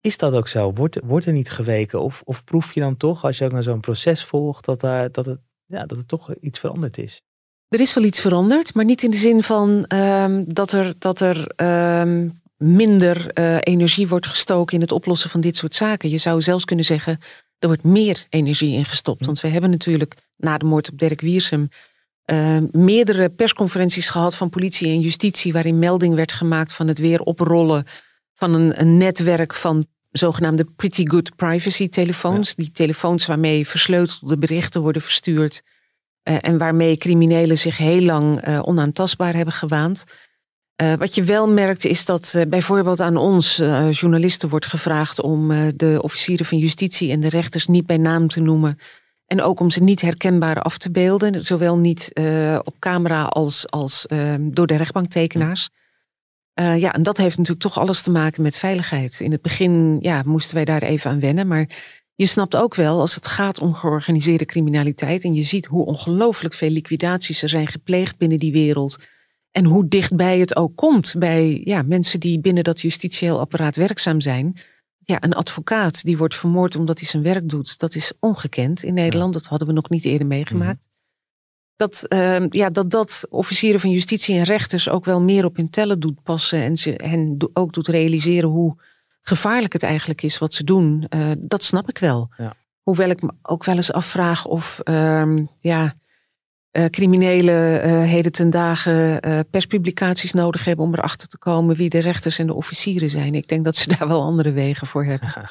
Is 0.00 0.16
dat 0.16 0.34
ook 0.34 0.48
zo? 0.48 0.72
Wordt, 0.72 1.00
wordt 1.04 1.26
er 1.26 1.32
niet 1.32 1.50
geweken? 1.50 2.00
Of, 2.00 2.22
of 2.24 2.44
proef 2.44 2.74
je 2.74 2.80
dan 2.80 2.96
toch, 2.96 3.24
als 3.24 3.38
je 3.38 3.44
ook 3.44 3.52
naar 3.52 3.62
zo'n 3.62 3.80
proces 3.80 4.24
volgt, 4.24 4.64
dat, 4.64 4.80
daar, 4.80 5.12
dat 5.12 5.26
het 5.26 5.40
ja, 5.68 5.86
dat 5.86 5.98
er 5.98 6.06
toch 6.06 6.34
iets 6.40 6.58
veranderd 6.58 6.98
is. 6.98 7.22
Er 7.68 7.80
is 7.80 7.94
wel 7.94 8.04
iets 8.04 8.20
veranderd, 8.20 8.74
maar 8.74 8.84
niet 8.84 9.02
in 9.02 9.10
de 9.10 9.16
zin 9.16 9.42
van 9.42 9.84
um, 9.94 10.54
dat 10.54 10.72
er, 10.72 10.94
dat 10.98 11.20
er 11.20 11.52
um, 12.00 12.40
minder 12.56 13.38
uh, 13.38 13.56
energie 13.60 14.08
wordt 14.08 14.26
gestoken 14.26 14.74
in 14.74 14.80
het 14.80 14.92
oplossen 14.92 15.30
van 15.30 15.40
dit 15.40 15.56
soort 15.56 15.74
zaken. 15.74 16.10
Je 16.10 16.18
zou 16.18 16.40
zelfs 16.40 16.64
kunnen 16.64 16.84
zeggen, 16.84 17.18
er 17.58 17.68
wordt 17.68 17.84
meer 17.84 18.26
energie 18.28 18.72
in 18.72 18.84
gestopt. 18.84 19.26
Want 19.26 19.40
we 19.40 19.48
hebben 19.48 19.70
natuurlijk 19.70 20.16
na 20.36 20.58
de 20.58 20.64
moord 20.64 20.90
op 20.90 20.98
Dirk 20.98 21.20
Wiersum 21.20 21.68
uh, 22.30 22.58
meerdere 22.70 23.30
persconferenties 23.30 24.10
gehad 24.10 24.34
van 24.34 24.48
politie 24.48 24.88
en 24.88 25.00
justitie, 25.00 25.52
waarin 25.52 25.78
melding 25.78 26.14
werd 26.14 26.32
gemaakt 26.32 26.72
van 26.72 26.88
het 26.88 26.98
weer 26.98 27.20
oprollen 27.20 27.86
van 28.34 28.54
een, 28.54 28.80
een 28.80 28.96
netwerk 28.96 29.54
van 29.54 29.86
zogenaamde 30.18 30.66
pretty 30.76 31.06
good 31.06 31.36
privacy 31.36 31.88
telefoons. 31.88 32.54
Die 32.54 32.70
telefoons 32.70 33.26
waarmee 33.26 33.68
versleutelde 33.68 34.38
berichten 34.38 34.80
worden 34.80 35.02
verstuurd. 35.02 35.62
Uh, 36.28 36.36
en 36.40 36.58
waarmee 36.58 36.96
criminelen 36.96 37.58
zich 37.58 37.76
heel 37.76 38.02
lang 38.02 38.48
uh, 38.48 38.60
onaantastbaar 38.62 39.34
hebben 39.34 39.54
gewaand. 39.54 40.04
Uh, 40.82 40.94
wat 40.94 41.14
je 41.14 41.24
wel 41.24 41.48
merkt 41.48 41.84
is 41.84 42.04
dat 42.04 42.44
bijvoorbeeld 42.48 43.00
aan 43.00 43.16
ons 43.16 43.56
journalisten 43.90 44.48
wordt 44.48 44.66
gevraagd 44.66 45.20
om 45.20 45.48
de 45.76 45.98
officieren 46.02 46.46
van 46.46 46.58
justitie 46.58 47.10
en 47.10 47.20
de 47.20 47.28
rechters 47.28 47.66
niet 47.66 47.86
bij 47.86 47.96
naam 47.96 48.28
te 48.28 48.40
noemen. 48.40 48.78
En 49.26 49.42
ook 49.42 49.60
om 49.60 49.70
ze 49.70 49.82
niet 49.82 50.00
herkenbaar 50.00 50.62
af 50.62 50.78
te 50.78 50.90
beelden. 50.90 51.44
Zowel 51.44 51.78
niet 51.78 52.10
op 52.62 52.74
camera 52.78 53.24
als, 53.24 53.70
als 53.70 54.06
door 54.40 54.66
de 54.66 54.76
rechtbanktekenaars. 54.76 55.70
Uh, 56.60 56.78
ja, 56.78 56.92
en 56.92 57.02
dat 57.02 57.16
heeft 57.16 57.36
natuurlijk 57.36 57.64
toch 57.64 57.78
alles 57.78 58.02
te 58.02 58.10
maken 58.10 58.42
met 58.42 58.56
veiligheid. 58.56 59.20
In 59.20 59.32
het 59.32 59.42
begin 59.42 59.98
ja, 60.00 60.22
moesten 60.26 60.54
wij 60.54 60.64
daar 60.64 60.82
even 60.82 61.10
aan 61.10 61.20
wennen. 61.20 61.46
Maar 61.46 61.68
je 62.14 62.26
snapt 62.26 62.56
ook 62.56 62.74
wel, 62.74 63.00
als 63.00 63.14
het 63.14 63.26
gaat 63.26 63.60
om 63.60 63.74
georganiseerde 63.74 64.44
criminaliteit. 64.44 65.24
en 65.24 65.34
je 65.34 65.42
ziet 65.42 65.66
hoe 65.66 65.84
ongelooflijk 65.86 66.54
veel 66.54 66.70
liquidaties 66.70 67.42
er 67.42 67.48
zijn 67.48 67.66
gepleegd 67.66 68.16
binnen 68.16 68.38
die 68.38 68.52
wereld. 68.52 68.98
en 69.50 69.64
hoe 69.64 69.88
dichtbij 69.88 70.38
het 70.38 70.56
ook 70.56 70.76
komt 70.76 71.14
bij 71.18 71.60
ja, 71.64 71.82
mensen 71.82 72.20
die 72.20 72.40
binnen 72.40 72.64
dat 72.64 72.80
justitieel 72.80 73.40
apparaat 73.40 73.76
werkzaam 73.76 74.20
zijn. 74.20 74.60
Ja, 74.98 75.22
een 75.22 75.32
advocaat 75.32 76.04
die 76.04 76.18
wordt 76.18 76.36
vermoord 76.36 76.76
omdat 76.76 76.98
hij 76.98 77.08
zijn 77.08 77.22
werk 77.22 77.48
doet, 77.48 77.78
dat 77.78 77.94
is 77.94 78.12
ongekend 78.20 78.82
in 78.82 78.94
Nederland. 78.94 79.32
Dat 79.32 79.46
hadden 79.46 79.68
we 79.68 79.74
nog 79.74 79.88
niet 79.88 80.04
eerder 80.04 80.26
meegemaakt. 80.26 80.87
Dat, 81.78 82.04
uh, 82.08 82.46
ja, 82.48 82.70
dat 82.70 82.90
dat 82.90 83.26
officieren 83.30 83.80
van 83.80 83.90
justitie 83.90 84.36
en 84.36 84.42
rechters 84.42 84.88
ook 84.88 85.04
wel 85.04 85.20
meer 85.22 85.44
op 85.44 85.56
hun 85.56 85.70
tellen 85.70 86.00
doet 86.00 86.22
passen. 86.22 86.62
En 86.62 86.76
ze 86.76 86.94
hen 86.96 87.50
ook 87.52 87.72
doet 87.72 87.88
realiseren 87.88 88.48
hoe 88.48 88.76
gevaarlijk 89.22 89.72
het 89.72 89.82
eigenlijk 89.82 90.22
is 90.22 90.38
wat 90.38 90.54
ze 90.54 90.64
doen. 90.64 91.06
Uh, 91.10 91.32
dat 91.38 91.64
snap 91.64 91.88
ik 91.88 91.98
wel. 91.98 92.28
Ja. 92.36 92.54
Hoewel 92.82 93.08
ik 93.08 93.22
me 93.22 93.32
ook 93.42 93.64
wel 93.64 93.74
eens 93.74 93.92
afvraag 93.92 94.46
of 94.46 94.80
uh, 94.84 95.36
ja, 95.60 95.94
uh, 96.72 96.84
criminelen 96.84 97.86
uh, 97.86 98.02
heden 98.02 98.32
ten 98.32 98.50
dagen 98.50 99.20
perspublicaties 99.50 100.32
nodig 100.32 100.64
hebben 100.64 100.84
om 100.84 100.94
erachter 100.94 101.28
te 101.28 101.38
komen 101.38 101.76
wie 101.76 101.88
de 101.88 101.98
rechters 101.98 102.38
en 102.38 102.46
de 102.46 102.54
officieren 102.54 103.10
zijn. 103.10 103.34
Ik 103.34 103.48
denk 103.48 103.64
dat 103.64 103.76
ze 103.76 103.88
daar 103.98 104.08
wel 104.08 104.22
andere 104.22 104.52
wegen 104.52 104.86
voor 104.86 105.04
hebben. 105.04 105.32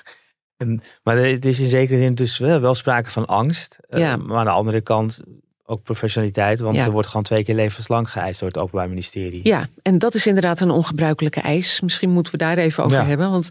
En, 0.58 0.82
maar 1.04 1.18
het 1.18 1.46
is 1.46 1.60
in 1.60 1.70
zekere 1.70 1.98
zin 1.98 2.16
dus 2.16 2.38
wel, 2.38 2.60
wel 2.60 2.76
sprake 2.76 3.12
van 3.12 3.26
angst. 3.26 3.78
Ja. 3.90 4.16
maar 4.16 4.38
aan 4.38 4.46
de 4.46 4.52
andere 4.52 4.82
kant 4.82 5.22
ook 5.70 5.84
professionaliteit, 5.84 6.60
want 6.60 6.78
er 6.78 6.92
wordt 6.92 7.08
gewoon 7.08 7.24
twee 7.24 7.44
keer 7.44 7.56
levenslang 7.56 8.12
geëist 8.12 8.40
door 8.40 8.50
het 8.50 8.58
Openbaar 8.58 8.90
Ministerie. 8.90 9.40
Ja, 9.44 9.68
en 9.82 9.98
dat 9.98 10.16
is 10.16 10.28
inderdaad 10.28 10.60
een 10.60 10.72
ongebruikelijke 10.72 11.42
eis. 11.42 11.82
Misschien 11.82 12.10
moeten 12.10 12.32
we 12.32 12.38
daar 12.38 12.58
even 12.58 12.84
over 12.84 13.06
hebben, 13.06 13.32
want 13.32 13.50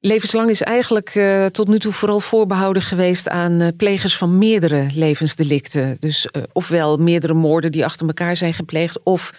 levenslang 0.00 0.50
is 0.50 0.62
eigenlijk 0.62 1.14
uh, 1.14 1.46
tot 1.46 1.68
nu 1.68 1.78
toe 1.78 1.92
vooral 1.92 2.20
voorbehouden 2.20 2.82
geweest 2.82 3.28
aan 3.28 3.60
uh, 3.62 3.68
plegers 3.76 4.16
van 4.16 4.38
meerdere 4.38 4.86
levensdelicten. 4.94 5.96
Dus 6.00 6.28
uh, 6.32 6.42
ofwel 6.52 6.96
meerdere 6.96 7.34
moorden 7.34 7.72
die 7.72 7.84
achter 7.84 8.06
elkaar 8.06 8.36
zijn 8.36 8.54
gepleegd, 8.54 9.02
of 9.02 9.32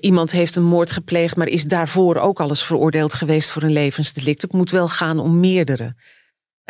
iemand 0.00 0.32
heeft 0.32 0.56
een 0.56 0.64
moord 0.64 0.92
gepleegd, 0.92 1.36
maar 1.36 1.46
is 1.46 1.64
daarvoor 1.64 2.16
ook 2.16 2.40
alles 2.40 2.62
veroordeeld 2.62 3.14
geweest 3.14 3.50
voor 3.50 3.62
een 3.62 3.72
levensdelict. 3.72 4.42
Het 4.42 4.52
moet 4.52 4.70
wel 4.70 4.88
gaan 4.88 5.18
om 5.18 5.40
meerdere. 5.40 5.94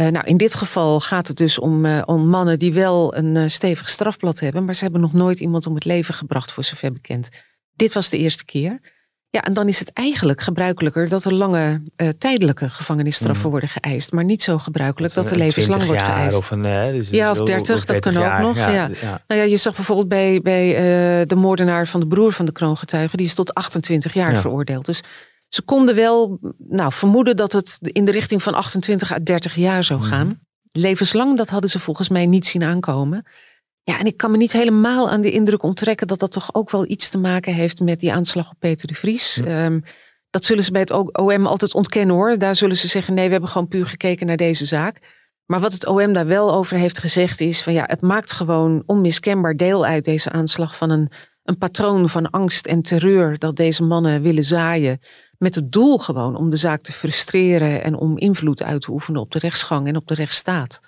Uh, 0.00 0.08
nou, 0.08 0.26
in 0.26 0.36
dit 0.36 0.54
geval 0.54 1.00
gaat 1.00 1.28
het 1.28 1.36
dus 1.36 1.58
om, 1.58 1.84
uh, 1.84 2.02
om 2.04 2.28
mannen 2.28 2.58
die 2.58 2.72
wel 2.72 3.16
een 3.16 3.34
uh, 3.34 3.44
stevig 3.46 3.88
strafblad 3.88 4.40
hebben, 4.40 4.64
maar 4.64 4.74
ze 4.74 4.82
hebben 4.82 5.00
nog 5.00 5.12
nooit 5.12 5.40
iemand 5.40 5.66
om 5.66 5.74
het 5.74 5.84
leven 5.84 6.14
gebracht, 6.14 6.52
voor 6.52 6.64
zover 6.64 6.92
bekend. 6.92 7.28
Dit 7.72 7.92
was 7.92 8.08
de 8.08 8.18
eerste 8.18 8.44
keer. 8.44 8.94
Ja, 9.30 9.42
en 9.42 9.52
dan 9.52 9.68
is 9.68 9.78
het 9.78 9.92
eigenlijk 9.92 10.40
gebruikelijker 10.40 11.08
dat 11.08 11.24
er 11.24 11.34
lange 11.34 11.82
tijdelijke 12.18 12.70
gevangenisstraffen 12.70 13.44
mm. 13.44 13.50
worden 13.50 13.68
geëist, 13.68 14.12
maar 14.12 14.24
niet 14.24 14.42
zo 14.42 14.58
gebruikelijk 14.58 15.14
dat, 15.14 15.30
er 15.30 15.36
levenslang 15.36 15.84
wordt 15.84 16.02
geëist. 16.02 16.38
Of 16.38 16.50
een, 16.50 16.62
dus 16.92 17.10
ja, 17.10 17.30
of 17.30 17.38
30, 17.38 17.84
dat 17.84 18.00
kan 18.00 18.16
ook 18.16 18.38
nog. 18.38 18.56
Ja, 18.56 18.70
ja. 18.70 18.88
Nou 19.26 19.40
ja, 19.40 19.42
je 19.42 19.56
zag 19.56 19.74
bijvoorbeeld 19.74 20.08
bij, 20.08 20.40
bij 20.40 21.26
de 21.26 21.34
moordenaar 21.34 21.86
van 21.86 22.00
de 22.00 22.06
broer 22.06 22.32
van 22.32 22.46
de 22.46 22.52
kroongetuige, 22.52 23.16
die 23.16 23.26
is 23.26 23.34
tot 23.34 23.54
28 23.54 24.14
jaar 24.14 24.40
veroordeeld. 24.40 24.86
Dus 24.86 25.02
ze 25.48 25.62
konden 25.62 25.94
wel 25.94 26.38
nou, 26.58 26.92
vermoeden 26.92 27.36
dat 27.36 27.52
het 27.52 27.78
in 27.80 28.04
de 28.04 28.10
richting 28.10 28.42
van 28.42 28.54
28 28.54 29.12
à 29.12 29.18
30 29.22 29.54
jaar 29.54 29.84
zou 29.84 30.00
mhm. 30.00 30.08
gaan. 30.08 30.40
Levenslang, 30.72 31.36
dat 31.36 31.48
hadden 31.48 31.70
ze 31.70 31.78
volgens 31.78 32.08
mij 32.08 32.26
niet 32.26 32.46
zien 32.46 32.62
aankomen. 32.62 33.24
Ja, 33.82 33.98
en 33.98 34.06
ik 34.06 34.16
kan 34.16 34.30
me 34.30 34.36
niet 34.36 34.52
helemaal 34.52 35.10
aan 35.10 35.20
de 35.20 35.30
indruk 35.30 35.62
onttrekken 35.62 36.06
dat 36.06 36.18
dat 36.18 36.32
toch 36.32 36.54
ook 36.54 36.70
wel 36.70 36.90
iets 36.90 37.08
te 37.08 37.18
maken 37.18 37.54
heeft 37.54 37.80
met 37.80 38.00
die 38.00 38.12
aanslag 38.12 38.50
op 38.50 38.56
Peter 38.58 38.88
de 38.88 38.94
Vries. 38.94 39.40
Ehm, 39.44 39.80
dat 40.30 40.44
zullen 40.44 40.64
ze 40.64 40.70
bij 40.70 40.80
het 40.80 41.18
OM 41.18 41.46
altijd 41.46 41.74
ontkennen 41.74 42.16
hoor. 42.16 42.38
Daar 42.38 42.56
zullen 42.56 42.76
ze 42.76 42.88
zeggen: 42.88 43.14
nee, 43.14 43.26
we 43.26 43.32
hebben 43.32 43.50
gewoon 43.50 43.68
puur 43.68 43.86
gekeken 43.86 44.26
naar 44.26 44.36
deze 44.36 44.66
zaak. 44.66 44.98
Maar 45.46 45.60
wat 45.60 45.72
het 45.72 45.86
OM 45.86 46.12
daar 46.12 46.26
wel 46.26 46.54
over 46.54 46.76
heeft 46.76 46.98
gezegd 46.98 47.40
is: 47.40 47.62
van 47.62 47.72
ja, 47.72 47.84
het 47.86 48.00
maakt 48.00 48.32
gewoon 48.32 48.82
onmiskenbaar 48.86 49.56
deel 49.56 49.84
uit 49.84 50.04
deze 50.04 50.30
aanslag 50.30 50.76
van 50.76 50.90
een, 50.90 51.10
een 51.42 51.58
patroon 51.58 52.08
van 52.08 52.30
angst 52.30 52.66
en 52.66 52.82
terreur 52.82 53.38
dat 53.38 53.56
deze 53.56 53.82
mannen 53.82 54.22
willen 54.22 54.44
zaaien. 54.44 54.98
Met 55.38 55.54
het 55.54 55.72
doel 55.72 55.98
gewoon 55.98 56.36
om 56.36 56.50
de 56.50 56.56
zaak 56.56 56.82
te 56.82 56.92
frustreren 56.92 57.82
en 57.82 57.94
om 57.94 58.18
invloed 58.18 58.62
uit 58.62 58.82
te 58.82 58.90
oefenen 58.90 59.20
op 59.20 59.32
de 59.32 59.38
rechtsgang 59.38 59.86
en 59.86 59.96
op 59.96 60.06
de 60.06 60.14
rechtsstaat. 60.14 60.80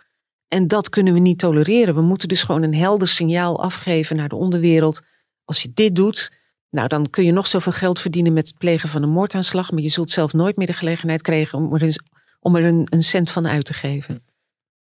En 0.48 0.66
dat 0.66 0.88
kunnen 0.88 1.12
we 1.12 1.18
niet 1.18 1.38
tolereren. 1.38 1.94
We 1.94 2.00
moeten 2.00 2.28
dus 2.28 2.42
gewoon 2.42 2.62
een 2.62 2.74
helder 2.74 3.08
signaal 3.08 3.62
afgeven 3.62 4.16
naar 4.16 4.28
de 4.28 4.36
onderwereld. 4.36 5.00
Als 5.44 5.62
je 5.62 5.70
dit 5.74 5.94
doet, 5.94 6.32
nou 6.70 6.88
dan 6.88 7.10
kun 7.10 7.24
je 7.24 7.32
nog 7.32 7.46
zoveel 7.46 7.72
geld 7.72 8.00
verdienen 8.00 8.32
met 8.32 8.48
het 8.48 8.58
plegen 8.58 8.88
van 8.88 9.02
een 9.02 9.08
moordaanslag, 9.08 9.70
maar 9.70 9.82
je 9.82 9.88
zult 9.88 10.10
zelf 10.10 10.32
nooit 10.32 10.56
meer 10.56 10.66
de 10.66 10.72
gelegenheid 10.72 11.22
krijgen 11.22 11.58
om 11.58 11.74
er, 11.74 11.82
een, 11.82 11.94
om 12.40 12.56
er 12.56 12.64
een, 12.64 12.86
een 12.90 13.02
cent 13.02 13.30
van 13.30 13.46
uit 13.46 13.64
te 13.64 13.74
geven. 13.74 14.24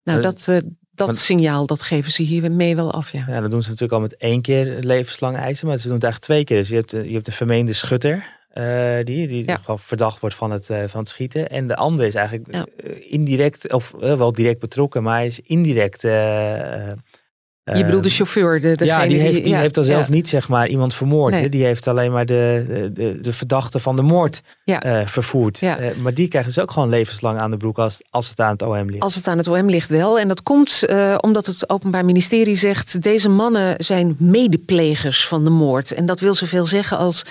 Nou, 0.03 0.21
dat, 0.21 0.47
uh, 0.49 0.57
dat 0.91 1.17
signaal, 1.17 1.65
dat 1.65 1.81
geven 1.81 2.11
ze 2.11 2.23
hiermee 2.23 2.75
wel 2.75 2.91
af, 2.91 3.11
ja. 3.11 3.25
Ja, 3.27 3.39
dat 3.39 3.51
doen 3.51 3.63
ze 3.63 3.69
natuurlijk 3.69 3.93
al 3.93 4.07
met 4.07 4.17
één 4.17 4.41
keer 4.41 4.79
levenslang 4.79 5.37
eisen, 5.37 5.67
maar 5.67 5.77
ze 5.77 5.87
doen 5.87 5.95
het 5.95 6.03
eigenlijk 6.03 6.33
twee 6.33 6.43
keer. 6.43 6.57
Dus 6.57 6.69
je 6.69 6.75
hebt, 6.75 6.91
je 6.91 7.13
hebt 7.13 7.25
de 7.25 7.31
vermeende 7.31 7.73
schutter, 7.73 8.39
uh, 8.53 8.95
die 9.03 9.27
die 9.27 9.43
ja. 9.45 9.59
verdacht 9.77 10.19
wordt 10.19 10.35
van 10.35 10.51
het, 10.51 10.69
uh, 10.69 10.83
van 10.87 10.99
het 10.99 11.09
schieten. 11.09 11.49
En 11.49 11.67
de 11.67 11.75
andere 11.75 12.07
is 12.07 12.15
eigenlijk 12.15 12.53
ja. 12.53 12.65
indirect, 13.09 13.73
of 13.73 13.93
uh, 14.01 14.17
wel 14.17 14.31
direct 14.31 14.59
betrokken, 14.59 15.03
maar 15.03 15.15
hij 15.15 15.25
is 15.25 15.39
indirect 15.39 16.03
je 17.63 17.85
bedoelt 17.85 18.03
de 18.03 18.09
chauffeur? 18.09 18.61
De, 18.61 18.85
ja, 18.85 19.05
die 19.05 19.19
heeft, 19.19 19.43
die 19.43 19.55
heeft 19.55 19.75
dan 19.75 19.83
zelf 19.83 20.09
niet 20.09 20.29
zeg 20.29 20.47
maar 20.47 20.67
iemand 20.67 20.93
vermoord. 20.93 21.33
Nee. 21.33 21.49
Die 21.49 21.63
heeft 21.63 21.87
alleen 21.87 22.11
maar 22.11 22.25
de, 22.25 22.89
de, 22.93 23.17
de 23.21 23.33
verdachte 23.33 23.79
van 23.79 23.95
de 23.95 24.01
moord 24.01 24.41
vervoerd. 25.05 25.61
Maar 26.01 26.13
die 26.13 26.27
krijgt 26.27 26.47
dus 26.47 26.59
ook 26.59 26.71
gewoon 26.71 26.89
levenslang 26.89 27.39
aan 27.39 27.51
de 27.51 27.57
broek 27.57 27.77
als, 27.77 28.03
als 28.09 28.29
het 28.29 28.39
aan 28.39 28.51
het 28.51 28.61
OM 28.61 28.89
ligt. 28.89 29.03
Als 29.03 29.15
het 29.15 29.27
aan 29.27 29.37
het 29.37 29.47
OM 29.47 29.69
ligt 29.69 29.89
wel. 29.89 30.19
En 30.19 30.27
dat 30.27 30.43
komt 30.43 30.85
omdat 31.17 31.45
het 31.45 31.69
Openbaar 31.69 32.05
Ministerie 32.05 32.55
zegt... 32.55 33.01
deze 33.01 33.29
mannen 33.29 33.83
zijn 33.83 34.15
medeplegers 34.19 35.27
van 35.27 35.43
de 35.43 35.49
moord. 35.49 35.91
En 35.91 36.05
dat 36.05 36.19
wil 36.19 36.33
zoveel 36.33 36.65
zeggen 36.65 36.97
als 36.97 37.23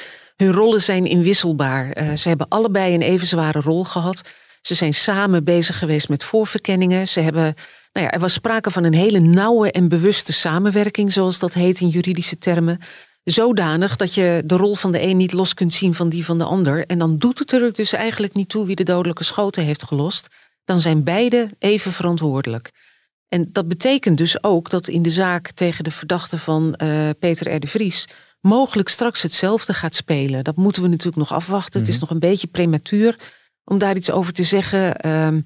hun 0.44 0.52
rollen 0.52 0.82
zijn 0.82 1.06
inwisselbaar. 1.06 2.16
ze 2.16 2.28
hebben 2.28 2.48
allebei 2.48 2.94
een 2.94 3.02
even 3.02 3.26
zware 3.26 3.60
rol 3.60 3.84
gehad. 3.84 4.22
Ze 4.60 4.74
zijn 4.74 4.94
samen 4.94 5.44
bezig 5.44 5.78
geweest 5.78 6.08
met 6.08 6.24
voorverkenningen. 6.24 7.08
Ze 7.08 7.20
hebben 7.20 7.54
nou 7.92 8.06
ja, 8.06 8.12
er 8.12 8.20
was 8.20 8.32
sprake 8.32 8.70
van 8.70 8.84
een 8.84 8.94
hele 8.94 9.20
nauwe 9.20 9.70
en 9.70 9.88
bewuste 9.88 10.32
samenwerking, 10.32 11.12
zoals 11.12 11.38
dat 11.38 11.54
heet 11.54 11.80
in 11.80 11.88
juridische 11.88 12.38
termen. 12.38 12.78
Zodanig 13.24 13.96
dat 13.96 14.14
je 14.14 14.42
de 14.44 14.56
rol 14.56 14.74
van 14.74 14.92
de 14.92 15.02
een 15.02 15.16
niet 15.16 15.32
los 15.32 15.54
kunt 15.54 15.74
zien 15.74 15.94
van 15.94 16.08
die 16.08 16.24
van 16.24 16.38
de 16.38 16.44
ander. 16.44 16.86
En 16.86 16.98
dan 16.98 17.18
doet 17.18 17.38
het 17.38 17.52
er 17.52 17.72
dus 17.72 17.92
eigenlijk 17.92 18.34
niet 18.34 18.48
toe 18.48 18.66
wie 18.66 18.76
de 18.76 18.84
dodelijke 18.84 19.24
schoten 19.24 19.64
heeft 19.64 19.84
gelost. 19.84 20.28
Dan 20.64 20.78
zijn 20.78 21.04
beide 21.04 21.50
even 21.58 21.92
verantwoordelijk. 21.92 22.70
En 23.28 23.48
dat 23.52 23.68
betekent 23.68 24.18
dus 24.18 24.42
ook 24.42 24.70
dat 24.70 24.88
in 24.88 25.02
de 25.02 25.10
zaak 25.10 25.50
tegen 25.50 25.84
de 25.84 25.90
verdachte 25.90 26.38
van 26.38 26.74
uh, 26.82 27.10
Peter 27.18 27.54
R. 27.54 27.66
Vries 27.66 28.08
mogelijk 28.40 28.88
straks 28.88 29.22
hetzelfde 29.22 29.72
gaat 29.72 29.94
spelen. 29.94 30.44
Dat 30.44 30.56
moeten 30.56 30.82
we 30.82 30.88
natuurlijk 30.88 31.16
nog 31.16 31.32
afwachten. 31.32 31.80
Het 31.80 31.88
is 31.88 31.94
Mhm. 31.94 32.04
nog 32.04 32.12
een 32.14 32.28
beetje 32.28 32.46
prematuur 32.46 33.18
om 33.64 33.78
daar 33.78 33.96
iets 33.96 34.10
over 34.10 34.32
te 34.32 34.42
zeggen. 34.44 34.96
Ehm, 34.96 35.40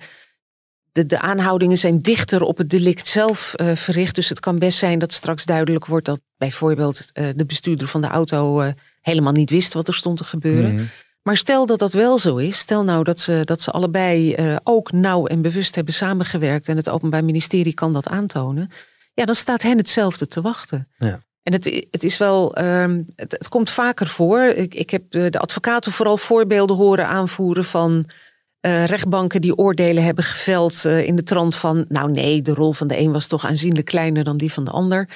de, 0.92 1.06
de 1.06 1.20
aanhoudingen 1.20 1.78
zijn 1.78 2.02
dichter 2.02 2.42
op 2.42 2.58
het 2.58 2.70
delict 2.70 3.08
zelf 3.08 3.54
eh, 3.54 3.76
verricht. 3.76 4.14
Dus 4.14 4.28
het 4.28 4.40
kan 4.40 4.58
best 4.58 4.78
zijn 4.78 4.98
dat 4.98 5.12
straks 5.12 5.44
duidelijk 5.44 5.86
wordt 5.86 6.06
dat 6.06 6.20
bijvoorbeeld 6.36 7.10
eh, 7.12 7.28
de 7.36 7.44
bestuurder 7.44 7.88
van 7.88 8.00
de 8.00 8.06
auto 8.06 8.60
eh, 8.60 8.72
helemaal 9.00 9.32
niet 9.32 9.50
wist 9.50 9.72
wat 9.72 9.88
er 9.88 9.94
stond 9.94 10.18
te 10.18 10.24
gebeuren. 10.24 10.74
Mhm. 10.74 10.84
Maar 11.22 11.36
stel 11.36 11.66
dat 11.66 11.78
dat 11.78 11.92
wel 11.92 12.18
zo 12.18 12.36
is, 12.36 12.58
stel 12.58 12.84
nou 12.84 13.04
dat 13.04 13.20
ze, 13.20 13.40
dat 13.44 13.62
ze 13.62 13.70
allebei 13.70 14.36
ook 14.62 14.92
nauw 14.92 15.26
en 15.26 15.42
bewust 15.42 15.74
hebben 15.74 15.94
samengewerkt 15.94 16.68
en 16.68 16.76
het 16.76 16.88
Openbaar 16.88 17.24
Ministerie 17.24 17.74
kan 17.74 17.92
dat 17.92 18.08
aantonen, 18.08 18.70
ja, 19.14 19.24
dan 19.24 19.34
staat 19.34 19.62
hen 19.62 19.76
hetzelfde 19.76 20.26
te 20.26 20.40
wachten. 20.40 20.88
Ja. 20.98 21.22
En 21.44 21.52
het, 21.52 21.86
het 21.90 22.04
is 22.04 22.18
wel, 22.18 22.54
ehm, 22.54 23.02
het, 23.16 23.32
het 23.32 23.48
komt 23.48 23.70
vaker 23.70 24.06
voor. 24.06 24.42
Ik, 24.42 24.74
ik 24.74 24.90
heb 24.90 25.02
de, 25.08 25.30
de 25.30 25.38
advocaten 25.38 25.92
vooral 25.92 26.16
voorbeelden 26.16 26.76
horen 26.76 27.08
aanvoeren 27.08 27.64
van 27.64 28.10
eh, 28.60 28.84
rechtbanken 28.84 29.40
die 29.40 29.56
oordelen 29.56 30.04
hebben 30.04 30.24
geveld 30.24 30.84
eh, 30.84 31.06
in 31.06 31.16
de 31.16 31.22
trant 31.22 31.56
van, 31.56 31.84
nou 31.88 32.10
nee, 32.10 32.42
de 32.42 32.54
rol 32.54 32.72
van 32.72 32.88
de 32.88 32.98
een 32.98 33.12
was 33.12 33.26
toch 33.26 33.44
aanzienlijk 33.44 33.86
kleiner 33.86 34.24
dan 34.24 34.36
die 34.36 34.52
van 34.52 34.64
de 34.64 34.70
ander. 34.70 35.08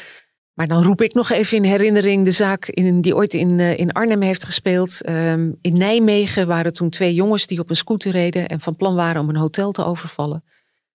Maar 0.55 0.69
dan 0.69 0.83
roep 0.83 1.03
ik 1.03 1.15
nog 1.15 1.31
even 1.31 1.57
in 1.57 1.65
herinnering 1.65 2.25
de 2.25 2.31
zaak 2.31 2.67
in, 2.67 3.01
die 3.01 3.15
ooit 3.15 3.35
in, 3.35 3.61
eh, 3.61 3.79
in 3.79 3.93
Arnhem 3.93 4.23
heeft 4.23 4.45
gespeeld. 4.45 5.03
Ehm, 5.03 5.53
in 5.61 5.79
Nijmegen 5.79 6.47
waren 6.47 6.73
toen 6.73 6.91
twee 6.91 7.15
jongens 7.15 7.47
die 7.47 7.61
op 7.61 7.71
een 7.71 7.77
scooter 7.77 8.11
reden 8.11 8.49
en 8.49 8.61
van 8.61 8.77
plan 8.77 8.95
waren 8.95 9.21
om 9.21 9.29
een 9.29 9.37
hotel 9.37 9.73
te 9.73 9.85
overvallen. 9.85 10.45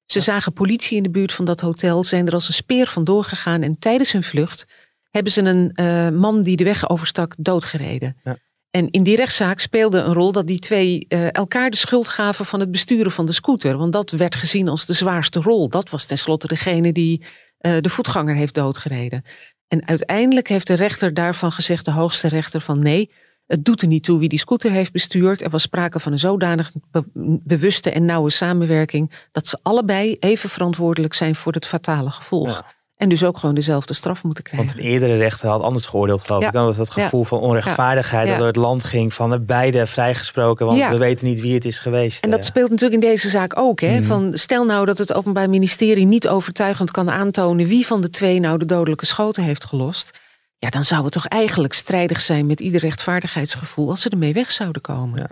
Ze 0.05 0.19
zagen 0.19 0.53
politie 0.53 0.97
in 0.97 1.03
de 1.03 1.09
buurt 1.09 1.33
van 1.33 1.45
dat 1.45 1.61
hotel, 1.61 2.03
zijn 2.03 2.27
er 2.27 2.33
als 2.33 2.47
een 2.47 2.53
speer 2.53 2.87
vandoor 2.87 3.23
gegaan 3.23 3.61
en 3.61 3.79
tijdens 3.79 4.11
hun 4.11 4.23
vlucht 4.23 4.65
hebben 5.13 5.31
ze 5.31 5.41
een 5.41 5.71
eh, 5.73 6.09
man 6.09 6.41
die 6.41 6.55
de 6.55 6.63
weg 6.63 6.89
overstak 6.89 7.35
doodgereden. 7.37 8.17
Ja. 8.23 8.37
En 8.69 8.89
in 8.91 9.03
die 9.03 9.15
rechtszaak 9.15 9.59
speelde 9.59 9.99
een 9.99 10.13
rol 10.13 10.31
dat 10.31 10.47
die 10.47 10.59
twee 10.59 11.05
eh, 11.07 11.33
elkaar 11.33 11.69
de 11.69 11.77
schuld 11.77 12.07
gaven 12.07 12.45
van 12.45 12.59
het 12.59 12.71
besturen 12.71 13.11
van 13.11 13.25
de 13.25 13.31
scooter. 13.31 13.77
Want 13.77 13.93
dat 13.93 14.11
werd 14.11 14.35
gezien 14.35 14.67
als 14.67 14.85
de 14.85 14.93
zwaarste 14.93 15.41
rol. 15.41 15.69
Dat 15.69 15.89
was 15.89 16.05
tenslotte 16.05 16.47
degene 16.47 16.91
die 16.91 17.25
eh, 17.57 17.77
de 17.79 17.89
voetganger 17.89 18.35
heeft 18.35 18.53
doodgereden. 18.53 19.23
En 19.67 19.87
uiteindelijk 19.87 20.47
heeft 20.47 20.67
de 20.67 20.73
rechter 20.73 21.13
daarvan 21.13 21.51
gezegd, 21.51 21.85
de 21.85 21.91
hoogste 21.91 22.27
rechter, 22.27 22.61
van 22.61 22.77
nee, 22.77 23.11
het 23.45 23.65
doet 23.65 23.81
er 23.81 23.87
niet 23.87 24.03
toe 24.03 24.19
wie 24.19 24.29
die 24.29 24.39
scooter 24.39 24.71
heeft 24.71 24.91
bestuurd. 24.91 25.41
Er 25.41 25.49
was 25.49 25.61
sprake 25.61 25.99
van 25.99 26.11
een 26.11 26.19
zodanig 26.19 26.71
be- 26.91 27.39
bewuste 27.43 27.91
en 27.91 28.05
nauwe 28.05 28.29
samenwerking 28.29 29.27
dat 29.31 29.47
ze 29.47 29.59
allebei 29.61 30.15
even 30.19 30.49
verantwoordelijk 30.49 31.13
zijn 31.13 31.35
voor 31.35 31.53
het 31.53 31.67
fatale 31.67 32.09
gevolg. 32.09 32.63
En 32.95 33.09
dus 33.09 33.23
ook 33.23 33.37
gewoon 33.37 33.55
dezelfde 33.55 33.93
straf 33.93 34.23
moeten 34.23 34.43
krijgen. 34.43 34.67
Want 34.67 34.79
een 34.79 34.85
eerdere 34.85 35.15
rechter 35.15 35.49
had 35.49 35.61
anders 35.61 35.85
geoordeeld, 35.85 36.21
geloof 36.25 36.41
Ja. 36.41 36.47
ik. 36.47 36.53
Dan 36.53 36.65
was 36.65 36.77
dat 36.77 36.89
gevoel 36.89 37.19
Ja. 37.21 37.25
van 37.27 37.39
onrechtvaardigheid 37.39 38.23
Ja. 38.23 38.29
dat 38.29 38.37
door 38.37 38.47
het 38.47 38.55
land 38.55 38.83
ging 38.83 39.13
van 39.13 39.31
de 39.31 39.39
beide 39.39 39.87
vrijgesproken. 39.87 40.65
Want 40.65 40.89
we 40.89 40.97
weten 40.97 41.25
niet 41.27 41.41
wie 41.41 41.53
het 41.53 41.65
is 41.65 41.79
geweest. 41.79 42.23
En 42.23 42.29
dat 42.29 42.39
eh. 42.39 42.45
speelt 42.45 42.69
natuurlijk 42.69 43.03
in 43.03 43.09
deze 43.09 43.29
zaak 43.29 43.57
ook. 43.57 43.79
Hè? 43.81 43.97
Mhm. 43.99 44.03
Van, 44.07 44.31
stel 44.33 44.65
nou 44.65 44.85
dat 44.85 44.97
het 44.97 45.13
Openbaar 45.13 45.49
Ministerie 45.49 46.05
niet 46.05 46.27
overtuigend 46.27 46.91
kan 46.91 47.09
aantonen 47.11 47.67
wie 47.67 47.85
van 47.87 48.01
de 48.01 48.09
twee 48.09 48.39
nou 48.39 48.57
de 48.57 48.65
dodelijke 48.65 49.05
schoten 49.05 49.43
heeft 49.43 49.65
gelost. 49.65 50.11
Ja, 50.57 50.69
dan 50.69 50.83
zou 50.83 51.03
het 51.03 51.11
toch 51.13 51.25
eigenlijk 51.27 51.73
strijdig 51.73 52.21
zijn 52.21 52.45
met 52.45 52.59
ieder 52.59 52.79
rechtvaardigheidsgevoel 52.79 53.89
als 53.89 54.01
ze 54.01 54.09
ermee 54.09 54.33
weg 54.33 54.51
zouden 54.51 54.81
komen. 54.81 55.29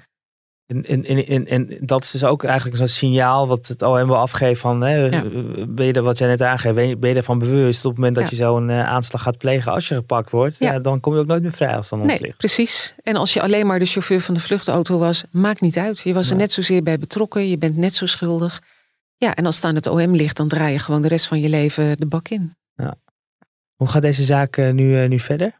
En, 0.72 0.86
en, 0.86 1.06
en, 1.06 1.26
en, 1.28 1.48
en 1.48 1.78
dat 1.82 2.04
is 2.04 2.12
dus 2.12 2.24
ook 2.24 2.44
eigenlijk 2.44 2.78
zo'n 2.78 2.88
signaal 2.88 3.48
wat 3.48 3.68
het 3.68 3.82
OM 3.82 4.06
wil 4.06 4.18
afgeven 4.18 4.58
van, 4.58 4.82
hè, 4.82 4.96
Ja. 5.06 5.24
ben 5.68 5.86
je 5.86 5.94
er, 5.94 6.02
wat 6.02 6.18
jij 6.18 6.28
net 6.28 6.42
aangeeft, 6.42 6.76
ben 6.76 6.88
je, 6.88 6.98
ben 6.98 7.10
je 7.10 7.16
ervan 7.16 7.40
bewust 7.40 7.86
op 7.86 7.92
het 7.92 8.00
moment 8.00 8.16
dat 8.16 8.24
Ja. 8.24 8.30
je 8.30 8.36
zo'n 8.36 8.70
eh, 8.70 8.88
aanslag 8.88 9.22
gaat 9.22 9.38
plegen, 9.38 9.72
als 9.72 9.88
je 9.88 9.96
gepakt 9.96 10.30
wordt, 10.30 10.58
Ja. 10.58 10.80
dan 10.80 11.00
kom 11.00 11.14
je 11.14 11.20
ook 11.20 11.26
nooit 11.26 11.42
meer 11.42 11.52
vrij 11.52 11.76
als 11.76 11.92
aan 11.94 12.00
ons 12.02 12.08
Nee, 12.12 12.22
ligt. 12.22 12.38
precies. 12.38 12.96
En 13.04 13.16
als 13.16 13.34
je 13.34 13.42
alleen 13.42 13.68
maar 13.68 13.80
de 13.80 13.86
chauffeur 13.86 14.22
van 14.22 14.34
de 14.34 14.40
vluchtauto 14.40 14.98
was, 14.98 15.24
maakt 15.32 15.62
niet 15.62 15.78
uit. 15.78 16.00
Je 16.00 16.14
was 16.14 16.30
er 16.30 16.36
net 16.36 16.52
zozeer 16.52 16.84
bij 16.84 16.98
betrokken, 16.98 17.50
je 17.50 17.58
bent 17.58 17.78
net 17.78 17.96
zo 17.96 18.06
schuldig. 18.06 18.62
Ja, 19.18 19.36
en 19.36 19.46
als 19.46 19.56
het 19.56 19.66
aan 19.66 19.76
het 19.76 19.88
OM 19.88 20.16
ligt, 20.16 20.38
dan 20.38 20.48
draai 20.48 20.72
je 20.74 20.80
gewoon 20.80 21.02
de 21.02 21.08
rest 21.08 21.28
van 21.28 21.40
je 21.42 21.50
leven 21.50 21.98
de 21.98 22.06
bak 22.08 22.28
in. 22.28 22.56
Hoe 23.76 23.88
gaat 23.90 24.02
deze 24.02 24.24
zaak 24.26 24.58
eh, 24.58 24.72
nu, 24.72 25.02
eh, 25.04 25.10
nu 25.10 25.20
verder? 25.20 25.60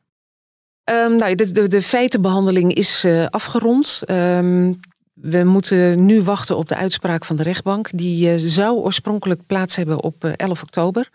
Ehm, 0.84 1.16
nou, 1.16 1.36
de, 1.36 1.52
de, 1.52 1.68
de 1.68 1.82
feitenbehandeling 1.82 2.74
is 2.74 3.06
afgerond. 3.30 4.02
Ehm, 4.06 4.74
we 5.22 5.44
moeten 5.44 6.06
nu 6.06 6.22
wachten 6.22 6.58
op 6.58 6.68
de 6.68 6.76
uitspraak 6.76 7.26
van 7.26 7.36
de 7.36 7.44
rechtbank. 7.44 7.90
Die 7.94 8.30
eh, 8.30 8.36
zou 8.38 8.78
oorspronkelijk 8.78 9.46
plaats 9.46 9.76
hebben 9.76 10.04
op 10.04 10.24
eh, 10.24 10.32
11 10.36 10.62
oktober. 10.62 11.10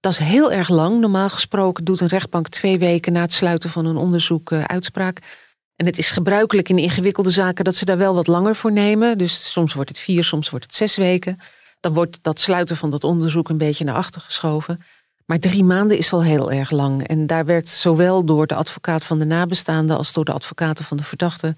Dat 0.00 0.12
is 0.12 0.18
heel 0.18 0.52
erg 0.52 0.68
lang. 0.68 1.00
Normaal 1.00 1.28
gesproken 1.28 1.84
doet 1.84 2.00
een 2.00 2.08
rechtbank 2.08 2.48
twee 2.48 2.78
weken 2.78 3.12
na 3.12 3.20
het 3.20 3.32
sluiten 3.32 3.70
van 3.70 3.86
een 3.86 3.96
onderzoek 3.96 4.50
eh, 4.50 4.64
uitspraak. 4.64 5.44
En 5.76 5.86
het 5.86 5.98
is 5.98 6.10
gebruikelijk 6.10 6.68
in 6.68 6.78
ingewikkelde 6.78 7.30
zaken 7.30 7.64
dat 7.64 7.74
ze 7.74 7.84
daar 7.84 7.98
wel 7.98 8.14
wat 8.14 8.26
langer 8.26 8.56
voor 8.56 8.72
nemen. 8.72 9.18
Dus 9.18 9.52
soms 9.52 9.74
wordt 9.74 9.90
het 9.90 9.98
vier, 9.98 10.24
soms 10.24 10.50
wordt 10.50 10.64
het 10.64 10.74
zes 10.74 10.96
weken. 10.96 11.38
Dan 11.80 11.92
wordt 11.92 12.18
dat 12.22 12.40
sluiten 12.40 12.76
van 12.76 12.90
dat 12.90 13.04
onderzoek 13.04 13.48
een 13.48 13.58
beetje 13.58 13.84
naar 13.84 13.94
achter 13.94 14.20
geschoven. 14.20 14.80
Maar 15.26 15.38
drie 15.38 15.64
maanden 15.64 15.98
is 15.98 16.10
wel 16.10 16.22
heel 16.22 16.50
erg 16.52 16.70
lang. 16.70 17.06
En 17.06 17.26
daar 17.26 17.44
werd 17.44 17.68
zowel 17.68 18.24
door 18.24 18.46
de 18.46 18.54
advocaat 18.54 19.04
van 19.04 19.18
de 19.18 19.24
nabestaanden 19.24 19.96
als 19.96 20.12
door 20.12 20.24
de 20.24 20.32
advocaten 20.32 20.84
van 20.84 20.96
de 20.96 21.02
verdachte 21.02 21.54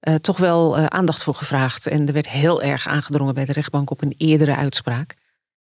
eh, 0.00 0.14
toch 0.14 0.36
wel 0.38 0.76
eh, 0.76 0.84
aandacht 0.86 1.22
voor 1.22 1.34
gevraagd. 1.34 1.86
En 1.86 2.06
er 2.06 2.12
werd 2.12 2.28
heel 2.28 2.62
erg 2.62 2.86
aangedrongen 2.86 3.34
bij 3.34 3.44
de 3.44 3.52
rechtbank 3.52 3.90
op 3.90 4.02
een 4.02 4.14
eerdere 4.18 4.56
uitspraak. 4.56 5.14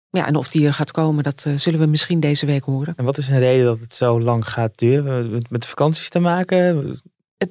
Ja, 0.10 0.28
en 0.28 0.36
of 0.36 0.48
die 0.48 0.68
er 0.68 0.74
gaat 0.74 0.92
komen, 0.92 1.24
dat 1.24 1.44
eh, 1.48 1.54
zullen 1.58 1.80
we 1.80 1.86
misschien 1.86 2.20
deze 2.20 2.46
week 2.46 2.64
horen. 2.64 2.94
En 2.98 3.06
wat 3.06 3.18
is 3.18 3.28
een 3.30 3.40
reden 3.40 3.66
dat 3.66 3.80
het 3.80 3.96
zo 3.96 4.22
lang 4.22 4.48
gaat 4.50 4.78
duren? 4.78 5.32
Met- 5.32 5.50
Met 5.50 5.66
vakanties 5.66 6.10
te 6.10 6.20
maken? 6.20 7.02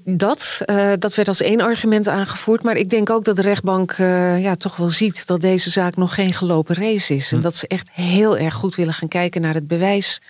Dat, 0.04 0.60
dat 0.98 1.14
werd 1.14 1.28
als 1.28 1.40
één 1.40 1.60
argument 1.60 2.08
aangevoerd. 2.08 2.62
Maar 2.62 2.76
ik 2.76 2.90
denk 2.90 3.10
ook 3.10 3.24
dat 3.24 3.36
de 3.36 3.42
rechtbank 3.42 3.94
ja, 4.38 4.54
toch 4.56 4.76
wel 4.76 4.90
ziet 4.90 5.26
dat 5.26 5.40
deze 5.40 5.70
zaak 5.70 5.96
nog 5.96 6.14
geen 6.14 6.32
gelopen 6.32 6.74
race 6.74 7.14
is. 7.14 7.30
En 7.32 7.36
Hm. 7.36 7.42
dat 7.42 7.56
ze 7.56 7.66
echt 7.66 7.88
heel 7.92 8.38
erg 8.38 8.54
goed 8.54 8.74
willen 8.74 8.94
gaan 8.94 9.08
kijken 9.08 9.40
naar 9.40 9.54
het 9.54 9.66
bewijs. 9.66 10.20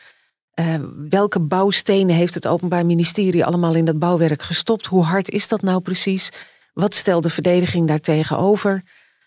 Eh, 0.54 0.74
welke 1.08 1.40
bouwstenen 1.40 2.14
heeft 2.14 2.34
het 2.34 2.46
Openbaar 2.46 2.86
Ministerie 2.86 3.44
allemaal 3.44 3.74
in 3.74 3.84
dat 3.84 3.98
bouwwerk 3.98 4.42
gestopt? 4.42 4.86
Hoe 4.86 5.04
hard 5.04 5.30
is 5.30 5.48
dat 5.48 5.62
nou 5.62 5.80
precies? 5.80 6.32
Wat 6.72 6.94
stelt 6.94 7.22
de 7.22 7.30
verdediging 7.30 7.88
daar 7.88 8.00
tegenover? 8.00 8.82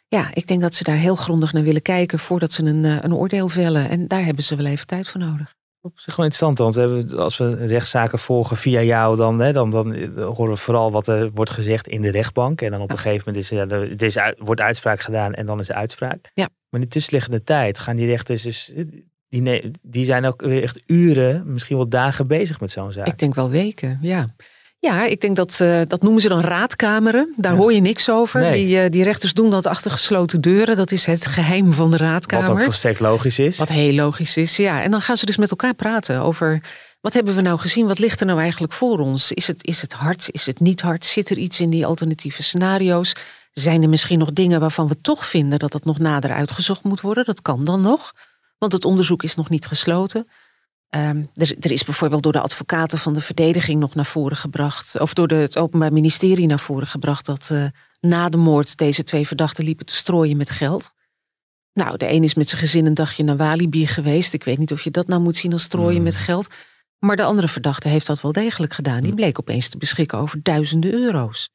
Ja, 0.07 0.29
ik 0.33 0.47
denk 0.47 0.61
dat 0.61 0.75
ze 0.75 0.83
daar 0.83 0.95
heel 0.95 1.15
grondig 1.15 1.53
naar 1.53 1.63
willen 1.63 1.81
kijken 1.81 2.19
voordat 2.19 2.51
ze 2.51 2.63
een, 2.63 2.85
eh, 2.85 2.97
een 3.01 3.13
oordeel 3.13 3.47
vellen. 3.47 3.89
En 3.89 4.07
daar 4.07 4.25
hebben 4.25 4.43
ze 4.43 4.55
wel 4.55 4.65
even 4.65 4.87
tijd 4.87 5.09
voor 5.09 5.21
nodig. 5.21 5.53
Op 5.81 5.99
zich 5.99 6.15
wel 6.15 6.25
interessant, 6.25 6.75
want 6.75 7.13
als 7.13 7.37
we 7.37 7.65
rechtszaken 7.65 8.19
volgen 8.19 8.57
via 8.57 8.81
jou, 8.81 9.15
dan, 9.15 9.39
hè, 9.39 9.51
dan, 9.51 9.71
dan 9.71 9.95
horen 10.19 10.51
we 10.51 10.57
vooral 10.57 10.91
wat 10.91 11.07
er 11.07 11.31
wordt 11.31 11.51
gezegd 11.51 11.87
in 11.87 12.01
de 12.01 12.11
rechtbank. 12.11 12.61
En 12.61 12.71
dan 12.71 12.81
op 12.81 12.91
een 12.91 12.97
gegeven 12.97 13.23
moment 13.25 13.43
is, 13.43 13.49
ja, 13.49 13.67
er, 13.67 14.01
is 14.01 14.17
wordt 14.37 14.61
uitspraak 14.61 15.01
gedaan 15.01 15.33
en 15.33 15.45
dan 15.45 15.59
is 15.59 15.67
de 15.67 15.73
uitspraak. 15.73 16.31
Ja. 16.33 16.49
Maar 16.69 16.79
in 16.79 16.87
de 16.87 16.93
tussenliggende 16.93 17.43
tijd 17.43 17.79
gaan 17.79 17.95
die 17.95 18.07
rechters 18.07 18.43
dus, 18.43 18.73
die, 19.29 19.71
die 19.81 20.05
zijn 20.05 20.25
ook 20.25 20.41
weer 20.41 20.63
echt 20.63 20.81
uren, 20.85 21.43
misschien 21.45 21.77
wel 21.77 21.89
dagen 21.89 22.27
bezig 22.27 22.59
met 22.59 22.71
zo'n 22.71 22.93
zaak. 22.93 23.07
Ik 23.07 23.19
denk 23.19 23.35
wel 23.35 23.49
weken, 23.49 23.97
ja. 24.01 24.35
Ja, 24.85 25.05
ik 25.05 25.21
denk 25.21 25.35
dat, 25.35 25.59
eh, 25.61 25.81
dat 25.87 26.01
noemen 26.01 26.21
ze 26.21 26.27
dan 26.27 26.41
raadkameren. 26.41 27.33
Daar 27.37 27.55
hoor 27.55 27.73
je 27.73 27.81
niks 27.81 28.09
over. 28.09 28.41
Nee. 28.41 28.65
Die, 28.65 28.79
eh, 28.79 28.91
die 28.91 29.03
rechters 29.03 29.33
doen 29.33 29.49
dat 29.49 29.65
achter 29.65 29.91
gesloten 29.91 30.41
deuren. 30.41 30.75
Dat 30.77 30.91
is 30.91 31.05
het 31.05 31.25
geheim 31.25 31.73
van 31.73 31.91
de 31.91 31.97
Wat 31.97 32.07
raadkamer. 32.07 32.49
ook 32.49 32.61
volstrekt 32.61 32.99
logisch 32.99 33.39
is. 33.39 33.57
Wat 33.57 33.67
heel 33.67 33.93
logisch 33.93 34.37
is, 34.37 34.57
ja. 34.57 34.81
En 34.81 34.91
dan 34.91 35.01
gaan 35.01 35.17
ze 35.17 35.25
dus 35.25 35.37
met 35.37 35.49
elkaar 35.49 35.73
praten 35.73 36.21
over... 36.21 36.63
wat 37.01 37.13
hebben 37.13 37.35
we 37.35 37.41
nou 37.41 37.59
gezien? 37.59 37.87
Wat 37.87 37.99
ligt 37.99 38.19
er 38.19 38.25
nou 38.25 38.39
eigenlijk 38.39 38.73
voor 38.73 38.99
ons? 38.99 39.31
Is 39.31 39.47
het, 39.47 39.65
is 39.65 39.81
het 39.81 39.93
hard? 39.93 40.27
Is 40.31 40.45
het 40.45 40.59
niet 40.59 40.81
hard? 40.81 41.05
Zit 41.05 41.29
er 41.29 41.37
iets 41.37 41.59
in 41.59 41.69
die 41.69 41.85
alternatieve 41.85 42.43
scenario's? 42.43 43.15
Zijn 43.51 43.81
er 43.81 43.89
misschien 43.89 44.19
nog 44.19 44.33
dingen 44.33 44.59
waarvan 44.59 44.87
we 44.87 44.97
toch 45.01 45.25
vinden... 45.25 45.59
dat 45.59 45.71
dat 45.71 45.85
nog 45.85 45.99
nader 45.99 46.31
uitgezocht 46.31 46.83
moet 46.83 47.01
worden? 47.01 47.25
Dat 47.25 47.41
kan 47.41 47.63
dan 47.63 47.81
nog. 47.81 48.13
Want 48.65 48.77
het 48.77 48.91
onderzoek 48.91 49.23
is 49.23 49.35
nog 49.35 49.49
niet 49.49 49.65
gesloten. 49.65 50.27
Ehm, 50.89 51.23
er, 51.33 51.55
er 51.59 51.71
is 51.71 51.83
bijvoorbeeld 51.83 52.23
door 52.23 52.31
de 52.31 52.39
advocaten 52.39 52.97
van 52.97 53.13
de 53.13 53.21
verdediging 53.21 53.79
nog 53.79 53.95
naar 53.95 54.05
voren 54.05 54.37
gebracht... 54.37 54.99
of 54.99 55.13
door 55.13 55.27
de, 55.27 55.35
het 55.35 55.57
Openbaar 55.57 55.93
Ministerie 55.93 56.47
naar 56.47 56.59
voren 56.59 56.87
gebracht... 56.87 57.25
dat 57.25 57.49
eh, 57.51 57.65
na 57.99 58.29
de 58.29 58.37
moord 58.37 58.77
deze 58.77 59.03
twee 59.03 59.27
verdachten 59.27 59.63
liepen 59.63 59.85
te 59.85 59.95
strooien 59.95 60.37
met 60.37 60.49
geld... 60.49 60.93
Nou, 61.73 61.97
de 61.97 62.11
een 62.11 62.23
is 62.23 62.33
met 62.33 62.49
zijn 62.49 62.61
gezin 62.61 62.85
een 62.85 62.93
dagje 62.93 63.23
naar 63.23 63.37
Walibi 63.37 63.87
geweest. 63.87 64.33
Ik 64.33 64.43
weet 64.43 64.57
niet 64.57 64.71
of 64.71 64.81
je 64.81 64.91
dat 64.91 65.07
nou 65.07 65.21
moet 65.21 65.35
zien 65.35 65.51
als 65.51 65.63
strooien 65.63 66.03
met 66.03 66.15
geld. 66.15 66.47
Maar 66.99 67.15
de 67.15 67.23
andere 67.23 67.47
verdachte 67.47 67.87
heeft 67.87 68.07
dat 68.07 68.21
wel 68.21 68.31
degelijk 68.31 68.73
gedaan. 68.73 69.03
Die 69.03 69.13
bleek 69.13 69.39
opeens 69.39 69.69
te 69.69 69.77
beschikken 69.77 70.17
over 70.17 70.39
duizenden 70.43 70.93
euro's. 70.93 71.49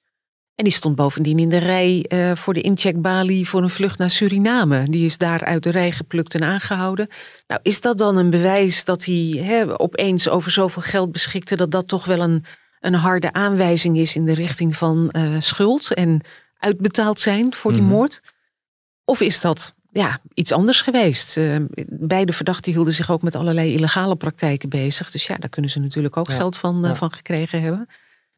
En 0.55 0.65
die 0.65 0.73
stond 0.75 0.97
bovendien 0.97 1.39
in 1.39 1.49
de 1.49 1.57
rij 1.57 2.05
eh, 2.09 2.37
voor 2.37 2.55
de 2.55 2.61
incheckbalie 2.61 3.49
voor 3.49 3.63
een 3.63 3.71
vlucht 3.71 3.99
naar 3.99 4.11
Suriname. 4.11 4.89
Die 4.91 5.05
is 5.05 5.19
daar 5.19 5.45
uit 5.45 5.63
de 5.63 5.71
rij 5.71 5.93
geplukt 5.93 6.35
en 6.35 6.43
aangehouden. 6.43 7.09
Nou, 7.47 7.61
is 7.63 7.81
dat 7.81 7.99
dan 7.99 8.17
een 8.17 8.31
bewijs 8.31 8.85
dat 8.85 9.05
hij 9.05 9.41
hè, 9.43 9.81
opeens 9.81 10.29
over 10.29 10.51
zoveel 10.51 10.83
geld 10.83 11.13
beschikte... 11.13 11.57
dat 11.57 11.71
dat 11.71 11.89
toch 11.89 12.05
wel 12.05 12.21
een, 12.21 12.45
een 12.81 12.95
harde 12.95 13.33
aanwijzing 13.33 13.99
is 13.99 14.17
in 14.17 14.25
de 14.25 14.35
richting 14.35 14.77
van 14.77 15.11
eh, 15.11 15.37
schuld... 15.39 15.95
en 15.95 16.21
uitbetaald 16.59 17.21
zijn 17.21 17.55
voor 17.55 17.73
die 17.73 17.83
Mhm. 17.83 17.91
moord? 17.91 18.21
Of 19.05 19.21
is 19.21 19.41
dat 19.41 19.75
ja, 19.93 20.19
iets 20.35 20.53
anders 20.53 20.81
geweest. 20.83 21.37
Uh, 21.37 21.57
beide 21.89 22.33
verdachten 22.33 22.73
hielden 22.73 22.93
zich 22.93 23.11
ook 23.11 23.23
met 23.23 23.35
allerlei 23.35 23.73
illegale 23.73 24.17
praktijken 24.17 24.69
bezig. 24.69 25.11
Dus 25.11 25.27
ja, 25.27 25.37
daar 25.37 25.49
kunnen 25.49 25.71
ze 25.71 25.81
natuurlijk 25.81 26.17
ook 26.17 26.31
geld 26.31 26.57
van, 26.57 26.87
uh, 26.87 26.95
van 26.95 27.13
gekregen 27.13 27.63
hebben. 27.63 27.89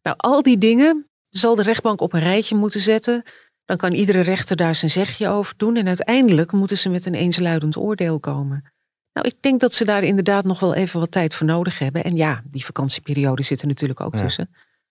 Nou, 0.03 0.17
al 0.19 0.43
die 0.43 0.59
dingen 0.59 1.07
zal 1.39 1.55
de 1.55 1.63
rechtbank 1.63 2.01
op 2.01 2.13
een 2.13 2.21
rijtje 2.21 2.57
moeten 2.57 2.81
zetten. 2.81 3.23
Dan 3.65 3.77
kan 3.77 3.93
iedere 3.93 4.21
rechter 4.21 4.57
daar 4.57 4.75
zijn 4.75 4.91
zegje 4.91 5.29
over 5.29 5.55
doen. 5.57 5.77
En 5.77 5.87
uiteindelijk 5.87 6.53
moeten 6.53 6.79
ze 6.79 6.89
met 6.89 7.07
een 7.07 7.15
eensluidend 7.15 7.77
oordeel 7.77 8.21
komen. 8.21 8.73
Nou, 9.13 9.27
ik 9.27 9.37
denk 9.41 9.61
dat 9.61 9.75
ze 9.75 9.85
daar 9.85 10.03
inderdaad 10.03 10.45
nog 10.45 10.61
wel 10.61 10.75
even 10.75 11.01
wat 11.01 11.11
tijd 11.11 11.35
voor 11.35 11.47
nodig 11.47 11.79
hebben. 11.79 12.05
En 12.05 12.17
ja, 12.17 12.43
die 12.45 12.65
vakantieperiode 12.65 13.43
zit 13.43 13.61
er 13.61 13.67
natuurlijk 13.67 14.01
ook 14.01 14.17
tussen. 14.17 14.51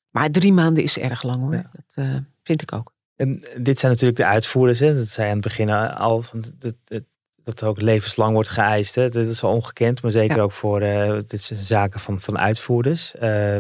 Maar 0.10 0.32
drie 0.32 0.54
maanden 0.54 0.84
is 0.84 0.98
erg 0.98 1.24
lang 1.24 1.42
hoor. 1.42 1.52
Dat 1.52 2.06
uh, 2.06 2.16
vind 2.44 2.62
ik 2.62 2.74
ook. 2.74 2.94
En 3.16 3.44
dit 3.58 3.80
zijn 3.80 3.92
natuurlijk 3.92 4.20
de 4.20 4.26
uitvoerders. 4.26 4.80
Hè? 4.80 4.94
Dat 4.94 5.08
zei 5.08 5.28
aan 5.28 5.34
het 5.34 5.44
begin 5.44 5.70
al. 5.70 6.22
Van 6.22 6.44
dat, 6.58 6.76
dat, 6.86 7.04
dat 7.44 7.62
er 7.62 7.68
ook 7.68 7.82
levenslang 7.82 8.34
wordt 8.34 8.50
geëist. 8.50 8.96
Hè? 8.96 9.10
Dat 9.10 9.26
is 9.26 9.44
al 9.44 9.54
ongekend. 9.54 10.02
Maar 10.02 10.12
zeker 10.12 10.42
ook 10.42 10.52
voor 10.52 10.82
uh, 10.82 11.20
dit 11.28 11.42
zijn 11.42 11.60
zaken 11.60 12.00
van, 12.00 12.22
van 12.22 12.38
uitvoerders. 12.38 13.14
Uh, 13.22 13.58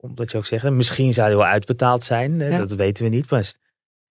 omdat 0.00 0.30
je 0.30 0.38
ook 0.38 0.46
zegt, 0.46 0.70
misschien 0.70 1.14
zou 1.14 1.28
hij 1.28 1.36
wel 1.36 1.46
uitbetaald 1.46 2.02
zijn. 2.02 2.38
Ja. 2.38 2.58
Dat 2.58 2.72
weten 2.72 3.04
we 3.04 3.10
niet. 3.10 3.30
Maar 3.30 3.52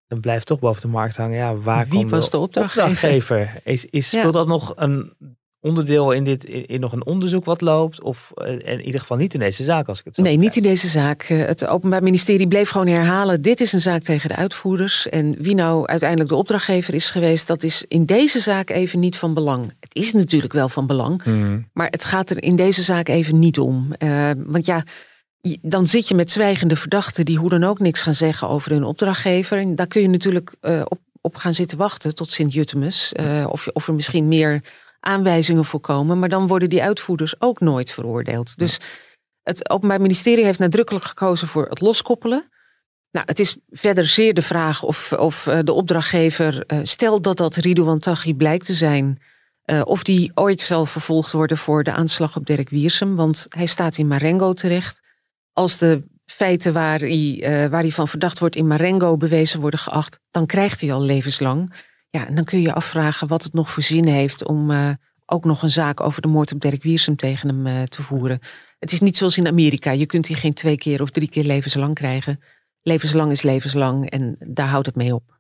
dan 0.07 0.21
blijft 0.21 0.47
toch 0.47 0.59
boven 0.59 0.83
de 0.83 0.89
markt 0.89 1.17
hangen. 1.17 1.37
Ja, 1.37 1.57
waar 1.57 1.89
Wie 1.89 2.07
was 2.07 2.31
de 2.31 2.39
opdrachtgever? 2.39 2.91
opdrachtgever? 2.91 3.61
Is, 3.65 3.87
is, 3.87 4.09
speelt 4.09 4.33
dat 4.33 4.47
nog 4.47 4.73
een 4.77 5.13
onderdeel 5.61 6.13
in, 6.13 6.25
dit, 6.25 6.45
in, 6.45 6.81
nog 6.81 6.93
een 6.93 7.07
onderzoek 7.07 7.45
wat 7.45 7.61
loopt? 7.61 8.03
Of 8.03 8.33
eh, 8.35 8.53
in 8.53 8.81
ieder 8.81 9.01
geval 9.01 9.17
niet 9.17 9.35
in 9.35 9.41
deze 9.41 9.65
zaak, 9.65 9.89
als 9.89 9.99
ik 9.99 10.05
het 10.05 10.15
zo 10.15 10.23
Nee, 10.23 10.37
niet 10.37 10.57
in 10.57 10.63
deze 10.63 10.89
zaak. 10.89 11.23
Eh, 11.23 11.45
het 11.45 11.67
Openbaar 11.67 12.03
Ministerie 12.03 12.49
bleef 12.49 12.71
gewoon 12.71 12.87
herhalen: 12.87 13.43
dit 13.43 13.61
is 13.61 13.73
een 13.73 13.81
zaak 13.81 14.03
tegen 14.03 14.29
de 14.29 14.37
uitvoerders. 14.37 15.09
En 15.09 15.43
wie 15.43 15.55
nou 15.55 15.87
uiteindelijk 15.87 16.31
de 16.31 16.37
opdrachtgever 16.37 16.95
is 16.95 17.11
geweest, 17.11 17.47
dat 17.47 17.63
is 17.63 17.85
in 17.89 18.07
deze 18.07 18.41
zaak 18.41 18.71
even 18.71 18.99
niet 18.99 19.17
van 19.17 19.35
belang. 19.35 19.73
Het 19.81 19.95
is 19.95 20.13
natuurlijk 20.13 20.53
wel 20.53 20.69
van 20.69 20.87
belang, 20.87 21.23
hmm. 21.23 21.69
maar 21.73 21.89
het 21.91 22.05
gaat 22.05 22.31
er 22.31 22.43
in 22.43 22.57
deze 22.57 22.83
zaak 22.83 23.09
even 23.09 23.39
niet 23.39 23.59
om. 23.59 23.93
Uh, 23.99 24.31
want 24.47 24.67
ja. 24.67 24.85
Dan 25.61 25.87
zit 25.87 26.09
je 26.09 26.15
met 26.15 26.31
zwijgende 26.31 26.77
verdachten 26.77 27.25
die 27.25 27.39
hoe 27.39 27.49
dan 27.49 27.65
ook 27.65 27.79
niks 27.79 28.03
gaan 28.03 28.15
zeggen 28.15 28.49
over 28.49 28.71
hun 28.71 28.85
opdrachtgever. 28.85 29.59
En 29.59 29.75
daar 29.75 29.87
kun 29.87 30.03
je 30.03 30.09
natuurlijk 30.09 30.55
uh, 30.63 30.83
op, 30.85 30.99
op 31.21 31.37
gaan 31.37 31.55
zitten 31.55 31.79
wachten 31.79 32.15
tot 32.15 32.33
Sint-Jutemus. 32.33 33.13
Uh, 33.17 33.47
of, 33.51 33.69
of 33.73 33.89
er 33.89 33.95
misschien 33.95 34.29
meer 34.29 34.63
aanwijzingen 35.01 35.65
voorkomen. 35.65 36.19
Maar 36.19 36.29
dan 36.29 36.47
worden 36.47 36.69
die 36.69 36.83
uitvoerders 36.83 37.41
ook 37.41 37.61
nooit 37.61 37.93
veroordeeld. 37.93 38.59
Dus 38.59 38.81
het 39.43 39.71
Openbaar 39.71 40.01
Ministerie 40.01 40.45
heeft 40.45 40.59
nadrukkelijk 40.59 41.05
gekozen 41.05 41.49
voor 41.49 41.67
het 41.69 41.81
loskoppelen. 41.81 42.49
Nou, 43.11 43.27
het 43.27 43.39
is 43.39 43.57
verder 43.71 44.07
zeer 44.07 44.35
de 44.35 44.43
vraag 44.43 44.83
of, 44.83 45.13
of 45.13 45.47
uh, 45.47 45.59
de 45.63 45.73
opdrachtgever, 45.73 46.65
stel 46.83 47.23
dat 47.23 47.37
dat 47.37 47.55
Ridouan 47.57 47.99
Taghi 47.99 48.35
blijkt 48.35 48.67
te 48.67 48.75
zijn, 48.75 49.23
of 49.85 50.03
die 50.03 50.31
ooit 50.35 50.61
zal 50.61 50.87
vervolgd 50.87 51.33
worden 51.33 51.57
voor 51.57 51.85
de 51.85 51.93
aanslag 51.93 52.37
op 52.37 52.47
Dirk 52.47 52.69
Wiersum. 52.69 53.17
Want 53.17 53.47
hij 53.49 53.67
staat 53.67 53.97
in 53.97 54.07
Marengo 54.07 54.53
terecht. 54.53 55.07
Als 55.59 55.79
de 55.79 56.03
feiten 56.27 56.73
waar 56.73 56.99
hij, 56.99 57.39
waar 57.71 57.81
hij 57.81 57.91
van 57.91 58.09
verdacht 58.09 58.39
wordt 58.39 58.57
in 58.57 58.67
Marengo 58.67 59.17
bewezen 59.17 59.61
worden 59.61 59.81
geacht, 59.81 60.21
dan 60.31 60.47
krijgt 60.47 60.81
hij 60.81 60.93
al 60.93 61.03
levenslang. 61.03 61.75
Ja, 62.11 62.27
en 62.27 62.35
dan 62.35 62.45
kun 62.45 62.59
je 62.59 62.65
je 62.65 62.75
afvragen 62.75 63.29
wat 63.29 63.43
het 63.43 63.53
nog 63.53 63.71
voor 63.71 63.83
zin 63.83 64.07
heeft 64.07 64.47
om 64.47 64.71
uh, 64.71 64.91
ook 65.27 65.45
nog 65.45 65.63
een 65.63 65.71
zaak 65.71 66.01
over 66.01 66.23
de 66.23 66.29
moord 66.29 66.53
op 66.53 66.61
Dirk 66.61 66.83
Wiersum 66.83 67.17
tegen 67.17 67.49
hem 67.49 67.67
uh, 67.67 67.83
te 67.83 68.03
voeren. 68.03 68.39
Het 68.79 68.93
is 68.93 69.01
niet 69.01 69.17
zoals 69.17 69.39
in 69.39 69.47
Amerika. 69.47 69.91
Je 69.91 70.07
kunt 70.07 70.27
die 70.27 70.37
geen 70.37 70.55
twee 70.55 70.77
keer 70.77 71.03
of 71.03 71.11
drie 71.11 71.29
keer 71.29 71.45
levenslang 71.45 71.95
krijgen. 71.95 72.41
Levenslang 72.83 73.31
is 73.31 73.43
levenslang 73.43 74.11
en 74.11 74.37
daar 74.39 74.69
houdt 74.69 74.87
het 74.87 74.97
mee 74.97 75.15
op. 75.15 75.39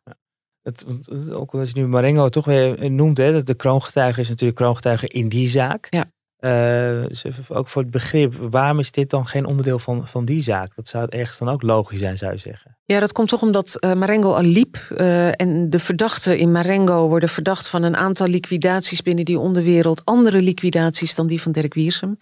Het, 0.63 0.87
ook 1.31 1.55
als 1.55 1.71
je 1.71 1.81
nu 1.81 1.87
Marengo 1.87 2.29
toch 2.29 2.45
weer 2.45 2.91
noemt, 2.91 3.17
hè, 3.17 3.33
dat 3.33 3.47
de 3.47 3.55
kroongetuige 3.55 4.21
is 4.21 4.29
natuurlijk 4.29 4.59
kroongetuige 4.59 5.09
in 5.09 5.29
die 5.29 5.49
zaak. 5.49 5.87
Ja. 5.91 6.13
Uh, 6.41 7.07
dus 7.07 7.25
ook 7.49 7.69
voor 7.69 7.83
het 7.83 7.91
begrip, 7.91 8.35
waarom 8.51 8.79
is 8.79 8.91
dit 8.91 9.11
dan 9.11 9.27
geen 9.27 9.47
onderdeel 9.47 9.79
van, 9.79 10.09
van 10.09 10.25
die 10.25 10.43
zaak? 10.43 10.75
Dat 10.75 10.89
zou 10.89 11.07
ergens 11.09 11.39
dan 11.39 11.49
ook 11.49 11.63
logisch 11.63 12.01
zijn, 12.01 12.19
zou 12.19 12.33
je 12.33 12.39
zeggen. 12.39 12.77
Ja, 12.85 13.01
dat 13.01 13.13
komt 13.13 13.29
toch 13.29 13.43
omdat 13.43 13.77
uh, 13.85 13.93
Marengo 13.93 14.33
al 14.33 14.43
liep. 14.43 14.79
Uh, 14.91 15.41
en 15.41 15.71
de 15.71 15.79
verdachten 15.79 16.39
in 16.39 16.53
Marengo 16.53 17.09
worden 17.09 17.29
verdacht 17.29 17.69
van 17.69 17.83
een 17.83 17.97
aantal 17.97 18.27
liquidaties 18.27 19.03
binnen 19.03 19.25
die 19.25 19.39
onderwereld. 19.39 20.05
Andere 20.05 20.43
liquidaties 20.43 21.15
dan 21.15 21.27
die 21.27 21.43
van 21.43 21.53
Dirk 21.53 21.75
Wiersum. 21.75 22.19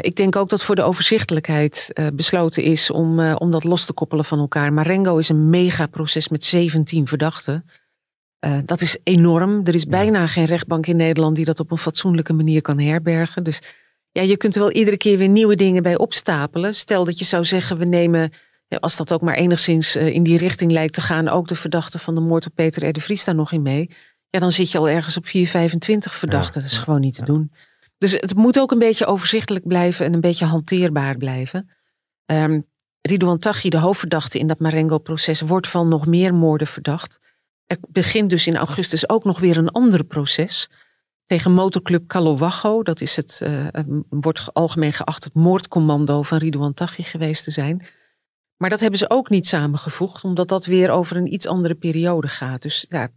ik 0.00 0.16
denk 0.16 0.36
ook 0.36 0.48
dat 0.48 0.62
voor 0.62 0.74
de 0.74 0.82
overzichtelijkheid 0.82 1.90
besloten 2.12 2.62
is 2.62 2.90
om, 2.90 3.20
om 3.20 3.50
dat 3.50 3.64
los 3.64 3.84
te 3.84 3.92
koppelen 3.92 4.24
van 4.24 4.38
elkaar. 4.38 4.72
Marengo 4.72 5.16
is 5.16 5.28
een 5.28 5.50
megaproces 5.50 6.28
met 6.28 6.44
17 6.44 7.06
verdachten. 7.06 7.64
Uh, 8.44 8.58
dat 8.64 8.80
is 8.80 8.96
enorm. 9.02 9.60
Er 9.64 9.74
is 9.74 9.86
bijna 9.86 10.26
geen 10.26 10.44
rechtbank 10.44 10.86
in 10.86 10.96
Nederland 10.96 11.36
die 11.36 11.44
dat 11.44 11.60
op 11.60 11.70
een 11.70 11.78
fatsoenlijke 11.78 12.32
manier 12.32 12.60
kan 12.60 12.80
herbergen. 12.80 13.44
Dus 13.44 13.62
ja, 14.12 14.22
je 14.22 14.36
kunt 14.36 14.54
er 14.54 14.60
wel 14.60 14.72
iedere 14.72 14.96
keer 14.96 15.18
weer 15.18 15.28
nieuwe 15.28 15.56
dingen 15.56 15.82
bij 15.82 15.98
opstapelen. 15.98 16.74
Stel 16.74 17.04
dat 17.04 17.18
je 17.18 17.24
zou 17.24 17.44
zeggen, 17.44 17.78
we 17.78 17.84
nemen, 17.84 18.32
als 18.68 18.96
dat 18.96 19.12
ook 19.12 19.20
maar 19.20 19.34
enigszins 19.34 19.96
uh, 19.96 20.06
in 20.06 20.22
die 20.22 20.38
richting 20.38 20.70
lijkt 20.70 20.94
te 20.94 21.00
gaan, 21.00 21.28
ook 21.28 21.48
de 21.48 21.54
verdachte 21.54 21.98
van 21.98 22.14
de 22.14 22.20
moord 22.20 22.46
op 22.46 22.54
Peter 22.54 22.88
R. 22.88 22.92
de 22.92 23.00
Vries 23.00 23.24
daar 23.24 23.34
nog 23.34 23.52
in 23.52 23.62
mee. 23.62 23.90
Ja, 24.30 24.38
dan 24.38 24.50
zit 24.50 24.70
je 24.70 24.78
al 24.78 24.88
ergens 24.88 25.16
op 25.16 25.26
4, 25.26 25.46
25 25.46 26.16
verdachten. 26.16 26.60
Ja, 26.60 26.66
dat 26.66 26.76
is 26.76 26.78
gewoon 26.78 27.00
niet 27.00 27.14
te 27.14 27.24
doen. 27.24 27.52
Dus 27.98 28.12
het 28.12 28.34
moet 28.34 28.58
ook 28.58 28.72
een 28.72 28.78
beetje 28.78 29.06
overzichtelijk 29.06 29.66
blijven 29.66 30.06
en 30.06 30.14
een 30.14 30.20
beetje 30.20 30.44
hanteerbaar 30.44 31.16
blijven. 31.16 31.70
Um, 32.26 32.66
Ridouan 33.00 33.38
Taghi, 33.38 33.68
de 33.68 33.78
hoofdverdachte 33.78 34.38
in 34.38 34.46
dat 34.46 34.58
Marengo-proces, 34.58 35.40
wordt 35.40 35.68
van 35.68 35.88
nog 35.88 36.06
meer 36.06 36.34
moorden 36.34 36.66
verdacht. 36.66 37.18
Er 37.66 37.78
begint 37.88 38.30
dus 38.30 38.46
in 38.46 38.56
augustus 38.56 39.08
ook 39.08 39.24
nog 39.24 39.40
weer 39.40 39.56
een 39.56 39.70
ander 39.70 40.04
proces 40.04 40.70
tegen 41.26 41.52
motorclub 41.52 42.06
Calowago. 42.06 42.82
Dat 42.82 43.00
is 43.00 43.16
het, 43.16 43.40
uh, 43.42 43.66
wordt 44.08 44.54
algemeen 44.54 44.92
geacht 44.92 45.24
het 45.24 45.34
moordcommando 45.34 46.22
van 46.22 46.38
Ridouan 46.38 46.74
Taghi 46.74 47.02
geweest 47.02 47.44
te 47.44 47.50
zijn. 47.50 47.86
Maar 48.56 48.70
dat 48.70 48.80
hebben 48.80 48.98
ze 48.98 49.10
ook 49.10 49.30
niet 49.30 49.46
samengevoegd, 49.46 50.24
omdat 50.24 50.48
dat 50.48 50.66
weer 50.66 50.90
over 50.90 51.16
een 51.16 51.32
iets 51.32 51.46
andere 51.46 51.74
periode 51.74 52.28
gaat. 52.28 52.62
Dus 52.62 52.86
ja, 52.88 53.08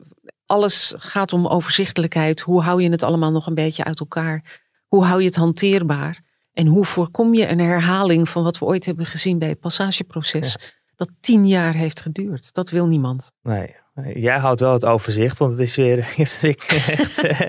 alles 0.46 0.94
gaat 0.98 1.34
om 1.34 1.48
overzichtelijkheid. 1.48 2.40
Hoe 2.40 2.62
hou 2.62 2.82
je 2.82 2.90
het 2.90 3.04
allemaal 3.04 3.32
nog 3.32 3.48
een 3.48 3.54
beetje 3.54 3.84
uit 3.84 4.00
elkaar? 4.00 4.62
Hoe 4.88 5.04
hou 5.04 5.20
je 5.20 5.26
het 5.26 5.36
hanteerbaar? 5.36 6.22
En 6.54 6.68
hoe 6.68 6.86
voorkom 6.86 7.34
je 7.34 7.48
een 7.48 7.60
herhaling 7.60 8.30
van 8.30 8.44
wat 8.44 8.60
we 8.60 8.66
ooit 8.66 8.86
hebben 8.86 9.06
gezien 9.06 9.40
bij 9.40 9.50
het 9.50 9.60
passageproces? 9.60 10.76
Dat 10.96 11.10
tien 11.20 11.48
jaar 11.48 11.74
heeft 11.74 12.02
geduurd. 12.02 12.54
Dat 12.54 12.70
wil 12.70 12.88
niemand. 12.88 13.32
Nee, 13.42 13.76
Jij 14.04 14.38
houdt 14.38 14.60
wel 14.60 14.74
het 14.74 14.86
overzicht, 14.86 15.38
want 15.38 15.52
het 15.52 15.62
is 15.62 15.76
weer 15.76 16.00
echt 16.18 16.44
uh, 16.44 17.42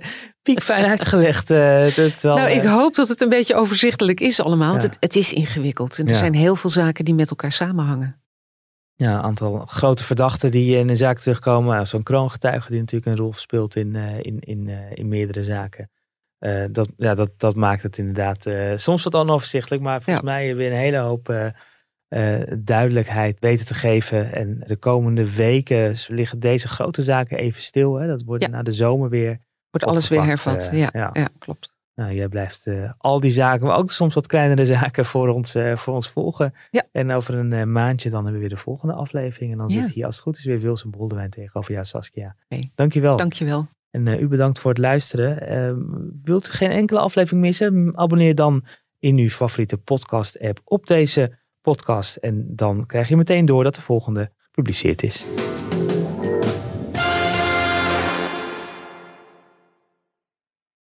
piekfijn 0.43 0.85
uitgelegd. 0.85 1.51
Uh, 1.51 1.95
dat 1.97 2.21
wel, 2.21 2.37
nou, 2.37 2.51
ik 2.51 2.63
eh, 2.63 2.73
hoop 2.73 2.95
dat 2.95 3.09
het 3.09 3.21
een 3.21 3.29
beetje 3.29 3.55
overzichtelijk 3.55 4.21
is 4.21 4.41
allemaal, 4.41 4.71
want 4.71 4.83
het, 4.83 4.97
het, 5.01 5.17
is 5.17 5.33
ingewikkeld. 5.33 5.99
En 5.99 6.07
er 6.07 6.15
zijn 6.15 6.35
heel 6.35 6.57
veel 6.57 6.71
zaken 6.71 7.05
die 7.05 7.15
met 7.15 7.31
elkaar 7.31 7.53
samenhangen. 7.53 8.23
Ja, 8.95 9.15
een 9.15 9.23
aantal 9.23 9.67
grote 9.67 10.05
verdachten 10.05 10.51
die 10.51 10.77
in 10.77 10.89
een 10.89 10.97
zaak 10.97 11.19
terugkomen. 11.19 11.87
Zo'n 11.87 12.03
kroongetuige 12.03 12.71
die 12.71 12.81
natuurlijk 12.81 13.11
een 13.11 13.25
rol 13.25 13.35
speelt 13.35 13.77
in, 13.77 13.95
in, 13.97 14.39
in, 14.41 14.69
in 14.95 15.09
meerdere 15.09 15.45
zaken. 15.45 15.91
dat, 16.71 16.89
ja, 16.97 17.15
dat, 17.15 17.31
dat 17.37 17.55
maakt 17.55 17.83
het 17.83 17.99
inderdaad 17.99 18.47
soms 18.81 19.03
wat 19.03 19.15
onoverzichtelijk, 19.15 19.83
maar 19.83 20.03
volgens 20.03 20.25
mij 20.25 20.57
weer 20.57 20.71
een 20.71 20.79
hele 20.79 20.99
hoop 20.99 21.53
uh, 22.09 22.43
duidelijkheid 22.59 23.41
weten 23.41 23.67
te 23.67 23.75
geven. 23.75 24.33
En 24.35 24.61
de 24.65 24.77
komende 24.77 25.35
weken 25.35 25.95
liggen 26.09 26.41
deze 26.41 26.69
grote 26.69 27.03
zaken 27.03 27.39
even 27.39 27.63
stil. 27.63 27.95
Hè? 27.95 28.07
Dat 28.07 28.23
wordt 28.23 28.49
na 28.49 28.63
de 28.63 28.71
zomer 28.71 29.09
weer. 29.09 29.41
Wordt 29.71 29.87
alles 29.87 30.09
weer 30.09 30.25
hervat. 30.25 30.71
Uh, 30.73 30.79
ja, 30.79 30.89
ja. 30.93 31.11
ja, 31.13 31.29
klopt. 31.39 31.77
Nou, 31.95 32.15
jij 32.15 32.29
blijft 32.29 32.67
uh, 32.67 32.91
al 32.99 33.21
die 33.21 33.31
zaken, 33.31 33.67
maar 33.67 33.77
ook 33.77 33.91
soms 33.91 34.15
wat 34.15 34.27
kleinere 34.27 34.65
zaken 34.65 35.05
voor 35.05 35.29
ons, 35.29 35.57
voor 35.75 35.95
ons 35.95 36.09
volgen. 36.09 36.55
Ja. 36.71 36.87
En 36.93 37.11
over 37.11 37.35
een 37.35 37.73
maandje 37.73 38.11
dan 38.11 38.25
hebben 38.25 38.41
we 38.41 38.49
weer 38.49 38.57
de 38.57 38.63
volgende 38.63 38.95
aflevering. 38.95 39.53
En 39.53 39.59
dan 39.59 39.71
zit 39.71 39.91
hier 39.91 40.05
als 40.05 40.15
het 40.15 40.25
goed 40.25 40.37
is 40.37 40.45
weer 40.45 40.61
Wilson 40.61 40.91
Boldewijn 40.91 41.31
tegenover 41.31 41.73
jou, 41.73 41.85
Saskia. 41.85 42.37
Hey. 42.49 42.71
Dankjewel. 42.75 43.17
Dankjewel. 43.17 43.69
En 43.91 44.07
u 44.07 44.29
bedankt 44.29 44.59
voor 44.59 44.71
het 44.71 44.81
luisteren. 44.81 45.49
Ehm, 45.49 45.81
wilt 46.23 46.49
u 46.49 46.51
geen 46.51 46.71
enkele 46.71 47.01
aflevering 47.01 47.43
missen? 47.43 47.97
Abonneer 47.97 48.35
dan 48.35 48.65
in 48.99 49.17
uw 49.17 49.29
favoriete 49.29 49.79
podcast 49.79 50.41
app 50.41 50.61
op 50.65 50.87
deze 50.87 51.39
podcast. 51.69 52.17
En 52.17 52.45
dan 52.47 52.87
krijg 52.87 53.09
je 53.09 53.17
meteen 53.17 53.45
door 53.45 53.65
dat 53.65 53.75
de 53.75 53.81
volgende 53.81 54.31
gepubliceerd 54.41 55.03
is. 55.03 55.25